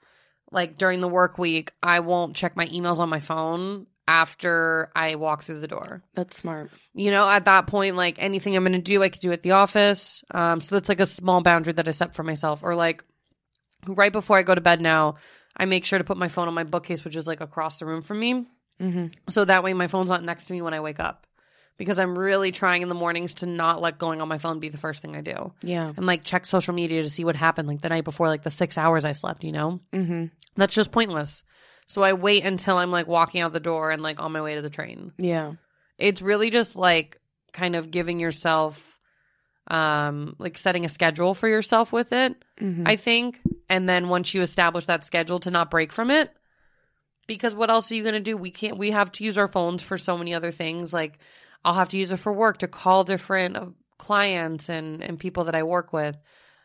like 0.50 0.78
during 0.78 1.02
the 1.02 1.08
work 1.08 1.36
week, 1.36 1.70
I 1.82 2.00
won't 2.00 2.34
check 2.34 2.56
my 2.56 2.64
emails 2.64 2.96
on 2.96 3.10
my 3.10 3.20
phone 3.20 3.88
after 4.06 4.90
I 4.94 5.14
walk 5.14 5.44
through 5.44 5.60
the 5.60 5.68
door. 5.68 6.02
That's 6.14 6.36
smart. 6.36 6.70
You 6.94 7.10
know, 7.10 7.28
at 7.28 7.46
that 7.46 7.66
point, 7.66 7.96
like 7.96 8.22
anything 8.22 8.54
I'm 8.56 8.62
going 8.62 8.72
to 8.72 8.80
do, 8.80 9.02
I 9.02 9.08
could 9.08 9.20
do 9.20 9.32
at 9.32 9.42
the 9.42 9.52
office. 9.52 10.22
Um, 10.30 10.60
so 10.60 10.74
that's 10.74 10.88
like 10.88 11.00
a 11.00 11.06
small 11.06 11.42
boundary 11.42 11.72
that 11.74 11.88
I 11.88 11.92
set 11.92 12.14
for 12.14 12.22
myself. 12.22 12.62
Or 12.62 12.74
like 12.74 13.02
right 13.86 14.12
before 14.12 14.36
I 14.36 14.42
go 14.42 14.54
to 14.54 14.60
bed 14.60 14.80
now, 14.80 15.16
I 15.56 15.64
make 15.64 15.84
sure 15.84 15.98
to 15.98 16.04
put 16.04 16.16
my 16.16 16.28
phone 16.28 16.48
on 16.48 16.54
my 16.54 16.64
bookcase, 16.64 17.04
which 17.04 17.16
is 17.16 17.26
like 17.26 17.40
across 17.40 17.78
the 17.78 17.86
room 17.86 18.02
from 18.02 18.20
me. 18.20 18.46
Mm-hmm. 18.80 19.06
So 19.28 19.44
that 19.44 19.62
way 19.62 19.72
my 19.72 19.86
phone's 19.86 20.10
not 20.10 20.24
next 20.24 20.46
to 20.46 20.52
me 20.52 20.62
when 20.62 20.74
I 20.74 20.80
wake 20.80 21.00
up. 21.00 21.26
Because 21.76 21.98
I'm 21.98 22.16
really 22.16 22.52
trying 22.52 22.82
in 22.82 22.88
the 22.88 22.94
mornings 22.94 23.34
to 23.36 23.46
not 23.46 23.82
let 23.82 23.98
going 23.98 24.20
on 24.20 24.28
my 24.28 24.38
phone 24.38 24.60
be 24.60 24.68
the 24.68 24.78
first 24.78 25.02
thing 25.02 25.16
I 25.16 25.22
do. 25.22 25.52
Yeah. 25.60 25.92
And 25.96 26.06
like 26.06 26.22
check 26.22 26.46
social 26.46 26.72
media 26.72 27.02
to 27.02 27.10
see 27.10 27.24
what 27.24 27.34
happened 27.34 27.66
like 27.66 27.80
the 27.80 27.88
night 27.88 28.04
before, 28.04 28.28
like 28.28 28.44
the 28.44 28.50
six 28.50 28.78
hours 28.78 29.04
I 29.04 29.12
slept, 29.12 29.42
you 29.42 29.50
know? 29.50 29.80
Mm-hmm. 29.92 30.26
That's 30.54 30.74
just 30.74 30.92
pointless. 30.92 31.42
So 31.86 32.02
I 32.02 32.12
wait 32.14 32.44
until 32.44 32.76
I'm 32.78 32.90
like 32.90 33.06
walking 33.06 33.40
out 33.42 33.52
the 33.52 33.60
door 33.60 33.90
and 33.90 34.02
like 34.02 34.20
on 34.22 34.32
my 34.32 34.42
way 34.42 34.54
to 34.54 34.62
the 34.62 34.70
train. 34.70 35.12
Yeah. 35.18 35.52
it's 35.98 36.22
really 36.22 36.50
just 36.50 36.74
like 36.76 37.20
kind 37.52 37.76
of 37.76 37.90
giving 37.90 38.18
yourself 38.18 38.98
um 39.68 40.36
like 40.38 40.58
setting 40.58 40.84
a 40.84 40.88
schedule 40.88 41.32
for 41.34 41.48
yourself 41.48 41.92
with 41.92 42.12
it 42.12 42.34
Mhm. 42.60 42.86
i 42.86 42.96
think. 42.96 43.40
And 43.70 43.88
then 43.88 44.08
once 44.10 44.34
you 44.34 44.42
establish 44.42 44.86
that 44.86 45.04
schedule 45.06 45.40
to 45.40 45.50
not 45.50 45.70
break 45.70 45.90
from 45.92 46.10
it 46.10 46.30
because 47.26 47.54
what 47.54 47.70
else 47.70 47.90
are 47.90 47.94
you 47.94 48.02
going 48.02 48.12
to 48.14 48.20
do? 48.20 48.36
We 48.36 48.50
can't 48.50 48.76
we 48.76 48.90
have 48.90 49.10
to 49.12 49.24
use 49.24 49.38
our 49.38 49.48
phones 49.48 49.82
for 49.82 49.96
so 49.96 50.18
many 50.18 50.34
other 50.34 50.50
things. 50.50 50.92
Like 50.92 51.18
i'll 51.64 51.74
have 51.74 51.88
to 51.90 51.96
use 51.98 52.12
it 52.12 52.18
for 52.18 52.32
work 52.32 52.58
to 52.58 52.68
call 52.68 53.04
different 53.04 53.56
uh, 53.56 53.66
clients 53.98 54.68
and 54.68 55.02
and 55.02 55.18
people 55.18 55.44
that 55.44 55.54
i 55.54 55.62
work 55.62 55.92
with. 55.92 56.16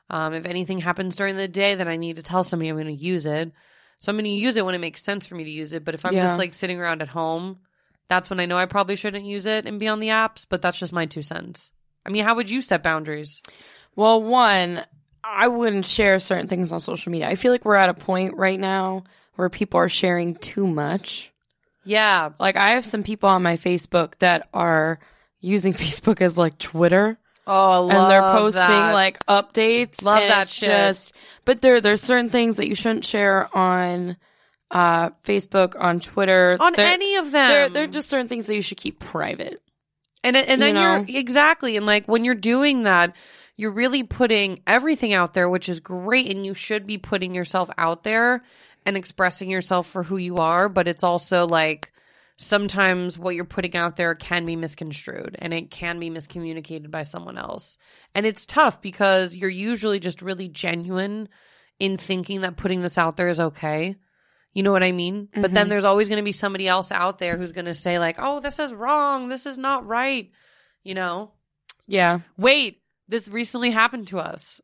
Um 0.09 0.33
if 0.33 0.45
anything 0.45 0.79
happens 0.79 1.15
during 1.15 1.37
the 1.37 1.47
day 1.47 1.75
that 1.75 1.87
i 1.87 1.95
need 1.95 2.17
to 2.17 2.23
tell 2.23 2.43
somebody 2.43 2.67
i'm 2.69 2.75
going 2.75 2.87
to 2.87 2.93
use 2.93 3.25
it 3.25 3.51
so 3.99 4.09
i'm 4.11 4.15
going 4.15 4.25
to 4.25 4.31
use 4.31 4.57
it 4.57 4.65
when 4.65 4.73
it 4.75 4.79
makes 4.79 5.03
sense 5.03 5.27
for 5.27 5.35
me 5.35 5.43
to 5.43 5.49
use 5.51 5.71
it 5.73 5.85
but 5.85 5.93
if 5.93 6.03
i'm 6.05 6.13
Yeah. 6.13 6.23
just 6.25 6.39
like 6.39 6.53
sitting 6.55 6.79
around 6.79 7.01
at 7.03 7.09
home 7.09 7.59
that's 8.07 8.27
when 8.27 8.39
I 8.39 8.47
know 8.47 8.57
I 8.57 8.65
probably 8.65 8.95
shouldn't 8.95 9.25
use 9.25 9.45
it 9.45 9.67
and 9.67 9.79
be 9.79 9.87
on 9.87 9.99
the 9.99 10.07
apps, 10.07 10.47
but 10.49 10.63
that's 10.63 10.79
just 10.79 10.91
my 10.91 11.05
two 11.05 11.21
cents. 11.21 11.71
I 12.03 12.09
mean, 12.09 12.23
how 12.25 12.33
would 12.37 12.49
you 12.49 12.63
set 12.63 12.81
boundaries? 12.81 13.39
Well, 13.95 14.23
one, 14.23 14.83
I 15.23 15.47
wouldn't 15.47 15.85
share 15.85 16.17
certain 16.17 16.47
things 16.47 16.71
on 16.73 16.79
social 16.79 17.11
media. 17.11 17.27
I 17.29 17.35
feel 17.35 17.51
like 17.51 17.65
we're 17.65 17.75
at 17.75 17.87
a 17.89 17.93
point 17.93 18.35
right 18.35 18.59
now 18.59 19.03
where 19.35 19.47
people 19.47 19.79
are 19.79 19.89
sharing 19.89 20.33
too 20.33 20.65
much. 20.65 21.31
Yeah. 21.83 22.29
Like 22.39 22.55
I 22.55 22.71
have 22.71 22.83
some 22.87 23.03
people 23.03 23.29
on 23.29 23.43
my 23.43 23.57
Facebook 23.57 24.13
that 24.21 24.49
are 24.55 24.97
using 25.39 25.73
Facebook 25.75 26.19
as 26.19 26.35
like 26.35 26.57
Twitter 26.57 27.19
Oh, 27.49 27.89
and 27.89 28.11
they're 28.11 28.21
posting 28.21 28.63
like 28.63 29.25
updates. 29.25 30.03
Love 30.03 30.19
that 30.19 30.47
shit. 30.47 30.69
Just, 30.69 31.13
but 31.45 31.61
there 31.61 31.81
there's 31.81 32.01
certain 32.01 32.29
things 32.29 32.57
that 32.57 32.67
you 32.67 32.75
shouldn't 32.75 33.05
share 33.05 33.49
on 33.57 34.17
uh, 34.71 35.09
Facebook, 35.23 35.73
on 35.79 35.99
Twitter, 35.99 36.57
on 36.59 36.73
There- 36.73 36.85
any 36.85 37.15
of 37.15 37.31
them. 37.31 37.49
There, 37.49 37.69
there 37.69 37.83
are 37.85 37.87
just 37.87 38.09
certain 38.09 38.27
things 38.27 38.47
that 38.47 38.55
you 38.55 38.61
should 38.61 38.77
keep 38.77 38.99
private. 38.99 39.61
and 40.23 40.37
and 40.37 40.61
then 40.61 40.75
you 40.75 40.81
know? 40.81 40.81
are 40.81 41.05
exactly 41.07 41.75
and 41.75 41.85
like 41.85 42.07
when 42.07 42.23
you're 42.23 42.35
doing 42.35 42.83
that, 42.83 43.15
you're 43.57 43.73
really 43.73 44.03
putting 44.03 44.59
everything 44.67 45.13
out 45.13 45.33
there, 45.33 45.49
which 45.49 45.69
is 45.69 45.79
great, 45.79 46.29
and 46.29 46.45
you 46.45 46.53
should 46.53 46.85
be 46.85 46.97
putting 46.97 47.33
yourself 47.33 47.69
out 47.77 48.03
there 48.03 48.43
and 48.85 48.95
expressing 48.95 49.49
yourself 49.49 49.87
for 49.87 50.03
who 50.03 50.17
you 50.17 50.37
are. 50.37 50.69
But 50.69 50.87
it's 50.87 51.03
also 51.03 51.47
like 51.47 51.91
sometimes 52.41 53.17
what 53.17 53.35
you're 53.35 53.43
putting 53.43 53.75
out 53.75 53.97
there 53.97 54.15
can 54.15 54.45
be 54.45 54.55
misconstrued 54.55 55.35
and 55.39 55.53
it 55.53 55.69
can 55.69 55.99
be 55.99 56.09
miscommunicated 56.09 56.89
by 56.89 57.03
someone 57.03 57.37
else. 57.37 57.77
And 58.15 58.25
it's 58.25 58.45
tough 58.45 58.81
because 58.81 59.35
you're 59.35 59.49
usually 59.49 59.99
just 59.99 60.21
really 60.21 60.47
genuine 60.47 61.27
in 61.79 61.97
thinking 61.97 62.41
that 62.41 62.55
putting 62.55 62.81
this 62.81 62.97
out 62.97 63.17
there 63.17 63.27
is 63.27 63.41
okay. 63.41 63.97
You 64.53 64.63
know 64.63 64.71
what 64.71 64.83
I 64.83 64.93
mean? 64.93 65.27
But 65.33 65.41
then 65.41 65.53
mm-hmm. 65.53 65.69
there's 65.69 65.83
always 65.83 66.07
going 66.07 66.17
to 66.17 66.25
be 66.25 66.31
somebody 66.31 66.67
else 66.67 66.91
out 66.91 67.19
there 67.19 67.37
who's 67.37 67.51
going 67.51 67.65
to 67.65 67.73
say, 67.73 67.99
like, 67.99 68.15
oh, 68.19 68.39
this 68.39 68.57
is 68.57 68.73
wrong. 68.73 69.27
This 69.27 69.45
is 69.45 69.57
not 69.57 69.85
right. 69.85 70.31
You 70.83 70.95
know? 70.95 71.33
Yeah. 71.87 72.19
Wait, 72.37 72.81
this 73.09 73.27
recently 73.27 73.69
happened 73.69 74.07
to 74.07 74.19
us 74.19 74.61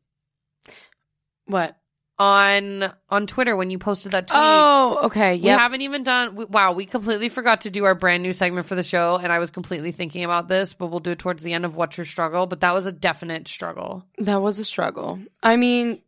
What? 1.44 1.76
On 2.18 2.90
on 3.10 3.26
Twitter 3.26 3.56
when 3.56 3.70
you 3.70 3.78
posted 3.78 4.12
that 4.12 4.26
tweet. 4.28 4.38
Oh, 4.42 5.00
okay. 5.04 5.34
Yeah. 5.34 5.56
We 5.56 5.60
haven't 5.60 5.82
even 5.82 6.02
done. 6.02 6.34
We, 6.34 6.44
wow, 6.46 6.72
we 6.72 6.86
completely 6.86 7.28
forgot 7.28 7.62
to 7.62 7.70
do 7.70 7.84
our 7.84 7.94
brand 7.94 8.22
new 8.22 8.32
segment 8.32 8.66
for 8.66 8.74
the 8.74 8.82
show, 8.82 9.16
and 9.22 9.30
I 9.32 9.38
was 9.38 9.50
completely 9.50 9.92
thinking 9.92 10.24
about 10.24 10.48
this, 10.48 10.72
but 10.72 10.86
we'll 10.86 11.00
do 11.00 11.10
it 11.10 11.18
towards 11.18 11.42
the 11.42 11.52
end 11.52 11.64
of 11.64 11.76
what's 11.76 11.96
your 11.98 12.06
struggle. 12.06 12.46
But 12.46 12.60
that 12.60 12.74
was 12.74 12.86
a 12.86 12.92
definite 12.92 13.48
struggle. 13.48 14.04
That 14.18 14.40
was 14.40 14.58
a 14.58 14.64
struggle. 14.64 15.18
I 15.42 15.56
mean, 15.56 16.00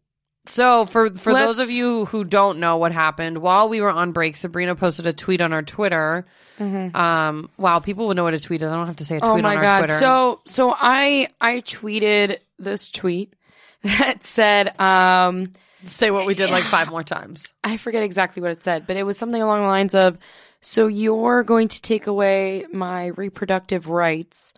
So 0.47 0.87
for 0.87 1.11
for 1.11 1.35
those 1.35 1.59
of 1.59 1.71
you 1.71 2.07
who 2.07 2.25
don't 2.25 2.59
know 2.59 2.79
what 2.79 2.93
happened, 2.93 3.39
while 3.39 3.69
we 3.69 3.83
were 3.83 3.91
on 3.91 4.13
break, 4.13 4.37
Sabrina 4.37 4.75
posted 4.75 5.07
a 5.07 5.13
tweet 5.13 5.43
on 5.43 5.53
our 5.53 5.63
Twitter. 5.63 6.27
Um, 6.59 7.51
wow, 7.57 7.79
people 7.79 8.09
would 8.09 8.17
know 8.17 8.25
what 8.25 8.35
a 8.35 8.41
tweet 8.41 8.63
is. 8.63 8.73
I 8.73 8.75
don't 8.75 8.87
have 8.89 8.97
to 8.97 9.05
say 9.05 9.19
a 9.19 9.21
tweet 9.21 9.31
oh 9.31 9.37
my 9.43 9.51
on 9.51 9.57
our 9.59 9.63
god. 9.63 9.79
Twitter. 9.81 9.99
So 9.99 10.41
so 10.47 10.75
I 10.77 11.29
I 11.41 11.61
tweeted 11.61 12.39
this 12.59 12.91
tweet 12.91 13.35
that 13.83 14.25
said 14.25 14.81
um 14.81 15.53
say 15.87 16.11
what 16.11 16.27
we 16.27 16.35
did 16.35 16.51
like 16.51 16.65
five 16.65 16.91
more 16.91 17.05
times. 17.05 17.53
I 17.65 17.77
forget 17.77 18.03
exactly 18.03 18.43
what 18.43 18.51
it 18.53 18.63
said, 18.63 18.87
but 18.87 18.97
it 18.97 19.05
was 19.05 19.17
something 19.19 19.41
along 19.41 19.63
the 19.63 19.67
lines 19.69 19.95
of 19.95 20.19
so 20.61 20.87
you're 20.89 21.45
going 21.45 21.69
to 21.69 21.81
take 21.83 22.07
away 22.07 22.67
my 22.73 23.07
reproductive 23.09 23.89
rights, 23.89 24.55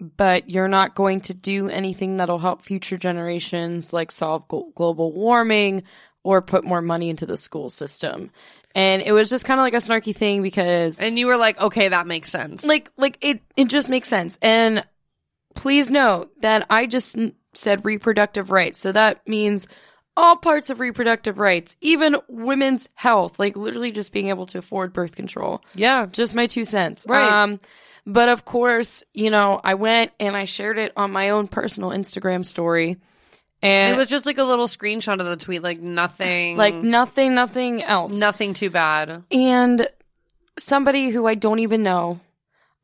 but 0.00 0.48
you're 0.50 0.68
not 0.68 0.94
going 0.94 1.20
to 1.22 1.34
do 1.34 1.68
anything 1.68 2.16
that'll 2.16 2.38
help 2.38 2.62
future 2.62 2.96
generations 2.96 3.92
like 3.92 4.10
solve 4.10 4.48
global 4.48 5.12
warming 5.12 5.82
or 6.22 6.40
put 6.40 6.64
more 6.64 6.80
money 6.80 7.10
into 7.10 7.26
the 7.26 7.36
school 7.36 7.68
system. 7.68 8.30
And 8.74 9.02
it 9.02 9.12
was 9.12 9.28
just 9.28 9.44
kind 9.44 9.60
of 9.60 9.64
like 9.64 9.74
a 9.74 9.76
snarky 9.76 10.16
thing 10.16 10.42
because 10.42 11.02
And 11.02 11.18
you 11.18 11.26
were 11.26 11.36
like, 11.36 11.60
okay, 11.60 11.88
that 11.88 12.06
makes 12.06 12.30
sense. 12.30 12.64
like 12.64 12.90
like 12.96 13.18
it 13.20 13.42
it 13.56 13.66
just 13.68 13.90
makes 13.90 14.08
sense 14.08 14.38
and 14.40 14.84
please 15.54 15.90
note 15.90 16.30
that 16.40 16.66
i 16.70 16.86
just 16.86 17.14
n- 17.14 17.34
said 17.52 17.84
reproductive 17.84 18.50
rights 18.50 18.80
so 18.80 18.90
that 18.90 19.28
means 19.28 19.68
all 20.16 20.36
parts 20.36 20.68
of 20.70 20.78
reproductive 20.80 21.38
rights 21.38 21.76
even 21.80 22.16
women's 22.28 22.88
health 22.94 23.38
like 23.38 23.56
literally 23.56 23.90
just 23.92 24.12
being 24.12 24.28
able 24.28 24.46
to 24.46 24.58
afford 24.58 24.92
birth 24.92 25.14
control 25.16 25.62
yeah. 25.74 26.06
just 26.12 26.34
my 26.34 26.46
two 26.46 26.64
cents 26.64 27.06
Right. 27.08 27.30
um 27.32 27.60
but 28.06 28.28
of 28.28 28.44
course 28.44 29.04
you 29.14 29.30
know 29.30 29.60
i 29.64 29.74
went 29.74 30.12
and 30.20 30.36
i 30.36 30.44
shared 30.44 30.78
it 30.78 30.92
on 30.96 31.12
my 31.12 31.30
own 31.30 31.48
personal 31.48 31.90
instagram 31.90 32.44
story 32.44 32.98
and 33.64 33.94
It 33.94 33.96
was 33.96 34.08
just 34.08 34.26
like 34.26 34.38
a 34.38 34.44
little 34.44 34.66
screenshot 34.66 35.20
of 35.20 35.26
the 35.26 35.36
tweet, 35.36 35.62
like 35.62 35.80
nothing, 35.80 36.56
like 36.56 36.74
nothing 36.74 37.36
nothing 37.36 37.80
else 37.82 38.12
nothing 38.16 38.54
too 38.54 38.70
bad. 38.70 39.22
and 39.30 39.88
somebody 40.58 41.10
who 41.10 41.26
I 41.26 41.34
don't 41.36 41.60
even 41.60 41.82
know 41.82 42.20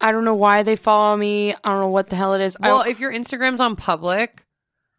I 0.00 0.12
don't 0.12 0.24
know 0.24 0.36
why 0.36 0.62
they 0.62 0.76
follow 0.76 1.16
me. 1.16 1.52
I 1.52 1.70
don't 1.70 1.80
know 1.80 1.88
what 1.88 2.08
the 2.08 2.14
hell 2.14 2.34
it 2.34 2.40
is. 2.40 2.56
Well, 2.60 2.78
don't- 2.84 2.86
if 2.88 3.00
your 3.00 3.12
Instagram's 3.12 3.60
on 3.60 3.74
public 3.74 4.44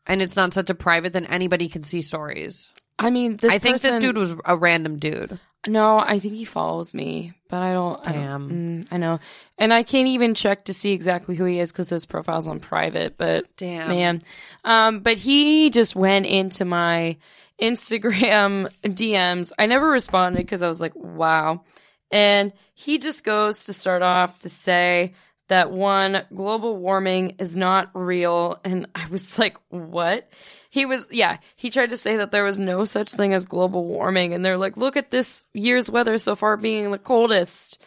and 0.10 0.22
it's 0.22 0.36
not 0.36 0.54
such 0.54 0.69
a 0.69 0.76
private, 0.76 1.13
then 1.13 1.26
anybody 1.28 1.69
can 1.69 1.84
see 1.84 2.02
stories. 2.02 2.72
I 2.98 3.12
mean, 3.12 3.38
this 3.38 3.54
I 3.54 3.60
think 3.60 3.76
person, 3.76 3.91
this 3.93 4.02
dude 4.02 4.17
was 4.17 4.34
a 4.43 4.58
random 4.58 4.98
dude. 4.98 5.39
No, 5.67 6.00
I 6.00 6.19
think 6.19 6.34
he 6.36 6.45
follows 6.45 6.93
me, 6.93 7.34
but 7.50 7.62
I 7.62 7.74
don't. 7.74 8.08
I, 8.08 8.12
don't, 8.13 8.50
mm, 8.50 8.88
I 8.91 8.98
know, 8.98 9.19
and 9.58 9.74
I 9.74 9.84
can't 9.84 10.08
even 10.08 10.34
check 10.34 10.65
to 10.65 10.74
see 10.74 10.93
exactly 10.93 11.36
who 11.36 11.45
he 11.45 11.60
is 11.60 11.72
because 11.72 11.89
his 11.89 12.06
profile's 12.06 12.48
on 12.48 12.60
private. 12.60 13.17
But 13.17 13.45
Damn. 13.58 13.89
man, 13.89 14.22
um, 14.63 15.02
but 15.02 15.17
he 15.17 15.69
just 15.69 15.95
went 15.95 16.26
into 16.26 16.65
my 16.65 17.17
Instagram 17.62 18.72
DMs. 18.84 19.52
I 19.60 19.65
never 19.65 19.88
responded 19.88 20.39
because 20.39 20.62
I 20.62 20.69
was 20.69 20.82
like, 20.82 20.95
wow, 20.95 21.63
and 22.10 22.54
he 22.74 22.98
just 22.98 23.24
goes 23.26 23.65
to 23.65 23.74
start 23.74 24.02
off 24.02 24.39
to 24.39 24.50
say 24.50 25.13
that 25.50 25.72
one 25.72 26.24
global 26.34 26.78
warming 26.78 27.36
is 27.40 27.56
not 27.56 27.90
real, 27.94 28.60
and 28.64 28.88
I 28.96 29.08
was 29.08 29.38
like, 29.40 29.58
what? 29.70 30.32
He 30.72 30.86
was, 30.86 31.08
yeah, 31.12 31.38
he 31.56 31.72
tried 31.72 31.90
to 31.90 31.98
say 31.98 32.18
that 32.18 32.32
there 32.32 32.44
was 32.44 32.60
no 32.60 32.86
such 32.86 33.12
thing 33.12 33.34
as 33.34 33.46
global 33.46 33.86
warming. 33.86 34.34
And 34.34 34.46
they're 34.46 34.58
like, 34.58 34.78
look 34.78 34.98
at 34.98 35.10
this 35.10 35.44
year's 35.52 35.90
weather 35.90 36.20
so 36.20 36.36
far 36.36 36.58
being 36.58 36.92
the 36.92 37.00
coldest. 37.00 37.82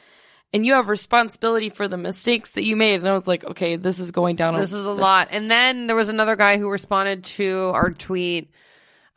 And 0.52 0.66
you 0.66 0.74
have 0.74 0.88
responsibility 0.88 1.70
for 1.70 1.86
the 1.86 1.96
mistakes 1.96 2.50
that 2.52 2.64
you 2.64 2.74
made. 2.74 2.96
And 2.96 3.08
I 3.08 3.14
was 3.14 3.28
like, 3.28 3.44
okay, 3.44 3.76
this 3.76 4.00
is 4.00 4.10
going 4.10 4.34
down. 4.34 4.56
This 4.56 4.72
is 4.72 4.84
a 4.84 4.90
lot. 4.90 5.28
And 5.30 5.48
then 5.48 5.86
there 5.86 5.96
was 5.96 6.08
another 6.08 6.34
guy 6.34 6.58
who 6.58 6.68
responded 6.68 7.22
to 7.24 7.70
our 7.72 7.90
tweet 7.90 8.50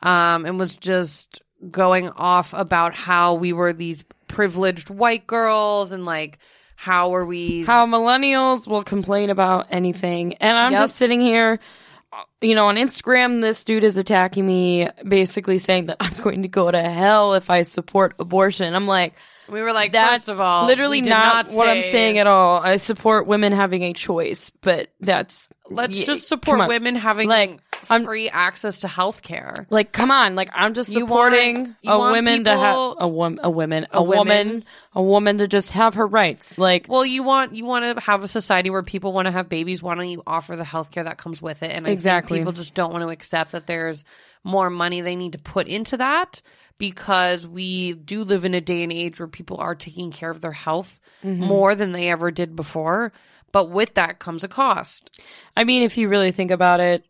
um, 0.00 0.46
and 0.46 0.58
was 0.58 0.76
just 0.76 1.42
going 1.68 2.08
off 2.10 2.54
about 2.54 2.94
how 2.94 3.34
we 3.34 3.52
were 3.52 3.72
these 3.72 4.04
privileged 4.28 4.90
white 4.90 5.26
girls 5.26 5.90
and 5.92 6.04
like 6.04 6.38
how 6.76 7.14
are 7.14 7.24
we 7.26 7.64
how 7.64 7.86
millennials 7.86 8.68
will 8.68 8.82
complain 8.84 9.30
about 9.30 9.66
anything. 9.70 10.34
And 10.34 10.56
I'm 10.56 10.72
Yep. 10.72 10.80
just 10.82 10.96
sitting 10.96 11.20
here, 11.20 11.58
you 12.40 12.54
know, 12.54 12.66
on 12.66 12.76
Instagram, 12.76 13.40
this 13.40 13.64
dude 13.64 13.82
is 13.82 13.96
attacking 13.96 14.46
me, 14.46 14.88
basically 15.06 15.58
saying 15.58 15.86
that 15.86 15.96
I'm 16.00 16.14
going 16.22 16.42
to 16.42 16.48
go 16.48 16.70
to 16.70 16.80
hell 16.80 17.34
if 17.34 17.50
I 17.50 17.62
support 17.62 18.14
abortion. 18.18 18.74
I'm 18.74 18.86
like, 18.86 19.14
we 19.50 19.62
were 19.62 19.72
like 19.72 19.92
that's 19.92 20.24
first 20.24 20.28
of 20.30 20.40
all 20.40 20.66
literally 20.66 21.00
did 21.00 21.10
not, 21.10 21.50
what 21.50 21.68
I'm 21.68 21.82
saying 21.82 22.18
at 22.18 22.26
all. 22.26 22.60
I 22.60 22.76
support 22.76 23.26
women 23.26 23.52
having 23.52 23.82
a 23.82 23.92
choice, 23.92 24.50
but 24.50 24.88
that's 25.00 25.50
Let's 25.68 25.98
yeah, 25.98 26.06
just 26.06 26.28
support 26.28 26.68
women 26.68 26.94
having 26.94 27.28
Like, 27.28 27.58
I'm- 27.90 28.04
free 28.04 28.28
access 28.30 28.82
to 28.82 28.88
health 28.88 29.20
care. 29.22 29.66
Like, 29.68 29.90
come 29.90 30.12
on! 30.12 30.36
Like, 30.36 30.48
I'm 30.54 30.74
just 30.74 30.94
You 30.94 31.06
want- 31.06 31.34
supporting 31.34 31.76
a 31.84 31.98
woman 31.98 32.44
to 32.44 32.56
have 32.56 32.94
a 32.98 33.08
woman, 33.08 33.40
a 33.42 33.50
woman, 33.50 33.86
a, 33.92 33.98
A 33.98 34.02
woman, 34.02 34.18
woman? 34.48 34.64
a 34.94 35.02
woman 35.02 35.38
to 35.38 35.48
just 35.48 35.72
have 35.72 35.94
her 35.94 36.06
rights. 36.06 36.56
Like, 36.56 36.86
Well, 36.88 37.04
you 37.04 37.24
want 37.24 37.54
you 37.56 37.64
want 37.64 37.96
to 37.98 38.00
have 38.04 38.22
a 38.22 38.28
society 38.28 38.70
where 38.70 38.84
people 38.84 39.12
want 39.12 39.26
to 39.26 39.32
have 39.32 39.48
babies. 39.48 39.82
Why 39.82 39.96
don't 39.96 40.08
you 40.08 40.22
offer 40.24 40.54
the 40.54 40.62
health 40.64 40.92
care 40.92 41.02
that 41.04 41.18
comes 41.18 41.42
with 41.42 41.64
it? 41.64 41.72
And 41.72 41.84
I 41.86 41.90
Exactly. 41.90 42.36
think 42.38 42.42
people 42.46 42.52
just 42.52 42.74
don't 42.74 42.92
want 42.92 43.02
to 43.02 43.08
accept 43.08 43.50
that 43.52 43.66
there's 43.66 44.04
more 44.44 44.70
money 44.70 45.00
they 45.00 45.16
need 45.16 45.32
to 45.32 45.38
put 45.38 45.66
into 45.66 45.96
that 45.96 46.40
because 46.78 47.46
we 47.46 47.94
do 47.94 48.24
live 48.24 48.44
in 48.44 48.54
a 48.54 48.60
day 48.60 48.82
and 48.82 48.92
age 48.92 49.18
where 49.18 49.28
people 49.28 49.56
are 49.58 49.74
taking 49.74 50.10
care 50.10 50.30
of 50.30 50.40
their 50.40 50.52
health 50.52 51.00
Mm-hmm. 51.24 51.44
more 51.44 51.74
than 51.74 51.92
they 51.92 52.08
ever 52.10 52.30
did 52.30 52.54
before. 52.54 53.12
But 53.50 53.70
with 53.70 53.94
that 53.94 54.18
comes 54.18 54.44
a 54.44 54.48
cost. 54.48 55.18
I 55.56 55.64
mean, 55.64 55.82
if 55.82 55.96
you 55.96 56.08
really 56.08 56.30
think 56.30 56.50
about 56.50 56.78
it, 56.78 57.04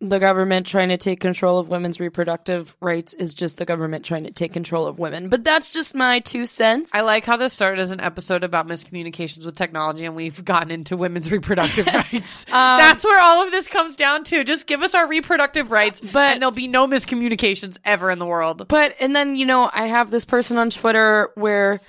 the 0.00 0.20
government 0.20 0.64
trying 0.66 0.90
to 0.90 0.96
take 0.96 1.18
control 1.18 1.58
of 1.58 1.68
women's 1.68 1.98
reproductive 1.98 2.76
rights 2.80 3.14
is 3.14 3.34
just 3.34 3.58
the 3.58 3.64
government 3.64 4.04
trying 4.04 4.22
to 4.24 4.30
take 4.30 4.52
control 4.52 4.86
of 4.86 5.00
women. 5.00 5.28
But 5.28 5.42
that's 5.42 5.72
just 5.72 5.92
my 5.92 6.20
two 6.20 6.46
cents. 6.46 6.94
I 6.94 7.00
like 7.00 7.24
how 7.24 7.36
this 7.36 7.52
started 7.52 7.80
as 7.80 7.90
an 7.90 8.00
episode 8.00 8.44
about 8.44 8.68
miscommunications 8.68 9.44
with 9.44 9.56
technology, 9.56 10.04
and 10.04 10.14
we've 10.14 10.44
gotten 10.44 10.70
into 10.70 10.96
women's 10.96 11.32
reproductive 11.32 11.86
rights. 11.86 12.46
Um, 12.58 12.78
That's 12.78 13.04
where 13.04 13.20
all 13.20 13.44
of 13.44 13.50
this 13.50 13.68
comes 13.68 13.94
down 13.96 14.24
to. 14.24 14.42
Just 14.42 14.66
give 14.66 14.82
us 14.82 14.94
our 14.94 15.06
reproductive 15.06 15.70
rights, 15.70 16.00
But- 16.00 16.32
and 16.32 16.42
there'll 16.42 16.50
be 16.50 16.68
no 16.68 16.86
miscommunications 16.86 17.76
ever 17.84 18.10
in 18.10 18.18
the 18.18 18.26
world. 18.26 18.68
But 18.68 18.94
and 19.00 19.14
then 19.14 19.36
you 19.36 19.46
know 19.46 19.68
I 19.72 19.86
have 19.86 20.10
this 20.10 20.24
person 20.24 20.56
on 20.58 20.70
Twitter 20.70 21.30
where 21.34 21.80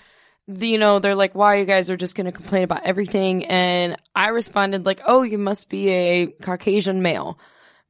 the, 0.48 0.68
you 0.68 0.78
know 0.78 1.00
they're 1.00 1.16
like 1.16 1.36
why 1.36 1.56
you 1.56 1.66
guys 1.66 1.90
are 1.90 1.98
just 1.98 2.16
going 2.16 2.26
to 2.26 2.32
complain 2.32 2.64
about 2.64 2.84
everything 2.84 3.46
and 3.46 3.96
I 4.16 4.30
responded 4.30 4.86
like 4.86 5.02
oh 5.06 5.22
you 5.22 5.38
must 5.38 5.70
be 5.70 5.90
a 5.90 6.28
Caucasian 6.42 7.02
male 7.04 7.38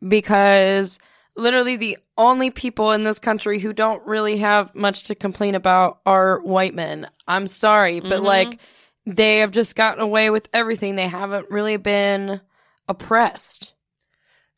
because 0.06 1.00
literally 1.36 1.78
the 1.78 1.98
only 2.18 2.52
people 2.52 2.92
in 2.92 3.04
this 3.04 3.20
country 3.20 3.60
who 3.60 3.74
don't 3.74 4.06
really 4.06 4.38
have 4.38 4.76
much 4.76 5.04
to 5.04 5.16
complain 5.16 5.56
about 5.56 6.00
are 6.06 6.40
white 6.42 6.74
men. 6.74 7.10
I'm 7.28 7.48
sorry 7.48 8.00
but 8.00 8.12
mm-hmm. 8.12 8.26
like 8.26 8.60
they 9.06 9.40
have 9.40 9.52
just 9.52 9.76
gotten 9.76 10.02
away 10.02 10.30
with 10.30 10.48
everything. 10.54 10.96
They 10.96 11.08
haven't 11.08 11.50
really 11.50 11.78
been 11.78 12.42
oppressed. 12.88 13.74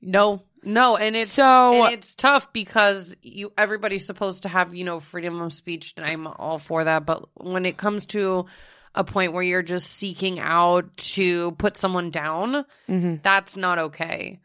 No, 0.01 0.41
no, 0.63 0.97
and 0.97 1.15
it's 1.15 1.31
So- 1.31 1.85
and 1.85 1.93
it's 1.93 2.15
tough 2.15 2.51
because 2.53 3.15
you 3.21 3.51
everybody's 3.57 4.05
supposed 4.05 4.43
to 4.43 4.49
have 4.49 4.75
you 4.75 4.83
know 4.83 4.99
freedom 4.99 5.39
of 5.41 5.53
speech, 5.53 5.93
and 5.97 6.05
I'm 6.05 6.27
all 6.27 6.57
for 6.57 6.83
that. 6.83 7.05
But 7.05 7.27
when 7.35 7.65
it 7.65 7.77
comes 7.77 8.05
to 8.07 8.45
a 8.93 9.03
point 9.03 9.33
where 9.33 9.43
you're 9.43 9.61
just 9.61 9.89
seeking 9.89 10.39
out 10.39 10.97
to 10.97 11.51
put 11.53 11.77
someone 11.77 12.09
down, 12.09 12.65
mm-hmm. 12.89 13.15
that's 13.23 13.55
not 13.55 13.79
okay. 13.79 14.39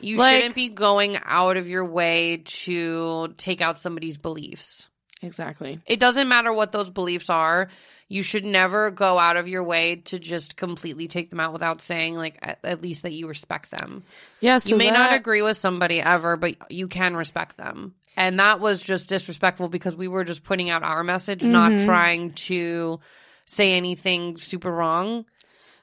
You 0.00 0.16
Like- 0.16 0.36
shouldn't 0.36 0.54
be 0.54 0.68
going 0.68 1.18
out 1.24 1.56
of 1.56 1.68
your 1.68 1.84
way 1.84 2.42
to 2.44 3.34
take 3.36 3.60
out 3.60 3.78
somebody's 3.78 4.16
beliefs. 4.16 4.88
Exactly. 5.22 5.80
It 5.86 5.98
doesn't 5.98 6.28
matter 6.28 6.52
what 6.52 6.70
those 6.72 6.90
beliefs 6.90 7.28
are. 7.28 7.68
You 8.10 8.22
should 8.22 8.44
never 8.44 8.90
go 8.90 9.18
out 9.18 9.36
of 9.36 9.48
your 9.48 9.64
way 9.64 9.96
to 10.06 10.18
just 10.18 10.56
completely 10.56 11.08
take 11.08 11.28
them 11.28 11.40
out 11.40 11.52
without 11.52 11.82
saying, 11.82 12.14
like, 12.14 12.38
at, 12.40 12.58
at 12.64 12.80
least 12.80 13.02
that 13.02 13.12
you 13.12 13.26
respect 13.28 13.70
them 13.70 14.02
Yeah, 14.40 14.58
so 14.58 14.70
you 14.70 14.76
may 14.76 14.90
not 14.90 15.12
agree 15.12 15.42
with 15.42 15.56
somebody 15.58 16.00
ever, 16.00 16.36
but 16.36 16.70
you 16.70 16.88
can 16.88 17.16
respect 17.16 17.56
them. 17.58 17.94
And 18.16 18.38
that 18.40 18.60
was 18.60 18.82
just 18.82 19.08
disrespectful 19.08 19.68
because 19.68 19.94
we 19.94 20.08
were 20.08 20.24
just 20.24 20.42
putting 20.42 20.70
out 20.70 20.82
our 20.82 21.04
message, 21.04 21.40
Mm-hmm. 21.40 21.52
not 21.52 21.80
trying 21.84 22.32
to 22.32 23.00
say 23.44 23.74
anything 23.74 24.36
super 24.38 24.70
wrong. 24.72 25.24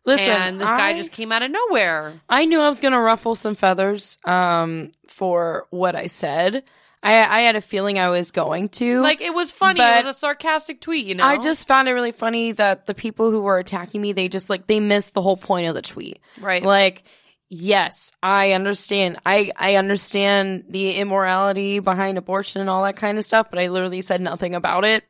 Listen, 0.06 0.32
and 0.32 0.62
this 0.62 0.70
guy 0.70 0.94
just 0.94 1.12
came 1.12 1.32
out 1.32 1.41
of 1.41 1.52
nowhere. 1.52 2.13
I 2.30 2.46
knew 2.46 2.60
I 2.60 2.70
was 2.70 2.80
gonna 2.80 3.02
ruffle 3.02 3.36
some 3.36 3.56
feathers 3.56 4.18
um 4.24 4.91
for 5.08 5.65
what 5.72 5.96
I 5.96 6.08
said. 6.08 6.63
I 7.02 7.13
I 7.24 7.41
had 7.41 7.56
a 7.56 7.62
feeling 7.62 8.00
I 8.00 8.10
was 8.10 8.32
going 8.32 8.70
to. 8.70 9.02
Like 9.02 9.22
it 9.22 9.34
was 9.34 9.52
funny. 9.52 9.80
It 9.80 10.06
was 10.06 10.15
a 10.15 10.20
sarcastic 10.20 10.82
tweet, 10.82 11.06
you 11.08 11.15
know. 11.15 11.24
I 11.24 11.38
just 11.38 11.68
found 11.68 11.88
it 11.88 11.94
really 11.94 12.12
funny 12.12 12.52
that 12.54 12.88
the 12.88 12.94
people 12.94 13.32
who 13.32 13.41
were 13.41 13.60
attacking 13.60 14.02
me, 14.02 14.13
they 14.13 14.28
just 14.28 14.50
like 14.50 14.68
they 14.68 14.80
missed 14.80 15.13
the 15.13 15.22
whole 15.22 15.38
point 15.38 15.68
of 15.68 15.76
the 15.76 15.82
tweet. 15.82 16.20
Right. 16.39 16.63
Like, 16.63 17.04
yes, 17.50 18.12
I 18.22 18.52
understand. 18.54 19.18
I 19.26 19.52
I 19.56 19.76
understand 19.76 20.65
the 20.70 20.96
immorality 20.96 21.80
behind 21.80 22.18
abortion 22.18 22.62
and 22.62 22.70
all 22.70 22.84
that 22.84 22.96
kind 22.96 23.18
of 23.18 23.26
stuff, 23.26 23.48
but 23.50 23.60
I 23.60 23.68
literally 23.68 24.02
said 24.02 24.22
nothing 24.22 24.56
about 24.56 24.84
it. 24.84 25.04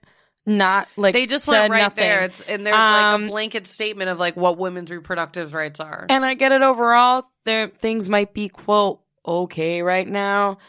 Not 0.45 0.87
like 0.95 1.13
they 1.13 1.25
just 1.25 1.45
said 1.45 1.51
went 1.59 1.71
right 1.71 1.79
nothing. 1.83 2.03
there. 2.03 2.23
It's, 2.25 2.41
and 2.41 2.65
there's 2.65 2.73
like 2.75 3.05
Um, 3.13 3.23
a 3.25 3.27
blanket 3.29 3.67
statement 3.67 4.09
of 4.11 4.19
like 4.19 4.35
what 4.35 4.57
women's 4.57 4.91
reproductive 4.91 5.53
rights 5.53 5.79
are. 5.79 6.05
And 6.09 6.23
I 6.23 6.35
get 6.35 6.51
it 6.51 6.61
overall. 6.61 7.25
There 7.45 7.67
things 7.67 8.09
might 8.09 8.33
be 8.33 8.49
quote 8.49 8.99
okay 9.25 9.81
right 9.81 10.07
now 10.07 10.59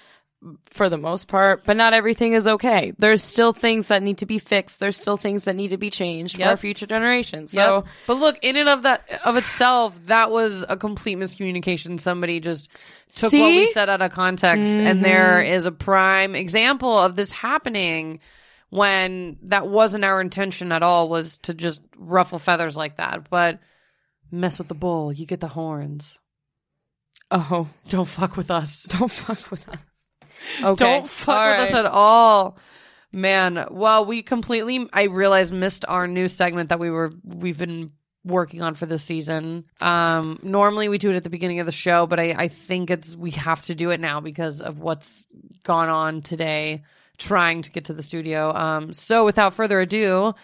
for 0.71 0.89
the 0.89 0.99
most 0.99 1.29
part, 1.29 1.65
but 1.65 1.77
not 1.77 1.93
everything 1.93 2.33
is 2.35 2.47
okay. 2.47 2.93
There's 2.99 3.23
still 3.23 3.53
things 3.53 3.89
that 3.89 4.03
need 4.03 4.19
to 4.19 4.27
be 4.27 4.39
fixed. 4.39 4.79
There's 4.81 4.97
still 4.97 5.17
things 5.17 5.45
that 5.45 5.57
need 5.57 5.69
to 5.69 5.77
be 5.79 5.91
changed 5.91 6.37
for 6.37 6.41
Yep. 6.43 6.51
our 6.51 6.57
future 6.57 6.87
generations. 6.87 7.51
So 7.53 7.77
Yep. 7.77 7.87
but 8.07 8.15
look, 8.15 8.39
in 8.43 8.57
and 8.57 8.69
of 8.69 8.83
that 8.83 9.03
of 9.25 9.37
itself, 9.37 9.99
that 10.07 10.31
was 10.31 10.65
a 10.69 10.77
complete 10.77 11.19
miscommunication. 11.19 12.01
Somebody 12.01 12.41
just 12.41 12.71
took 13.15 13.33
what 13.33 13.49
we 13.49 13.73
said 13.73 13.89
out 13.91 14.03
of 14.03 14.13
context, 14.13 14.79
and 14.79 15.05
there 15.05 15.41
is 15.43 15.67
a 15.67 15.73
prime 15.73 16.35
example 16.35 16.97
of 16.97 17.17
this 17.17 17.31
happening 17.33 18.21
when 18.71 19.39
that 19.43 19.69
wasn't 19.69 20.05
our 20.05 20.21
intention 20.21 20.73
at 20.73 20.83
all. 20.83 21.09
Was 21.09 21.39
to 21.39 21.55
just 21.55 21.81
ruffle 21.97 22.39
feathers 22.39 22.77
like 22.77 22.97
that, 22.97 23.29
but 23.31 23.61
mess 24.31 24.59
with 24.59 24.69
the 24.69 24.75
bull, 24.75 25.13
you 25.13 25.27
get 25.27 25.41
the 25.41 25.49
horns. 25.49 26.19
oh, 27.31 27.69
Don't 27.89 28.09
fuck 28.09 28.37
with 28.37 28.51
us. 28.51 28.85
don't 28.85 29.11
fuck 29.11 29.51
with 29.51 29.69
us. 29.69 29.79
Okay. 30.63 30.85
Don't 30.85 31.09
fuck 31.09 31.37
All 31.37 31.51
with 31.51 31.69
us 31.69 31.75
at 31.75 31.87
all. 31.87 32.59
Man, 33.13 33.69
well, 33.71 34.05
we 34.05 34.23
completely 34.23 34.89
I 34.93 35.05
realized 35.05 35.53
missed 35.53 35.85
our 35.89 36.07
new 36.07 36.29
segment 36.29 36.69
that 36.69 36.81
we 36.81 36.91
were 36.91 37.13
we've 37.25 37.57
been 37.57 37.93
working 38.25 38.61
on 38.61 38.75
for 38.75 38.85
this 38.85 39.03
season. 39.03 39.65
Um 39.81 40.39
normally 40.43 40.89
we 40.89 40.99
do 40.99 41.11
it 41.11 41.17
at 41.17 41.25
the 41.25 41.31
beginning 41.31 41.61
of 41.61 41.67
the 41.67 41.73
show, 41.73 42.07
but 42.07 42.21
I, 42.21 42.35
I 42.37 42.49
think 42.49 42.91
it's 42.91 43.17
we 43.17 43.31
have 43.31 43.65
to 43.67 43.75
do 43.75 43.91
it 43.91 44.01
now 44.01 44.21
because 44.21 44.61
of 44.61 44.79
what's 44.81 45.25
gone 45.63 45.89
on 45.89 46.21
today 46.23 46.83
trying 47.17 47.63
to 47.63 47.71
get 47.71 47.87
to 47.87 47.93
the 47.95 48.03
studio. 48.03 48.53
Um 48.55 48.93
so 48.93 49.25
without 49.25 49.55
further 49.55 49.81
ado, 49.81 50.35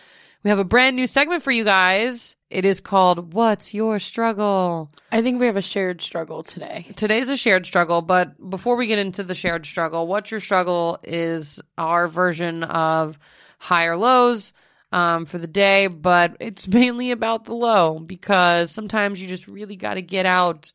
we 0.43 0.51
have 0.51 0.59
a 0.59 0.65
brand 0.65 0.97
new 0.97 1.07
segment 1.07 1.43
for 1.43 1.53
you 1.53 1.65
guys. 1.65 2.37
It 2.51 2.65
is 2.65 2.81
called 2.81 3.33
What's 3.33 3.73
Your 3.73 3.99
Struggle? 3.99 4.91
I 5.11 5.23
think 5.23 5.41
we 5.41 5.47
have 5.47 5.57
a 5.57 5.63
shared 5.63 6.03
struggle 6.03 6.43
today. 6.43 6.87
Today's 6.97 7.29
a 7.31 7.37
shared 7.37 7.65
struggle, 7.65 8.03
but 8.03 8.51
before 8.51 8.77
we 8.77 8.87
get 8.87 8.99
into 8.99 9.23
the 9.23 9.35
shared 9.35 9.65
struggle, 9.65 10.07
what's 10.07 10.31
your 10.31 10.41
struggle 10.41 10.99
is 11.03 11.61
our 11.79 12.09
version 12.09 12.63
of 12.65 13.19
higher 13.59 13.97
lows. 13.97 14.53
um, 14.93 15.25
for 15.25 15.39
the 15.39 15.47
day, 15.47 15.87
but 15.87 16.37
it's 16.39 16.69
mainly 16.69 17.11
about 17.11 17.45
the 17.45 17.55
low 17.55 17.99
because 17.99 18.71
sometimes 18.71 19.21
you 19.21 19.27
just 19.27 19.49
really 19.49 19.77
got 19.77 19.95
to 19.95 20.03
get 20.03 20.27
out 20.27 20.73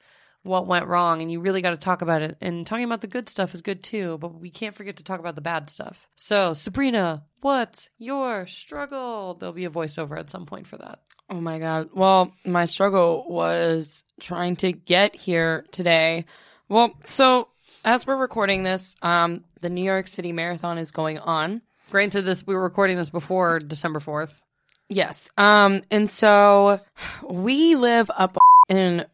what 0.48 0.66
went 0.66 0.88
wrong 0.88 1.22
and 1.22 1.32
you 1.32 1.42
really 1.42 1.62
got 1.62 1.72
to 1.72 1.78
talk 1.78 2.02
about 2.02 2.22
it. 2.22 2.38
And 2.42 2.66
talking 2.66 2.86
about 2.86 3.02
the 3.02 3.08
good 3.08 3.30
stuff 3.30 3.54
is 3.54 3.62
good 3.62 3.84
too, 3.84 4.18
but 4.20 4.34
we 4.34 4.50
can't 4.50 4.76
forget 4.76 4.98
to 4.98 5.04
talk 5.04 5.20
about 5.20 5.36
the 5.36 5.42
bad 5.42 5.70
stuff. 5.70 6.08
So, 6.16 6.54
Sabrina, 6.54 7.24
what's 7.42 7.90
your 7.98 8.48
struggle? 8.48 9.36
There'll 9.36 9.54
be 9.54 9.66
a 9.66 9.70
voiceover 9.70 10.18
at 10.18 10.30
some 10.30 10.46
point 10.46 10.68
for 10.68 10.78
that. 10.78 11.00
Oh 11.30 11.42
my 11.42 11.60
God. 11.60 11.90
Well, 11.94 12.34
my 12.46 12.66
struggle 12.66 13.26
was 13.28 14.04
trying 14.20 14.56
to 14.58 14.72
get 14.72 15.16
here 15.16 15.66
today. 15.72 16.26
Well, 16.70 16.94
so 17.06 17.50
as 17.84 18.08
we're 18.08 18.18
recording 18.18 18.64
this, 18.64 18.96
um, 19.02 19.44
the 19.62 19.70
New 19.70 19.84
York 19.84 20.08
City 20.08 20.32
Marathon 20.32 20.78
is 20.78 20.92
going 20.92 21.20
on. 21.20 21.62
Granted, 21.90 22.24
this 22.24 22.46
we 22.46 22.54
were 22.54 22.64
recording 22.64 22.98
this 22.98 23.10
before 23.10 23.60
December 23.60 24.00
fourth. 24.00 24.44
Yes. 24.90 25.30
Um, 25.38 25.82
and 25.92 26.10
so 26.10 26.80
we 27.24 27.76
live 27.76 28.10
up 28.16 28.38
in 28.70 29.06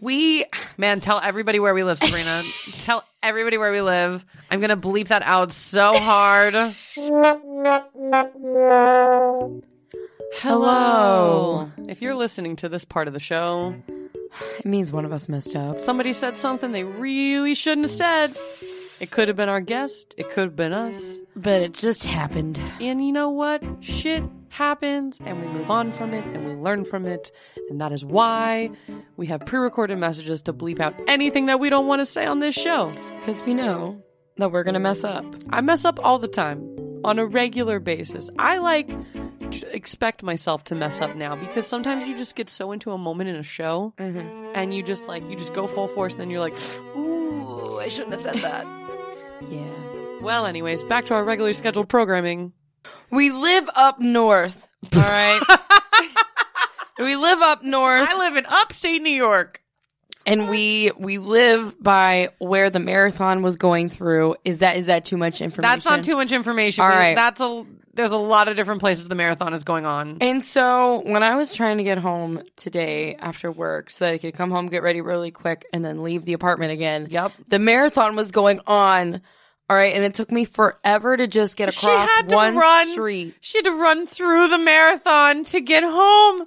we 0.00 0.44
Man, 0.76 1.00
tell 1.00 1.20
everybody 1.22 1.60
where 1.60 1.74
we 1.74 1.82
live, 1.82 1.98
Sabrina. 1.98 2.42
tell 2.78 3.04
everybody 3.22 3.58
where 3.58 3.72
we 3.72 3.80
live. 3.80 4.24
I'm 4.50 4.60
gonna 4.60 4.76
bleep 4.76 5.08
that 5.08 5.22
out 5.22 5.52
so 5.52 5.98
hard. 5.98 6.54
Hello. 10.34 11.70
If 11.88 12.02
you're 12.02 12.14
listening 12.14 12.56
to 12.56 12.68
this 12.68 12.84
part 12.84 13.08
of 13.08 13.14
the 13.14 13.20
show, 13.20 13.74
it 14.58 14.66
means 14.66 14.92
one 14.92 15.04
of 15.04 15.12
us 15.12 15.28
messed 15.28 15.56
up. 15.56 15.78
somebody 15.78 16.12
said 16.12 16.36
something 16.36 16.72
they 16.72 16.84
really 16.84 17.54
shouldn't 17.54 17.86
have 17.86 17.92
said. 17.92 18.36
It 19.00 19.10
could 19.10 19.28
have 19.28 19.36
been 19.36 19.48
our 19.48 19.60
guest. 19.60 20.14
It 20.16 20.30
could 20.30 20.44
have 20.44 20.56
been 20.56 20.72
us. 20.72 21.00
But 21.36 21.62
it 21.62 21.72
just 21.72 22.04
happened. 22.04 22.58
And 22.80 23.04
you 23.04 23.12
know 23.12 23.30
what? 23.30 23.62
Shit 23.80 24.24
happens 24.50 25.18
and 25.24 25.40
we 25.40 25.46
move 25.48 25.70
on 25.70 25.92
from 25.92 26.12
it 26.14 26.24
and 26.24 26.46
we 26.46 26.54
learn 26.54 26.84
from 26.84 27.06
it. 27.06 27.30
And 27.70 27.80
that 27.80 27.92
is 27.92 28.04
why 28.04 28.70
we 29.16 29.26
have 29.26 29.44
pre 29.46 29.60
recorded 29.60 29.98
messages 29.98 30.42
to 30.42 30.52
bleep 30.52 30.80
out 30.80 30.94
anything 31.06 31.46
that 31.46 31.60
we 31.60 31.70
don't 31.70 31.86
want 31.86 32.00
to 32.00 32.06
say 32.06 32.26
on 32.26 32.40
this 32.40 32.54
show. 32.54 32.92
Because 33.18 33.42
we 33.42 33.54
know 33.54 34.02
that 34.36 34.52
we're 34.52 34.62
gonna 34.64 34.80
mess 34.80 35.04
up. 35.04 35.24
I 35.50 35.60
mess 35.60 35.84
up 35.84 35.98
all 36.04 36.18
the 36.18 36.28
time 36.28 36.62
on 37.04 37.18
a 37.18 37.26
regular 37.26 37.80
basis. 37.80 38.30
I 38.38 38.58
like 38.58 38.88
to 39.50 39.74
expect 39.74 40.22
myself 40.22 40.64
to 40.64 40.74
mess 40.74 41.00
up 41.00 41.16
now 41.16 41.36
because 41.36 41.66
sometimes 41.66 42.06
you 42.06 42.16
just 42.16 42.36
get 42.36 42.50
so 42.50 42.72
into 42.72 42.92
a 42.92 42.98
moment 42.98 43.30
in 43.30 43.36
a 43.36 43.42
show 43.42 43.94
mm-hmm. 43.98 44.52
and 44.54 44.74
you 44.74 44.82
just 44.82 45.08
like, 45.08 45.28
you 45.28 45.36
just 45.36 45.54
go 45.54 45.66
full 45.66 45.88
force 45.88 46.14
and 46.14 46.22
then 46.22 46.30
you're 46.30 46.40
like, 46.40 46.54
ooh, 46.96 47.78
I 47.78 47.88
shouldn't 47.88 48.12
have 48.12 48.22
said 48.22 48.36
that. 48.36 48.66
Yeah. 49.48 50.20
well, 50.20 50.46
anyways, 50.46 50.82
back 50.82 51.04
to 51.06 51.14
our 51.14 51.22
regularly 51.22 51.52
scheduled 51.52 51.88
programming. 51.88 52.52
We 53.10 53.30
live 53.30 53.68
up 53.74 54.00
north. 54.00 54.66
All 54.94 55.00
right. 55.02 55.40
we 56.98 57.16
live 57.16 57.40
up 57.40 57.62
north. 57.62 58.08
I 58.08 58.18
live 58.18 58.36
in 58.36 58.46
upstate 58.46 59.02
New 59.02 59.10
York. 59.10 59.62
and 60.26 60.48
we 60.48 60.92
we 60.98 61.18
live 61.18 61.82
by 61.82 62.30
where 62.38 62.70
the 62.70 62.80
marathon 62.80 63.42
was 63.42 63.56
going 63.56 63.88
through. 63.88 64.36
Is 64.44 64.58
that 64.60 64.76
is 64.76 64.86
that 64.86 65.04
too 65.04 65.16
much 65.16 65.40
information? 65.40 65.62
That's 65.62 65.84
not 65.84 66.04
too 66.04 66.16
much 66.16 66.32
information. 66.32 66.84
All 66.84 66.90
right. 66.90 67.14
That's 67.16 67.40
a 67.40 67.64
there's 67.94 68.12
a 68.12 68.16
lot 68.16 68.46
of 68.46 68.56
different 68.56 68.80
places 68.80 69.08
the 69.08 69.14
marathon 69.16 69.52
is 69.52 69.64
going 69.64 69.84
on. 69.84 70.18
And 70.20 70.42
so 70.42 71.02
when 71.04 71.24
I 71.24 71.34
was 71.34 71.54
trying 71.54 71.78
to 71.78 71.84
get 71.84 71.98
home 71.98 72.42
today 72.54 73.16
after 73.16 73.50
work 73.50 73.90
so 73.90 74.04
that 74.04 74.14
I 74.14 74.18
could 74.18 74.34
come 74.34 74.52
home, 74.52 74.68
get 74.68 74.84
ready 74.84 75.00
really 75.00 75.32
quick, 75.32 75.66
and 75.72 75.84
then 75.84 76.04
leave 76.04 76.24
the 76.24 76.32
apartment 76.34 76.70
again. 76.70 77.08
Yep. 77.10 77.32
The 77.48 77.58
marathon 77.58 78.14
was 78.14 78.30
going 78.30 78.60
on. 78.68 79.20
All 79.70 79.76
right, 79.76 79.94
and 79.94 80.02
it 80.04 80.14
took 80.14 80.30
me 80.32 80.44
forever 80.44 81.16
to 81.16 81.26
just 81.26 81.56
get 81.56 81.72
She 81.74 81.86
across 81.86 82.08
had 82.10 82.28
to 82.30 82.34
one 82.36 82.56
run. 82.56 82.86
street. 82.86 83.34
She 83.40 83.58
had 83.58 83.64
to 83.66 83.72
run 83.72 84.06
through 84.06 84.48
the 84.48 84.58
marathon 84.58 85.44
to 85.46 85.60
get 85.60 85.82
home. 85.84 86.46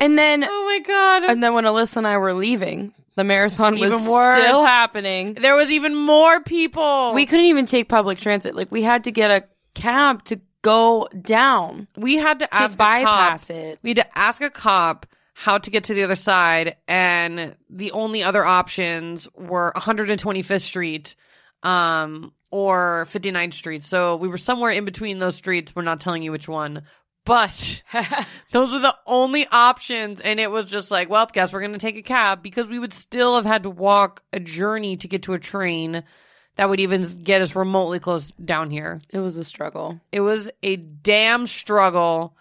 And 0.00 0.16
then 0.16 0.44
Oh 0.44 0.64
my 0.66 0.78
god. 0.78 1.24
and 1.24 1.42
then 1.42 1.54
when 1.54 1.64
Alyssa 1.64 1.98
and 1.98 2.06
I 2.06 2.18
were 2.18 2.32
leaving, 2.34 2.94
the 3.16 3.24
marathon 3.24 3.78
was 3.78 3.92
worse. 4.08 4.34
still 4.42 4.64
happening. 4.64 5.34
there 5.34 5.56
was 5.56 5.70
even 5.70 5.94
more 5.94 6.40
people. 6.40 7.12
We 7.14 7.26
couldn't 7.26 7.46
even 7.46 7.66
take 7.66 7.88
public 7.88 8.18
transit. 8.18 8.54
Like 8.54 8.70
we 8.70 8.82
had 8.82 9.04
to 9.04 9.10
get 9.10 9.30
a 9.30 9.44
cab 9.74 10.22
to 10.24 10.40
go 10.62 11.08
down 11.20 11.88
we 11.96 12.16
had 12.18 12.38
to 12.38 12.46
to 12.46 12.54
ask 12.54 12.78
bypass 12.78 13.48
cop. 13.48 13.56
it. 13.56 13.78
We 13.82 13.90
had 13.90 13.96
to 13.96 14.18
ask 14.18 14.40
a 14.40 14.50
cop 14.50 15.06
how 15.34 15.58
to 15.58 15.70
get 15.70 15.84
to 15.84 15.94
the 15.94 16.04
other 16.04 16.14
side, 16.14 16.76
and 16.86 17.56
the 17.68 17.90
only 17.90 18.22
other 18.22 18.44
options 18.44 19.26
were 19.34 19.72
125th 19.74 20.60
Street, 20.60 21.16
um, 21.62 22.32
or 22.50 23.06
59th 23.10 23.54
Street. 23.54 23.82
So 23.82 24.16
we 24.16 24.28
were 24.28 24.38
somewhere 24.38 24.70
in 24.70 24.84
between 24.84 25.18
those 25.18 25.36
streets. 25.36 25.74
We're 25.74 25.82
not 25.82 26.00
telling 26.00 26.22
you 26.22 26.32
which 26.32 26.48
one, 26.48 26.82
but 27.24 27.82
those 28.52 28.72
were 28.72 28.78
the 28.78 28.96
only 29.06 29.46
options. 29.50 30.20
And 30.20 30.40
it 30.40 30.50
was 30.50 30.66
just 30.66 30.90
like, 30.90 31.08
well, 31.08 31.26
guess 31.32 31.52
we're 31.52 31.60
going 31.60 31.72
to 31.72 31.78
take 31.78 31.96
a 31.96 32.02
cab 32.02 32.42
because 32.42 32.66
we 32.66 32.78
would 32.78 32.92
still 32.92 33.36
have 33.36 33.46
had 33.46 33.62
to 33.62 33.70
walk 33.70 34.22
a 34.32 34.40
journey 34.40 34.96
to 34.98 35.08
get 35.08 35.22
to 35.24 35.34
a 35.34 35.38
train 35.38 36.04
that 36.56 36.68
would 36.68 36.80
even 36.80 37.02
get 37.22 37.40
us 37.40 37.56
remotely 37.56 37.98
close 37.98 38.30
down 38.32 38.70
here. 38.70 39.00
It 39.10 39.20
was 39.20 39.38
a 39.38 39.44
struggle. 39.44 40.00
It 40.10 40.20
was 40.20 40.50
a 40.62 40.76
damn 40.76 41.46
struggle. 41.46 42.36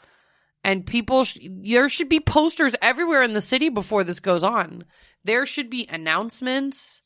And 0.64 0.86
people, 0.86 1.24
sh- 1.24 1.38
there 1.42 1.88
should 1.90 2.10
be 2.10 2.20
posters 2.20 2.76
everywhere 2.82 3.24
in 3.24 3.34
the 3.34 3.42
city 3.42 3.70
before 3.70 4.04
this 4.04 4.20
goes 4.20 4.44
on. 4.44 4.84
There 5.24 5.46
should 5.46 5.70
be 5.70 5.88
announcements 5.90 7.01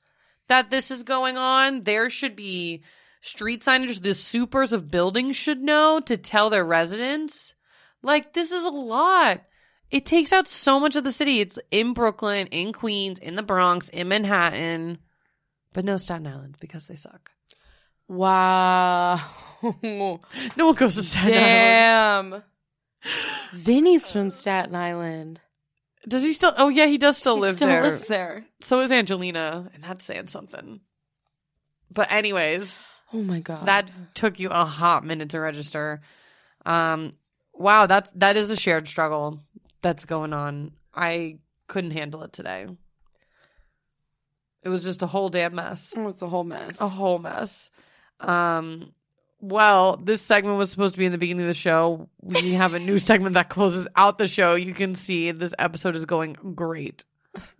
that 0.47 0.69
this 0.69 0.91
is 0.91 1.03
going 1.03 1.37
on. 1.37 1.83
There 1.83 2.09
should 2.09 2.35
be 2.35 2.83
street 3.21 3.63
signage 3.63 4.01
the 4.01 4.13
supers 4.13 4.73
of 4.73 4.91
buildings 4.91 5.35
should 5.35 5.61
know 5.61 5.99
to 6.01 6.17
tell 6.17 6.49
their 6.49 6.65
residents. 6.65 7.55
Like, 8.01 8.33
this 8.33 8.51
is 8.51 8.63
a 8.63 8.69
lot. 8.69 9.41
It 9.89 10.05
takes 10.05 10.33
out 10.33 10.47
so 10.47 10.79
much 10.79 10.95
of 10.95 11.03
the 11.03 11.11
city. 11.11 11.39
It's 11.39 11.57
in 11.71 11.93
Brooklyn, 11.93 12.47
in 12.47 12.73
Queens, 12.73 13.19
in 13.19 13.35
the 13.35 13.43
Bronx, 13.43 13.89
in 13.89 14.07
Manhattan, 14.07 14.99
but 15.73 15.85
no 15.85 15.97
Staten 15.97 16.27
Island 16.27 16.57
because 16.59 16.87
they 16.87 16.95
suck. 16.95 17.31
Wow. 18.07 19.21
No 19.61 20.67
one 20.67 20.75
goes 20.75 20.93
to 20.93 21.01
Staten 21.01 21.33
Island. 21.33 22.43
Damn. 22.43 22.43
Vinny's 23.53 24.11
from 24.11 24.29
Staten 24.29 24.75
Island. 24.75 25.41
Does 26.07 26.23
he 26.23 26.33
still? 26.33 26.53
Oh 26.57 26.69
yeah, 26.69 26.85
he 26.87 26.97
does 26.97 27.17
still 27.17 27.35
He 27.35 27.41
live 27.41 27.53
still 27.55 27.67
there. 27.67 27.81
lives 27.83 28.05
there. 28.05 28.45
So 28.61 28.81
is 28.81 28.91
Angelina, 28.91 29.69
and 29.73 29.83
that's 29.83 30.05
saying 30.05 30.27
something. 30.27 30.81
But 31.91 32.11
anyways, 32.11 32.77
Oh 33.13 33.21
my 33.21 33.39
god. 33.39 33.67
that 33.67 33.89
took 34.13 34.39
you 34.39 34.49
a 34.49 34.65
hot 34.65 35.05
minute 35.05 35.29
to 35.29 35.39
register. 35.39 36.01
Um, 36.65 37.13
wow, 37.53 37.85
that's 37.85 38.11
that 38.15 38.37
is 38.37 38.51
a 38.51 38.55
shared 38.57 38.87
struggle 38.87 39.39
that's 39.81 40.05
going 40.05 40.33
on. 40.33 40.71
I 40.93 41.39
couldn't 41.67 41.91
handle 41.91 42.23
it 42.23 42.33
today. 42.33 42.67
It 44.63 44.69
was 44.69 44.83
just 44.83 45.03
a 45.03 45.07
whole 45.07 45.29
damn 45.29 45.53
mess. 45.55 45.93
It 45.95 45.99
was 46.01 46.21
a 46.23 46.27
whole 46.27 46.43
mess. 46.43 46.81
A 46.81 46.87
whole 46.87 47.19
mess. 47.19 47.69
Um, 48.19 48.93
well, 49.49 49.97
this 49.97 50.21
segment 50.21 50.57
was 50.57 50.71
supposed 50.71 50.93
to 50.95 50.99
be 50.99 51.05
in 51.05 51.11
the 51.11 51.17
beginning 51.17 51.43
of 51.43 51.47
the 51.47 51.53
show. 51.53 52.09
We 52.21 52.53
have 52.53 52.73
a 52.73 52.79
new 52.79 52.97
segment 53.09 53.35
that 53.35 53.49
closes 53.49 53.87
out 53.95 54.17
the 54.17 54.27
show. 54.27 54.55
You 54.55 54.73
can 54.73 54.95
see 54.95 55.31
this 55.31 55.53
episode 55.59 55.95
is 55.95 56.05
going 56.05 56.33
great. 56.55 57.03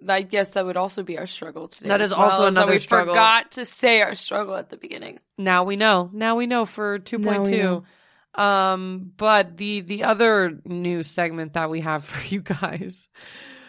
I 0.08 0.22
guess 0.22 0.52
that 0.52 0.66
would 0.66 0.78
also 0.78 1.04
be 1.04 1.18
our 1.18 1.28
struggle 1.28 1.68
today. 1.68 1.90
That 1.90 2.02
is 2.02 2.12
as 2.12 2.12
is 2.12 2.18
also 2.18 2.40
well, 2.40 2.48
is 2.48 2.56
that 2.56 2.62
another 2.62 2.74
we 2.74 2.80
struggle. 2.80 3.14
forgot 3.14 3.52
to 3.52 3.66
say 3.66 4.02
our 4.02 4.16
struggle 4.16 4.56
at 4.56 4.70
the 4.70 4.78
beginning. 4.78 5.20
Now 5.38 5.66
we 5.66 5.76
know. 5.76 6.10
Now 6.14 6.38
we 6.38 6.48
know 6.48 6.66
for 6.66 6.98
Now 6.98 7.44
we 7.44 7.52
2.2. 7.52 7.60
know. 7.62 7.84
Um, 8.42 9.12
but 9.16 9.58
the 9.58 9.82
the 9.82 10.04
other 10.06 10.60
new 10.66 11.04
segment 11.04 11.54
that 11.54 11.70
we 11.70 11.82
have 11.82 12.06
for 12.06 12.26
you 12.34 12.42
guys, 12.42 13.08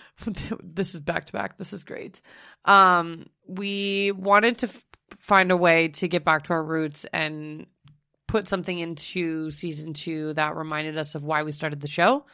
this 0.63 0.95
is 0.95 1.01
back 1.01 1.27
to 1.27 1.33
back. 1.33 1.59
This 1.59 1.73
is 1.73 1.85
great. 1.85 2.21
Um, 2.65 3.27
we 3.47 4.13
wanted 4.13 4.59
to 4.59 4.67
f- 4.69 4.85
find 5.21 5.51
a 5.51 5.57
way 5.57 5.89
to 5.89 6.09
get 6.09 6.25
back 6.25 6.45
to 6.45 6.53
our 6.53 6.63
roots 6.65 7.05
and 7.13 7.67
put 8.27 8.49
something 8.49 8.79
into 8.79 9.51
season 9.51 9.93
two 9.93 10.35
that 10.35 10.57
reminded 10.57 10.99
us 10.99 11.15
of 11.15 11.23
why 11.23 11.43
we 11.43 11.53
started 11.53 11.81
the 11.81 11.87
show. 11.89 12.25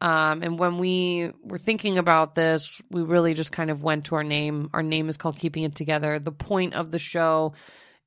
Um, 0.00 0.42
and 0.42 0.58
when 0.58 0.78
we 0.78 1.30
were 1.42 1.58
thinking 1.58 1.98
about 1.98 2.34
this, 2.34 2.80
we 2.90 3.02
really 3.02 3.34
just 3.34 3.52
kind 3.52 3.70
of 3.70 3.82
went 3.82 4.06
to 4.06 4.14
our 4.16 4.24
name. 4.24 4.70
Our 4.74 4.82
name 4.82 5.08
is 5.08 5.16
called 5.16 5.38
Keeping 5.38 5.62
It 5.62 5.74
Together. 5.74 6.18
The 6.18 6.32
point 6.32 6.74
of 6.74 6.90
the 6.90 6.98
show 6.98 7.54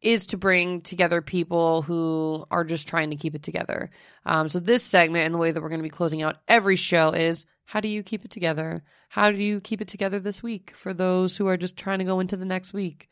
is 0.02 0.28
to 0.28 0.38
bring 0.38 0.82
together 0.82 1.22
people 1.22 1.82
who 1.82 2.46
are 2.50 2.64
just 2.64 2.88
trying 2.88 3.10
to 3.10 3.18
keep 3.18 3.36
it 3.36 3.44
together. 3.44 3.90
Um, 4.26 4.48
so 4.48 4.60
this 4.60 4.84
segment 4.84 5.26
and 5.26 5.34
the 5.34 5.40
way 5.40 5.52
that 5.52 5.62
we're 5.62 5.70
going 5.70 5.80
to 5.80 5.84
be 5.84 5.90
closing 5.90 6.22
out 6.22 6.38
every 6.48 6.76
show 6.76 7.12
is 7.12 7.46
how 7.66 7.82
do 7.82 7.88
you 7.88 8.02
keep 8.02 8.24
it 8.24 8.32
together? 8.32 8.84
How 9.10 9.32
do 9.32 9.38
you 9.38 9.60
keep 9.60 9.82
it 9.82 9.88
together 9.88 10.20
this 10.20 10.42
week 10.42 10.74
for 10.76 10.94
those 10.94 11.36
who 11.36 11.48
are 11.48 11.58
just 11.58 11.76
trying 11.76 12.00
to 12.00 12.06
go 12.06 12.20
into 12.20 12.38
the 12.38 12.46
next 12.46 12.72
week? 12.72 13.10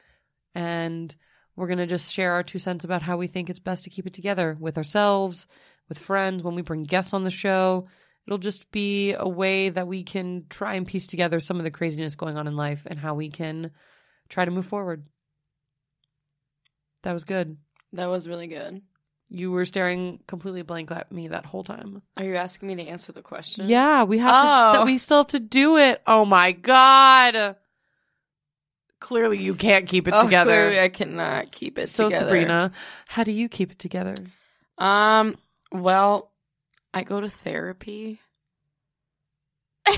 And 0.56 1.14
we're 1.58 1.68
going 1.68 1.80
to 1.80 1.88
just 1.88 2.14
share 2.14 2.34
our 2.34 2.44
two 2.44 2.60
cents 2.60 2.86
about 2.86 3.02
how 3.02 3.18
we 3.18 3.28
think 3.28 3.50
it's 3.50 3.60
best 3.60 3.84
to 3.84 3.90
keep 3.90 4.06
it 4.06 4.14
together 4.14 4.56
with 4.60 4.78
ourselves, 4.78 5.48
with 5.90 5.98
friends, 5.98 6.44
when 6.44 6.56
we 6.56 6.62
bring 6.62 6.84
guests 6.84 7.14
on 7.14 7.24
the 7.24 7.32
show. 7.32 7.88
It'll 8.28 8.38
just 8.38 8.70
be 8.72 9.14
a 9.14 9.28
way 9.28 9.70
that 9.70 9.88
we 9.88 10.04
can 10.04 10.46
try 10.50 10.76
and 10.76 10.86
piece 10.86 11.08
together 11.08 11.40
some 11.40 11.58
of 11.58 11.64
the 11.64 11.72
craziness 11.72 12.16
going 12.16 12.38
on 12.38 12.48
in 12.48 12.56
life 12.56 12.86
and 12.86 13.00
how 13.00 13.16
we 13.16 13.30
can 13.30 13.72
try 14.30 14.46
to 14.46 14.52
move 14.52 14.68
forward. 14.68 15.08
That 17.04 17.14
was 17.14 17.24
good. 17.24 17.58
That 17.94 18.08
was 18.08 18.28
really 18.28 18.48
good. 18.48 18.82
You 19.30 19.52
were 19.52 19.66
staring 19.66 20.20
completely 20.28 20.62
blank 20.62 20.92
at 20.92 21.12
me 21.12 21.30
that 21.30 21.46
whole 21.46 21.64
time. 21.64 22.02
Are 22.18 22.24
you 22.24 22.36
asking 22.36 22.68
me 22.68 22.76
to 22.76 22.84
answer 22.84 23.12
the 23.12 23.22
question? 23.22 23.68
Yeah, 23.68 24.04
we 24.04 24.20
have 24.20 24.74
to. 24.74 24.82
Oh. 24.82 24.86
We 24.86 25.00
still 25.00 25.20
have 25.20 25.28
to 25.28 25.40
do 25.40 25.78
it. 25.78 26.02
Oh 26.06 26.24
my 26.24 26.52
god! 26.52 27.56
Clearly, 29.00 29.38
you 29.38 29.54
can't 29.56 29.88
keep 29.88 30.08
it 30.08 30.14
Oh, 30.16 30.24
together. 30.24 30.52
clearly 30.52 30.80
I 30.80 30.90
cannot 30.90 31.52
keep 31.52 31.78
it 31.78 31.88
together. 31.88 31.92
so, 31.92 32.04
together. 32.10 32.26
Sabrina, 32.26 32.72
how 33.08 33.24
do 33.24 33.32
you 33.32 33.48
keep 33.50 33.72
it 33.72 33.80
together? 33.80 34.16
Um, 34.78 35.36
well, 35.72 36.32
I 36.94 37.04
go 37.04 37.22
to 37.22 37.30
therapy. 37.30 38.20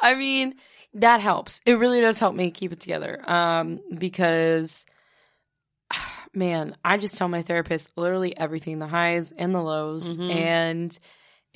I 0.00 0.14
mean, 0.14 0.54
that 0.94 1.20
helps. 1.20 1.60
It 1.66 1.74
really 1.74 2.00
does 2.00 2.18
help 2.18 2.34
me 2.34 2.50
keep 2.50 2.72
it 2.72 2.80
together. 2.80 3.20
Um, 3.28 3.80
because 3.96 4.84
man, 6.34 6.76
I 6.84 6.98
just 6.98 7.16
tell 7.16 7.28
my 7.28 7.42
therapist 7.42 7.96
literally 7.96 8.36
everything, 8.36 8.78
the 8.78 8.86
highs 8.86 9.32
and 9.32 9.54
the 9.54 9.60
lows, 9.62 10.18
Mhm. 10.18 10.30
and 10.30 10.98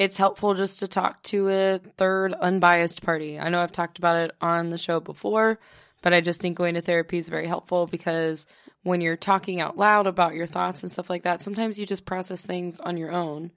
it's 0.02 0.16
helpful 0.16 0.54
just 0.54 0.80
to 0.80 0.88
talk 0.88 1.22
to 1.24 1.48
a 1.48 1.78
third 1.96 2.32
unbiased 2.32 3.02
party. 3.02 3.38
I 3.38 3.48
know 3.48 3.60
I've 3.60 3.72
talked 3.72 3.98
about 3.98 4.16
it 4.16 4.32
on 4.40 4.68
the 4.68 4.78
show 4.78 5.00
before, 5.00 5.58
but 6.02 6.12
I 6.12 6.20
just 6.20 6.40
think 6.40 6.56
going 6.56 6.74
to 6.74 6.80
therapy 6.80 7.18
is 7.18 7.28
very 7.28 7.46
helpful 7.46 7.86
because 7.86 8.46
when 8.82 9.00
you're 9.00 9.16
talking 9.16 9.60
out 9.60 9.76
loud 9.76 10.06
about 10.06 10.34
your 10.34 10.46
thoughts 10.46 10.82
and 10.82 10.90
stuff 10.90 11.08
like 11.08 11.22
that, 11.22 11.40
sometimes 11.40 11.78
you 11.78 11.86
just 11.86 12.04
process 12.04 12.44
things 12.44 12.80
on 12.80 12.96
your 12.96 13.12
own. 13.12 13.52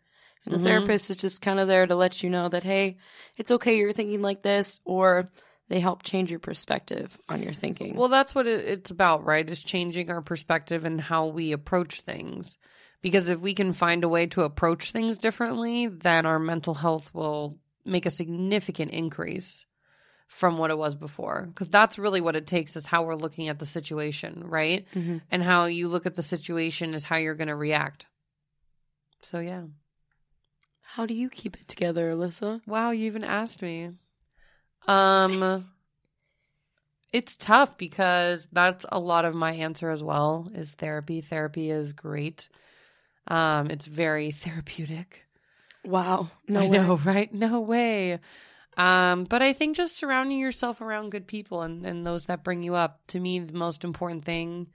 And 0.46 0.54
the 0.54 0.60
Mhm. 0.60 0.64
therapist 0.64 1.10
is 1.10 1.18
just 1.18 1.42
kind 1.42 1.60
of 1.60 1.68
there 1.68 1.88
to 1.88 1.96
let 1.96 2.22
you 2.22 2.30
know 2.30 2.48
that, 2.50 2.64
hey, 2.64 2.98
it's 3.36 3.50
okay 3.52 3.78
you're 3.78 3.92
thinking 3.92 4.22
like 4.22 4.44
this, 4.44 4.80
or 4.86 5.32
they 5.70 5.80
help 5.80 6.04
change 6.04 6.30
your 6.30 6.40
perspective 6.40 7.18
on 7.28 7.42
your 7.42 7.54
thinking. 7.54 7.96
Well, 7.96 8.10
that's 8.10 8.36
what 8.36 8.46
it's 8.46 8.92
about, 8.92 9.26
right? 9.26 9.50
Is 9.50 9.64
changing 9.64 10.12
our 10.12 10.22
perspective 10.22 10.86
and 10.86 11.02
how 11.02 11.28
we 11.28 11.52
approach 11.52 12.02
things. 12.02 12.60
Because 13.06 13.30
if 13.30 13.40
we 13.40 13.54
can 13.54 13.74
find 13.74 14.04
a 14.04 14.10
way 14.10 14.26
to 14.26 14.42
approach 14.42 14.90
things 14.90 15.20
differently, 15.20 15.86
then 15.86 16.26
our 16.26 16.40
mental 16.40 16.74
health 16.74 17.14
will 17.14 17.60
make 17.86 18.08
a 18.08 18.10
significant 18.10 18.90
increase 18.94 19.68
from 20.28 20.58
what 20.58 20.72
it 20.72 20.78
was 20.80 20.96
before. 20.96 21.46
Because 21.46 21.70
that's 21.70 22.00
really 22.00 22.20
what 22.20 22.36
it 22.36 22.48
takes 22.48 22.76
is 22.76 22.88
how 22.88 23.04
we're 23.04 23.14
looking 23.14 23.48
at 23.48 23.60
the 23.60 23.68
situation, 23.68 24.44
right? 24.48 24.88
Mhm. 24.96 25.22
And 25.30 25.44
how 25.44 25.66
you 25.66 25.88
look 25.88 26.08
at 26.08 26.16
the 26.16 26.24
situation 26.24 26.96
is 26.96 27.04
how 27.04 27.18
you're 27.18 27.36
going 27.36 27.50
to 27.50 27.56
react. 27.56 28.08
So, 29.22 29.40
yeah. 29.40 29.66
How 30.82 31.06
do 31.06 31.14
you 31.14 31.30
keep 31.30 31.58
it 31.58 31.68
together, 31.68 32.12
Alyssa? 32.12 32.66
Wow, 32.66 32.90
you 32.90 33.06
even 33.06 33.24
asked 33.24 33.62
me. 33.62 33.92
Um 34.88 35.70
it's 37.14 37.38
tough 37.38 37.78
because 37.78 38.48
that's 38.52 38.84
a 38.90 39.00
lot 39.00 39.26
of 39.26 39.36
my 39.36 39.52
answer 39.54 39.92
as 39.92 40.02
well 40.02 40.50
is 40.56 40.72
therapy. 40.72 41.22
Therapy 41.22 41.70
is 41.70 41.94
great. 41.94 42.50
Um 43.28 43.70
it's 43.72 43.86
very 43.86 44.32
therapeutic. 44.44 45.26
Wow. 45.84 46.30
No 46.48 46.62
I 46.62 46.68
way. 46.68 46.78
know, 46.78 46.98
right? 46.98 47.34
No 47.34 47.60
way. 47.62 48.20
Um 48.78 49.26
but 49.26 49.42
I 49.42 49.54
think 49.54 49.78
just 49.78 49.98
surrounding 49.98 50.40
yourself 50.40 50.82
around 50.82 51.12
good 51.12 51.28
people 51.28 51.62
and 51.62 51.86
and 51.86 52.06
those 52.06 52.26
that 52.26 52.44
bring 52.44 52.64
you 52.64 52.76
up 52.76 53.02
to 53.08 53.20
me 53.20 53.40
the 53.40 53.54
most 53.54 53.84
important 53.84 54.26
thing 54.26 54.68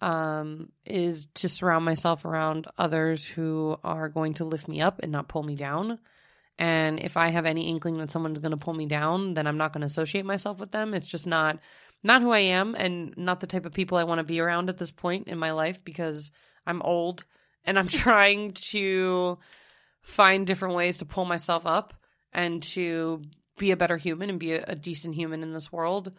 um 0.00 0.70
is 0.84 1.26
to 1.34 1.48
surround 1.48 1.84
myself 1.84 2.24
around 2.24 2.66
others 2.78 3.24
who 3.24 3.76
are 3.84 4.08
going 4.08 4.34
to 4.34 4.44
lift 4.44 4.68
me 4.68 4.80
up 4.80 5.00
and 5.02 5.12
not 5.12 5.28
pull 5.28 5.42
me 5.42 5.56
down. 5.56 5.98
And 6.58 6.98
if 7.00 7.16
I 7.16 7.28
have 7.28 7.46
any 7.46 7.68
inkling 7.68 7.98
that 7.98 8.10
someone's 8.10 8.40
going 8.40 8.50
to 8.50 8.56
pull 8.56 8.74
me 8.74 8.86
down, 8.86 9.34
then 9.34 9.46
I'm 9.46 9.58
not 9.58 9.72
going 9.72 9.82
to 9.82 9.86
associate 9.86 10.24
myself 10.24 10.58
with 10.58 10.72
them. 10.72 10.92
It's 10.94 11.06
just 11.06 11.26
not 11.26 11.58
not 12.02 12.22
who 12.22 12.30
I 12.30 12.40
am 12.40 12.74
and 12.76 13.14
not 13.16 13.40
the 13.40 13.46
type 13.46 13.66
of 13.66 13.72
people 13.72 13.98
I 13.98 14.04
want 14.04 14.18
to 14.18 14.24
be 14.24 14.40
around 14.40 14.68
at 14.68 14.78
this 14.78 14.90
point 14.90 15.28
in 15.28 15.38
my 15.38 15.50
life 15.52 15.84
because 15.84 16.30
I'm 16.66 16.82
old 16.82 17.24
and 17.64 17.78
I'm 17.78 17.88
trying 17.88 18.52
to 18.52 19.38
find 20.02 20.46
different 20.46 20.74
ways 20.74 20.98
to 20.98 21.04
pull 21.04 21.24
myself 21.24 21.66
up 21.66 21.94
and 22.32 22.62
to 22.62 23.22
be 23.58 23.70
a 23.70 23.76
better 23.76 23.96
human 23.96 24.30
and 24.30 24.38
be 24.38 24.52
a, 24.52 24.64
a 24.68 24.74
decent 24.74 25.14
human 25.14 25.42
in 25.42 25.52
this 25.52 25.72
world. 25.72 26.12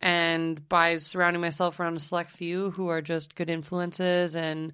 And 0.00 0.68
by 0.68 0.98
surrounding 0.98 1.40
myself 1.40 1.80
around 1.80 1.96
a 1.96 2.00
select 2.00 2.30
few 2.30 2.70
who 2.70 2.88
are 2.88 3.00
just 3.00 3.34
good 3.34 3.48
influences 3.48 4.36
and 4.36 4.72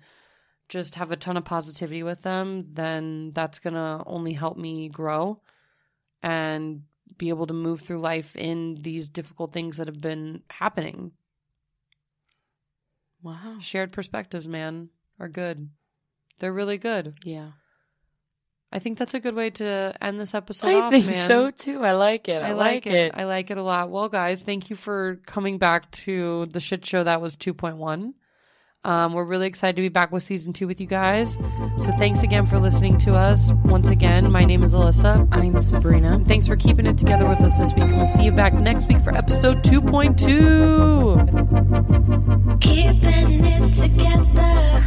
just 0.68 0.96
have 0.96 1.12
a 1.12 1.16
ton 1.16 1.36
of 1.36 1.44
positivity 1.44 2.02
with 2.02 2.22
them, 2.22 2.66
then 2.72 3.30
that's 3.32 3.60
going 3.60 3.74
to 3.74 4.02
only 4.06 4.32
help 4.32 4.56
me 4.56 4.88
grow 4.88 5.40
and 6.22 6.82
be 7.18 7.28
able 7.28 7.46
to 7.46 7.54
move 7.54 7.80
through 7.80 8.00
life 8.00 8.34
in 8.36 8.76
these 8.80 9.06
difficult 9.06 9.52
things 9.52 9.76
that 9.76 9.86
have 9.86 10.00
been 10.00 10.42
happening. 10.50 11.12
Wow. 13.22 13.58
Shared 13.60 13.92
perspectives, 13.92 14.48
man, 14.48 14.88
are 15.20 15.28
good. 15.28 15.70
They're 16.38 16.52
really 16.52 16.78
good. 16.78 17.14
Yeah. 17.24 17.50
I 18.72 18.78
think 18.78 18.98
that's 18.98 19.12
a 19.12 19.20
good 19.20 19.34
way 19.34 19.50
to 19.50 19.94
end 20.00 20.18
this 20.18 20.34
episode 20.34 20.68
I 20.68 20.80
off, 20.80 20.90
think 20.90 21.04
man. 21.06 21.26
so 21.26 21.50
too. 21.50 21.84
I 21.84 21.92
like 21.92 22.28
it. 22.28 22.42
I, 22.42 22.52
like, 22.52 22.86
it. 22.86 23.12
I 23.14 23.24
like 23.24 23.50
it 23.50 23.58
a 23.58 23.62
lot. 23.62 23.90
Well, 23.90 24.08
guys, 24.08 24.40
thank 24.40 24.70
you 24.70 24.76
for 24.76 25.16
coming 25.26 25.58
back 25.58 25.90
to 25.90 26.46
the 26.46 26.60
shit 26.60 26.84
show 26.86 27.04
that 27.04 27.20
was 27.20 27.36
2.1. 27.36 28.14
Um, 28.84 29.12
we're 29.12 29.24
really 29.24 29.46
excited 29.46 29.76
to 29.76 29.82
be 29.82 29.90
back 29.90 30.10
with 30.10 30.24
season 30.24 30.52
two 30.52 30.66
with 30.66 30.80
you 30.80 30.88
guys. 30.88 31.34
So 31.78 31.92
thanks 31.98 32.22
again 32.24 32.46
for 32.46 32.58
listening 32.58 32.98
to 32.98 33.14
us. 33.14 33.52
Once 33.64 33.90
again, 33.90 34.30
my 34.32 34.44
name 34.44 34.64
is 34.64 34.74
Alyssa. 34.74 35.28
I'm 35.30 35.56
Sabrina. 35.60 36.20
Thanks 36.26 36.48
for 36.48 36.56
keeping 36.56 36.86
it 36.86 36.98
together 36.98 37.28
with 37.28 37.38
us 37.40 37.56
this 37.58 37.72
week. 37.74 37.84
And 37.84 37.96
we'll 37.96 38.06
see 38.06 38.24
you 38.24 38.32
back 38.32 38.54
next 38.54 38.88
week 38.88 39.00
for 39.02 39.14
episode 39.14 39.62
2.2. 39.62 42.60
Keeping 42.60 43.44
it 43.44 43.72
together. 43.72 44.82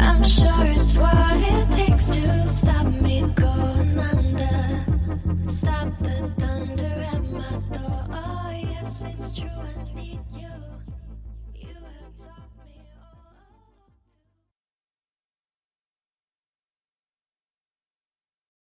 I'm 0.00 0.24
sure 0.24 0.64
it's 0.80 0.96
what 0.96 1.36
it 1.36 1.70
takes 1.70 2.08
to 2.16 2.48
stop 2.48 2.86
me 3.02 3.20
going 3.34 3.98
under. 3.98 4.84
Stop 5.48 5.98
the. 5.98 6.59